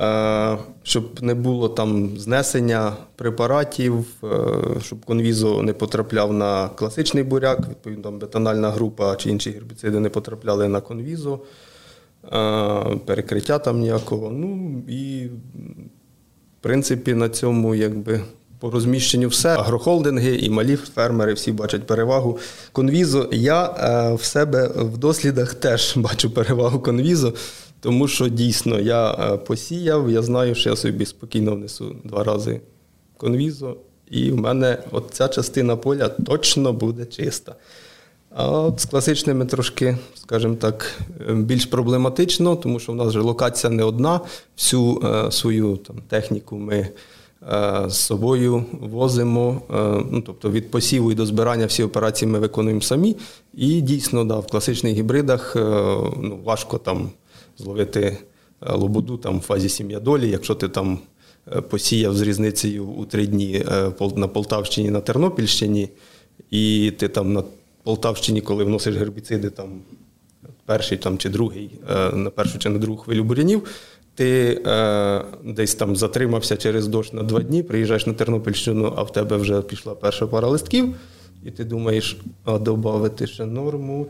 Е, 0.00 0.56
щоб 0.82 1.22
не 1.22 1.34
було 1.34 1.68
там 1.68 2.18
знесення 2.18 2.92
препаратів, 3.16 4.06
е, 4.24 4.26
щоб 4.80 5.04
конвізо 5.04 5.62
не 5.62 5.72
потрапляв 5.72 6.32
на 6.32 6.68
класичний 6.68 7.22
буряк, 7.22 7.68
відповідно, 7.68 8.02
там 8.02 8.18
бетональна 8.18 8.70
група 8.70 9.16
чи 9.16 9.30
інші 9.30 9.50
гербіциди 9.50 10.00
не 10.00 10.08
потрапляли 10.08 10.68
на 10.68 10.80
конвізо, 10.80 11.40
е, 12.24 12.98
перекриття 13.06 13.58
там 13.58 13.80
ніякого. 13.80 14.30
Ну 14.30 14.82
і 14.88 15.26
в 16.58 16.62
принципі 16.62 17.14
на 17.14 17.28
цьому 17.28 17.74
якби. 17.74 18.20
По 18.58 18.70
розміщенню 18.70 19.28
все. 19.28 19.48
Агрохолдинги 19.48 20.36
і 20.36 20.50
малі 20.50 20.76
фермери 20.76 21.32
всі 21.34 21.52
бачать 21.52 21.86
перевагу 21.86 22.38
конвізу. 22.72 23.28
Я 23.32 23.66
в 24.14 24.24
себе 24.24 24.70
в 24.76 24.98
дослідах 24.98 25.54
теж 25.54 25.92
бачу 25.96 26.30
перевагу 26.30 26.80
конвізу. 26.80 27.34
Тому 27.84 28.08
що 28.08 28.28
дійсно 28.28 28.80
я 28.80 29.12
е, 29.12 29.36
посіяв, 29.36 30.10
я 30.10 30.22
знаю, 30.22 30.54
що 30.54 30.70
я 30.70 30.76
собі 30.76 31.06
спокійно 31.06 31.54
внесу 31.54 31.96
два 32.04 32.24
рази 32.24 32.60
конвізо, 33.16 33.76
і 34.10 34.30
в 34.30 34.36
мене 34.36 34.78
от 34.90 35.04
ця 35.12 35.28
частина 35.28 35.76
поля 35.76 36.08
точно 36.08 36.72
буде 36.72 37.04
чиста. 37.04 37.54
А 38.30 38.50
от 38.50 38.80
з 38.80 38.84
класичними 38.84 39.46
трошки, 39.46 39.98
скажімо 40.14 40.54
так, 40.54 41.00
е, 41.30 41.34
більш 41.34 41.66
проблематично, 41.66 42.56
тому 42.56 42.80
що 42.80 42.92
в 42.92 42.94
нас 42.94 43.08
вже 43.08 43.20
локація 43.20 43.72
не 43.72 43.82
одна. 43.82 44.20
Всю 44.56 45.02
е, 45.04 45.30
свою 45.30 45.76
там, 45.76 45.96
техніку 46.08 46.56
ми 46.56 46.76
е, 47.52 47.84
з 47.88 47.96
собою 47.96 48.64
возимо. 48.80 49.62
Е, 49.70 50.04
ну, 50.10 50.22
Тобто 50.26 50.50
від 50.50 50.70
посіву 50.70 51.12
і 51.12 51.14
до 51.14 51.26
збирання 51.26 51.66
всі 51.66 51.82
операції 51.82 52.30
ми 52.30 52.38
виконуємо 52.38 52.80
самі. 52.80 53.16
І 53.54 53.80
дійсно, 53.80 54.24
да, 54.24 54.38
в 54.38 54.46
класичних 54.46 54.94
гібридах 54.94 55.56
е, 55.56 55.60
ну, 56.20 56.38
важко 56.44 56.78
там 56.78 57.10
зловити 57.58 58.00
е, 58.00 58.72
лободу 58.72 59.16
там 59.16 59.38
в 59.38 59.42
фазі 59.42 59.68
сім'я 59.68 60.00
долі, 60.00 60.30
якщо 60.30 60.54
ти 60.54 60.68
там 60.68 60.98
е, 61.56 61.60
посіяв 61.60 62.16
з 62.16 62.20
різницею 62.20 62.86
у 62.86 63.04
три 63.04 63.26
дні 63.26 63.64
е, 63.72 63.92
на 64.16 64.28
Полтавщині, 64.28 64.90
на 64.90 65.00
Тернопільщині, 65.00 65.88
і 66.50 66.92
ти 66.98 67.08
там 67.08 67.32
на 67.32 67.44
Полтавщині, 67.82 68.40
коли 68.40 68.64
вносиш 68.64 68.96
гербіциди, 68.96 69.50
там 69.50 69.82
перший 70.66 70.98
там, 70.98 71.18
чи 71.18 71.28
другий, 71.28 71.70
на 72.12 72.30
першу 72.30 72.58
чи 72.58 72.68
на 72.68 72.78
другу 72.78 72.98
хвилю 72.98 73.24
бурянів, 73.24 73.62
ти 74.14 74.62
е, 74.66 75.24
десь 75.44 75.74
там 75.74 75.96
затримався 75.96 76.56
через 76.56 76.88
дощ 76.88 77.12
на 77.12 77.22
два 77.22 77.42
дні, 77.42 77.62
приїжджаєш 77.62 78.06
на 78.06 78.12
Тернопільщину, 78.12 78.94
а 78.96 79.02
в 79.02 79.12
тебе 79.12 79.36
вже 79.36 79.62
пішла 79.62 79.94
перша 79.94 80.26
пара 80.26 80.48
листків, 80.48 80.94
і 81.44 81.50
ти 81.50 81.64
думаєш, 81.64 82.16
а 82.44 82.58
додати 82.58 83.26
ще 83.26 83.46
норму, 83.46 84.06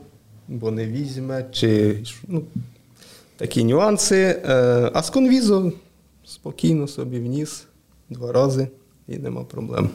бо 0.48 0.70
не 0.70 0.86
візьме, 0.86 1.46
чи 1.52 1.98
ну, 2.28 2.42
такі 3.36 3.64
нюанси. 3.64 4.42
Е, 4.48 4.90
а 4.94 5.02
з 5.02 5.10
конвізо 5.10 5.72
спокійно 6.24 6.88
собі 6.88 7.18
вніс 7.18 7.64
два 8.10 8.32
рази 8.32 8.68
і 9.08 9.18
нема 9.18 9.44
проблем. 9.44 9.90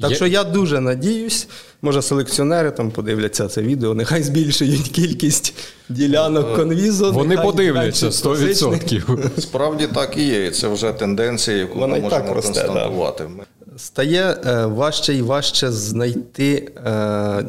Так 0.00 0.14
що 0.14 0.26
я 0.26 0.44
дуже 0.44 0.80
надіюсь, 0.80 1.48
може 1.82 2.02
селекціонери 2.02 2.70
там 2.70 2.90
подивляться 2.90 3.48
це 3.48 3.62
відео, 3.62 3.94
нехай 3.94 4.22
збільшують 4.22 4.88
кількість 4.88 5.54
ділянок 5.88 6.56
конвізу. 6.56 7.12
Вони 7.12 7.36
подивляться 7.36 8.10
зменшують 8.10 8.58
класичних. 8.58 9.08
100%. 9.08 9.40
Справді 9.40 9.86
так 9.86 10.16
і 10.16 10.26
є. 10.26 10.46
І 10.46 10.50
це 10.50 10.68
вже 10.68 10.92
тенденція, 10.92 11.56
яку 11.56 11.78
Вона 11.78 11.94
ми 11.94 12.00
можемо 12.00 12.32
констатувати. 12.32 13.28
Стає 13.76 14.36
е, 14.46 14.66
важче 14.66 15.14
і 15.14 15.22
важче 15.22 15.72
знайти 15.72 16.72
е, 16.86 17.44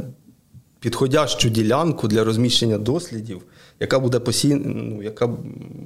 підходящу 0.80 1.49
ділянку 1.49 2.07
для 2.07 2.24
розміщення 2.24 2.78
дослідів, 2.78 3.41
яка 3.80 4.00
буде 4.00 4.20
посі... 4.20 4.56
ну, 4.56 5.04
яка 5.04 5.28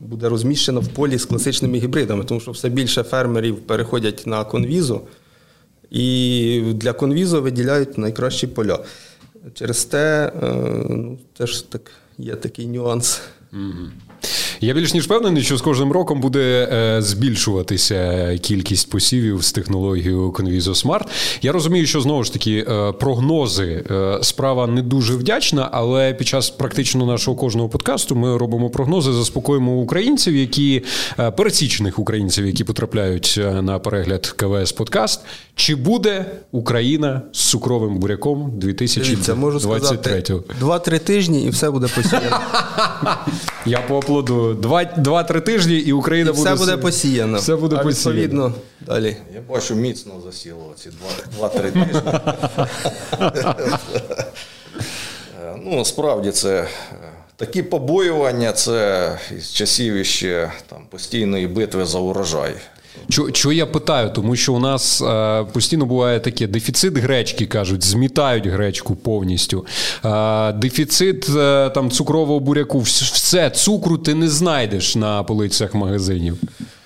буде 0.10 0.30
розміщена 0.30 0.80
в 0.80 0.88
полі 0.88 1.18
з 1.18 1.26
класичними 1.26 1.78
гібридами, 1.78 2.24
тому 2.24 2.40
що 2.40 2.52
все 2.52 2.70
більше 2.70 3.04
фермерів 3.04 3.60
переходять 3.60 4.24
на 4.26 4.44
конвізу, 4.44 5.02
і 5.92 6.62
для 6.74 6.94
конвізу 6.94 7.42
виділяють 7.42 7.98
найкращі 7.98 8.48
поля. 8.48 8.80
Через 9.54 9.86
те 9.86 10.32
е, 10.44 10.54
ну, 10.90 11.20
теж 11.34 11.62
так, 11.62 11.92
є 12.18 12.36
такий 12.36 12.68
нюанс. 12.68 13.22
Я 14.64 14.74
більш 14.74 14.94
ніж 14.94 15.06
впевнений, 15.06 15.44
що 15.44 15.58
з 15.58 15.62
кожним 15.62 15.92
роком 15.92 16.22
буде 16.22 16.70
е, 16.72 17.02
збільшуватися 17.02 18.32
кількість 18.42 18.90
посівів 18.90 19.42
з 19.42 19.52
технологією 19.52 20.32
Conviso 20.32 20.86
Smart. 20.86 21.06
Я 21.42 21.52
розумію, 21.52 21.86
що 21.86 22.02
знову 22.02 22.24
ж 22.24 22.34
таки 22.34 22.66
е, 22.70 22.92
прогнози 22.92 23.84
е, 23.92 24.18
справа 24.22 24.68
не 24.68 24.82
дуже 24.82 25.14
вдячна, 25.14 25.70
але 25.72 26.14
під 26.14 26.28
час 26.28 26.50
практично 26.50 27.06
нашого 27.06 27.38
кожного 27.38 27.70
подкасту 27.70 28.16
ми 28.16 28.38
робимо 28.38 28.70
прогнози, 28.70 29.14
заспокоїмо 29.14 29.72
українців, 29.72 30.36
які 30.36 30.84
е, 31.20 31.32
пересічних 31.32 32.00
українців, 32.00 32.46
які 32.46 32.64
потрапляють 32.64 33.40
е, 33.44 33.62
на 33.62 33.80
перегляд 33.80 34.28
КВС 34.28 34.76
Подкаст. 34.76 35.22
Чи 35.56 35.76
буде 35.76 36.26
Україна 36.52 37.22
з 37.32 37.50
цукровим 37.50 37.98
буряком 37.98 38.52
Дивіться, 39.10 39.36
можу 39.36 39.60
2023? 39.60 40.22
сказати, 40.22 40.96
2-3 40.96 41.00
тижні 41.00 41.46
і 41.46 41.50
все 41.50 41.72
буде 41.72 41.88
посіяно. 41.96 42.40
Я 43.66 43.80
поаплодую. 43.80 44.53
Два- 44.54 44.84
Два-три 44.86 45.42
тижні, 45.42 45.76
і 45.78 45.92
Україна 45.94 46.30
І 46.30 46.34
буде 46.34 46.54
все 46.54 46.66
буде 46.66 46.78
посіяно. 46.78 47.38
Все 47.38 47.56
буде 47.56 47.76
а 47.76 47.84
посіяно. 47.84 48.16
відповідно 48.22 48.54
далі. 48.82 49.18
Я 49.36 49.42
бачу 49.50 49.76
міцно 49.76 50.14
засіло 50.26 50.74
ці 50.78 50.90
2-3 51.40 51.72
тижні. 51.72 52.02
Ну, 55.66 55.86
справді 55.86 56.32
це 56.32 56.60
е, 56.60 56.68
такі 57.36 57.64
побоювання, 57.64 58.52
це 58.52 59.20
із 59.38 59.54
часів 59.54 59.94
іще 59.94 60.52
там, 60.70 60.80
постійної 60.90 61.48
битви 61.48 61.86
за 61.86 62.00
урожай. 62.00 62.56
Чо, 63.10 63.32
чого 63.32 63.54
я 63.54 63.66
питаю? 63.66 64.10
Тому 64.10 64.36
що 64.36 64.54
у 64.54 64.60
нас 64.60 65.02
е, 65.02 65.44
постійно 65.54 65.86
буває 65.86 66.20
таке 66.20 66.48
дефіцит 66.48 66.98
гречки, 66.98 67.46
кажуть, 67.46 67.84
змітають 67.84 68.48
гречку 68.48 68.96
повністю. 68.96 69.66
Е, 70.06 70.52
дефіцит 70.52 71.30
е, 71.30 71.70
там 71.70 71.92
цукрового 71.92 72.40
буряку, 72.40 72.80
все, 72.80 73.50
цукру 73.50 73.98
ти 73.98 74.16
не 74.16 74.30
знайдеш 74.30 74.96
на 74.96 75.24
полицях 75.24 75.74
магазинів. 75.74 76.38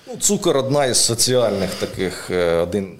Ну, 0.07 0.15
цукор 0.19 0.57
одна 0.57 0.85
із 0.85 0.97
соціальних 0.97 1.69
таких, 1.69 2.31
е, 2.31 2.55
один, 2.55 2.99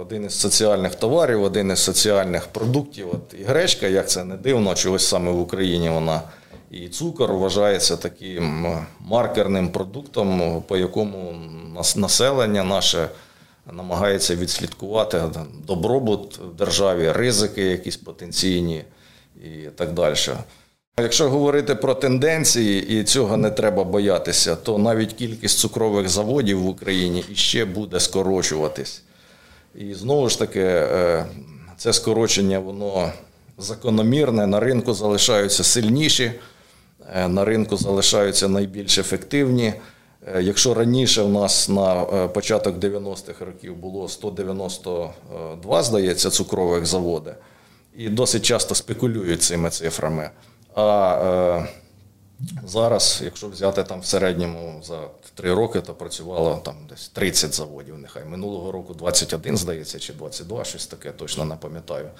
один 0.00 0.24
із 0.24 0.34
соціальних 0.34 0.94
товарів, 0.94 1.42
один 1.42 1.70
із 1.70 1.78
соціальних 1.78 2.46
продуктів. 2.46 3.06
От 3.12 3.40
і 3.40 3.44
гречка, 3.44 3.86
як 3.86 4.10
це 4.10 4.24
не 4.24 4.36
дивно, 4.36 4.74
чогось 4.74 5.06
саме 5.06 5.30
в 5.30 5.40
Україні 5.40 5.88
вона. 5.88 6.20
І 6.82 6.88
цукор 6.88 7.32
вважається 7.32 7.96
таким 7.96 8.66
е, 8.66 8.86
маркерним 9.00 9.68
продуктом, 9.68 10.62
по 10.68 10.76
якому 10.76 11.34
населення 11.96 12.64
наше 12.64 13.08
намагається 13.72 14.36
відслідкувати 14.36 15.22
добробут 15.66 16.38
в 16.38 16.56
державі, 16.56 17.12
ризики 17.12 17.62
якісь 17.62 17.96
потенційні 17.96 18.84
і 19.44 19.48
так 19.76 19.92
далі. 19.92 20.16
Якщо 21.00 21.30
говорити 21.30 21.74
про 21.74 21.94
тенденції, 21.94 23.00
і 23.00 23.04
цього 23.04 23.36
не 23.36 23.50
треба 23.50 23.84
боятися, 23.84 24.56
то 24.56 24.78
навіть 24.78 25.12
кількість 25.12 25.58
цукрових 25.58 26.08
заводів 26.08 26.60
в 26.60 26.68
Україні 26.68 27.24
іще 27.32 27.64
буде 27.64 28.00
скорочуватись. 28.00 29.02
І 29.74 29.94
знову 29.94 30.28
ж 30.28 30.38
таки, 30.38 30.62
е, 30.62 31.26
це 31.76 31.92
скорочення, 31.92 32.58
воно 32.58 33.12
закономірне, 33.58 34.46
на 34.46 34.60
ринку 34.60 34.94
залишаються 34.94 35.64
сильніші, 35.64 36.24
е, 36.24 36.34
на 37.14 37.44
ринку 37.44 37.76
залишаються 37.76 38.48
найбільш 38.48 38.98
ефективні. 38.98 39.74
Е, 40.26 40.42
Якщо 40.42 40.74
раніше 40.74 41.22
в 41.22 41.28
нас 41.28 41.68
на 41.68 42.02
е, 42.02 42.28
початок 42.28 42.76
90-х 42.76 43.44
років 43.44 43.76
було 43.76 44.08
192, 44.08 45.82
здається, 45.82 46.30
цукрових 46.30 46.86
заводи, 46.86 47.34
і 47.96 48.08
досить 48.08 48.42
часто 48.42 48.74
спекулюють 48.74 49.42
цими 49.42 49.70
цифрами. 49.70 50.30
А 50.74 51.18
е, 51.24 51.68
зараз, 52.66 53.20
якщо 53.24 53.48
взяти 53.48 53.84
там 53.84 54.00
в 54.00 54.06
середньому 54.06 54.82
за 54.84 55.00
три 55.34 55.54
роки, 55.54 55.80
то 55.80 55.94
працювало 55.94 56.60
там 56.64 56.74
десь 56.88 57.08
30 57.08 57.54
заводів. 57.54 57.98
Нехай 57.98 58.24
минулого 58.24 58.72
року 58.72 58.94
21, 58.94 59.56
здається, 59.56 59.98
чи 59.98 60.12
22, 60.12 60.64
щось 60.64 60.86
таке, 60.86 61.10
точно 61.10 61.44
не 61.44 61.56
пам'ятаю. 61.56 62.10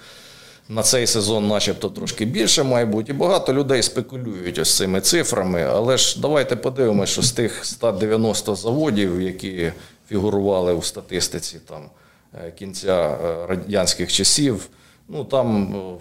На 0.69 0.83
цей 0.83 1.07
сезон, 1.07 1.47
начебто, 1.47 1.89
трошки 1.89 2.25
більше 2.25 2.63
має 2.63 2.85
бути. 2.85 3.11
І 3.11 3.15
багато 3.15 3.53
людей 3.53 3.83
спекулюють 3.83 4.59
ось 4.59 4.77
цими 4.77 5.01
цифрами. 5.01 5.63
Але 5.63 5.97
ж 5.97 6.21
давайте 6.21 6.55
подивимося, 6.55 7.11
що 7.11 7.21
з 7.21 7.31
тих 7.31 7.65
190 7.65 8.55
заводів, 8.55 9.21
які 9.21 9.71
фігурували 10.09 10.73
у 10.73 10.81
статистиці 10.81 11.59
там 11.67 11.89
е, 12.33 12.51
кінця 12.51 13.17
е, 13.23 13.47
радянських 13.47 14.11
часів, 14.11 14.69
ну 15.07 15.25
там 15.25 15.75
е, 15.75 15.97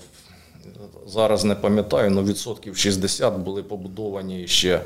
зараз 1.07 1.45
не 1.45 1.55
пам'ятаю, 1.55 2.11
але 2.13 2.23
відсотків 2.23 2.77
60 2.77 3.37
були 3.37 3.63
побудовані 3.63 4.47
ще 4.47 4.81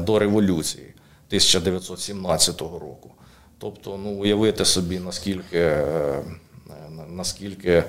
до 0.00 0.18
революції 0.18 0.86
1917 1.28 2.60
року. 2.60 3.10
Тобто, 3.58 4.00
ну, 4.04 4.10
уявити 4.10 4.64
собі, 4.64 4.98
наскільки, 4.98 5.76
наскільки 7.08 7.84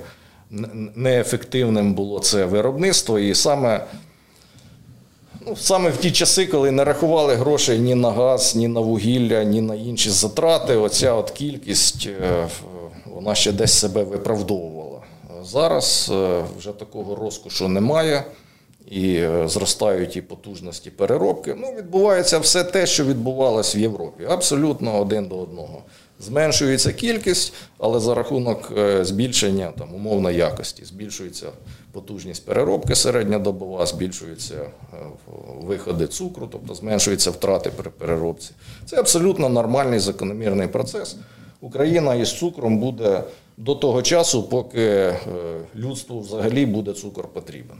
неефективним 0.94 1.94
було 1.94 2.20
це 2.20 2.44
виробництво, 2.44 3.18
і 3.18 3.34
саме. 3.34 3.84
Ну, 5.46 5.56
саме 5.56 5.90
в 5.90 5.96
ті 5.96 6.12
часи, 6.12 6.46
коли 6.46 6.70
не 6.70 6.84
рахували 6.84 7.34
грошей 7.34 7.78
ні 7.78 7.94
на 7.94 8.10
газ, 8.10 8.56
ні 8.56 8.68
на 8.68 8.80
вугілля, 8.80 9.44
ні 9.44 9.60
на 9.60 9.74
інші 9.74 10.10
затрати, 10.10 10.76
оця 10.76 11.12
от 11.12 11.30
кількість 11.30 12.08
е, 12.22 12.48
вона 13.14 13.34
ще 13.34 13.52
десь 13.52 13.72
себе 13.72 14.02
виправдовувала. 14.04 14.98
Зараз 15.44 16.10
е, 16.12 16.44
вже 16.58 16.72
такого 16.72 17.14
розкошу 17.14 17.68
немає, 17.68 18.24
і 18.90 19.14
е, 19.14 19.48
зростають 19.48 20.16
і 20.16 20.22
потужності 20.22 20.90
переробки. 20.90 21.56
Ну, 21.58 21.74
відбувається 21.78 22.38
все 22.38 22.64
те, 22.64 22.86
що 22.86 23.04
відбувалось 23.04 23.76
в 23.76 23.78
Європі. 23.78 24.24
Абсолютно 24.28 25.00
один 25.00 25.26
до 25.26 25.38
одного. 25.38 25.82
Зменшується 26.20 26.92
кількість, 26.92 27.52
але 27.78 28.00
за 28.00 28.14
рахунок 28.14 28.72
е, 28.76 29.04
збільшення 29.04 29.72
там, 29.78 29.94
умовно 29.94 30.30
якості. 30.30 30.84
Збільшується 30.84 31.46
потужність 31.92 32.46
переробки 32.46 32.94
середньодобова, 32.94 33.86
збільшуються 33.86 34.54
е, 34.54 34.96
виходи 35.60 36.06
цукру, 36.06 36.48
тобто 36.52 36.74
зменшуються 36.74 37.30
втрати 37.30 37.70
при 37.70 37.90
переробці. 37.90 38.50
Це 38.86 38.96
абсолютно 38.96 39.48
нормальний 39.48 39.98
закономірний 39.98 40.68
процес. 40.68 41.16
Україна 41.60 42.14
із 42.14 42.38
цукром 42.38 42.78
буде 42.78 43.24
до 43.56 43.74
того 43.74 44.02
часу, 44.02 44.42
поки 44.42 44.82
е, 44.82 45.16
людству 45.76 46.20
взагалі 46.20 46.66
буде 46.66 46.92
цукор 46.92 47.28
потрібен. 47.28 47.76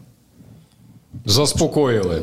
Заспокоїли. 1.24 2.22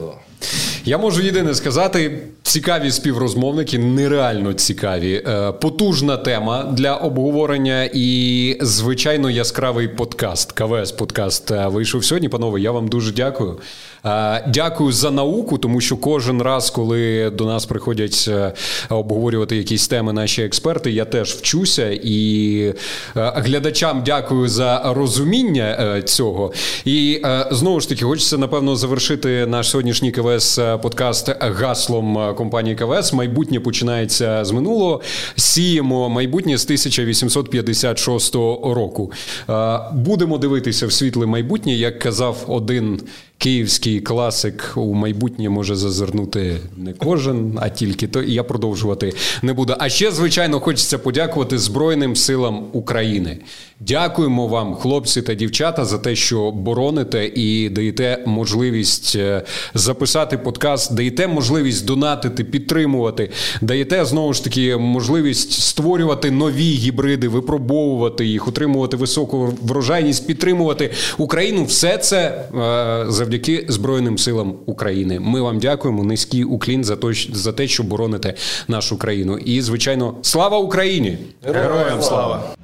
Я 0.86 0.98
можу 0.98 1.22
єдине 1.22 1.56
сказати: 1.56 2.22
цікаві 2.44 2.92
співрозмовники, 2.92 3.80
нереально 3.80 4.54
цікаві. 4.54 5.24
Е, 5.28 5.52
Потужна 5.52 6.18
тема 6.18 6.64
для 6.64 6.96
обговорення 6.96 7.90
і, 7.94 8.58
звичайно, 8.62 9.30
яскравий 9.30 9.88
подкаст. 9.88 10.52
КВС 10.52 10.96
подкаст 10.96 11.52
е, 11.52 11.68
вийшов 11.68 12.06
сьогодні. 12.06 12.30
Панове, 12.30 12.62
я 12.62 12.72
вам 12.72 12.88
дуже 12.88 13.12
дякую. 13.12 13.60
Е, 14.06 14.44
Дякую 14.48 14.92
за 14.92 15.12
науку, 15.12 15.58
тому 15.58 15.82
що 15.82 15.98
кожен 15.98 16.42
раз, 16.42 16.70
коли 16.70 17.30
до 17.30 17.46
нас 17.46 17.66
приходять 17.66 18.26
е, 18.28 18.54
обговорювати 18.90 19.58
якісь 19.58 19.88
теми 19.88 20.14
наші 20.14 20.42
експерти, 20.42 20.92
я 20.92 21.06
теж 21.06 21.32
вчуся 21.34 22.00
і 22.04 22.58
е, 23.18 23.34
глядачам 23.36 24.04
дякую 24.06 24.48
за 24.48 24.94
розуміння 24.96 26.02
цього. 26.06 26.54
І 26.86 27.22
знову 27.52 27.80
ж 27.80 27.90
таки, 27.90 28.06
хочеться 28.06 28.38
напевно 28.38 28.76
завершити 28.76 29.46
наш 29.46 29.70
сьогоднішній 29.70 30.12
КВС 30.12 30.78
подкаст 30.82 31.32
гаслом 31.40 32.36
компанії 32.36 32.76
КВС. 32.76 33.16
Майбутнє 33.16 33.60
починається 33.60 34.46
з 34.46 34.52
минулого. 34.52 35.02
Сіємо 35.36 36.10
майбутнє 36.10 36.58
з 36.58 36.64
1856 36.64 38.36
року. 38.36 39.12
Будемо 39.94 40.38
дивитися 40.38 40.88
в 40.88 40.92
світле 40.92 41.26
майбутнє, 41.26 41.74
як 41.74 42.00
казав 42.00 42.38
один 42.48 43.02
київський 43.46 44.02
класик 44.02 44.74
у 44.76 44.94
майбутнє 44.94 45.50
може 45.50 45.76
зазирнути 45.76 46.58
не 46.78 46.94
кожен, 46.94 47.58
а 47.62 47.70
тільки 47.70 48.08
то. 48.08 48.24
Я 48.24 48.44
продовжувати 48.44 49.14
не 49.42 49.54
буду. 49.54 49.76
А 49.80 49.90
ще, 49.90 50.12
звичайно, 50.12 50.60
хочеться 50.60 50.98
подякувати 50.98 51.58
Збройним 51.58 52.16
силам 52.16 52.66
України. 52.74 53.38
Дякуємо 53.80 54.48
вам, 54.48 54.76
хлопці 54.76 55.22
та 55.22 55.34
дівчата, 55.34 55.86
за 55.86 55.98
те, 55.98 56.16
що 56.16 56.52
бороните 56.52 57.32
і 57.36 57.70
даєте 57.70 58.24
можливість 58.26 59.16
е, 59.16 59.42
записати 59.74 60.38
подкаст, 60.38 60.94
даєте 60.94 61.28
можливість 61.28 61.86
донатити, 61.86 62.44
підтримувати, 62.44 63.30
даєте 63.62 64.06
знову 64.06 64.34
ж 64.34 64.44
таки 64.44 64.78
можливість 64.78 65.52
створювати 65.52 66.32
нові 66.32 66.72
гібриди, 66.72 67.28
випробовувати 67.28 68.26
їх, 68.26 68.48
отримувати 68.48 68.98
високу 68.98 69.54
врожайність, 69.62 70.28
підтримувати 70.28 70.92
Україну. 71.18 71.64
Все 71.66 71.98
це 71.98 72.46
е, 73.08 73.12
завдяки 73.36 73.66
Збройним 73.70 74.18
силам 74.18 74.56
України. 74.66 75.20
Ми 75.20 75.42
вам 75.42 75.60
дякуємо. 75.60 76.04
Низький 76.04 76.44
уклін 76.44 76.84
за 76.84 76.96
те, 76.96 77.08
за 77.34 77.52
те, 77.52 77.68
що 77.68 77.84
бороните 77.84 78.34
нашу 78.68 78.98
країну. 78.98 79.38
І 79.38 79.62
звичайно, 79.62 80.16
слава 80.22 80.58
Україні! 80.58 81.18
Героям 81.44 82.02
слава! 82.02 82.56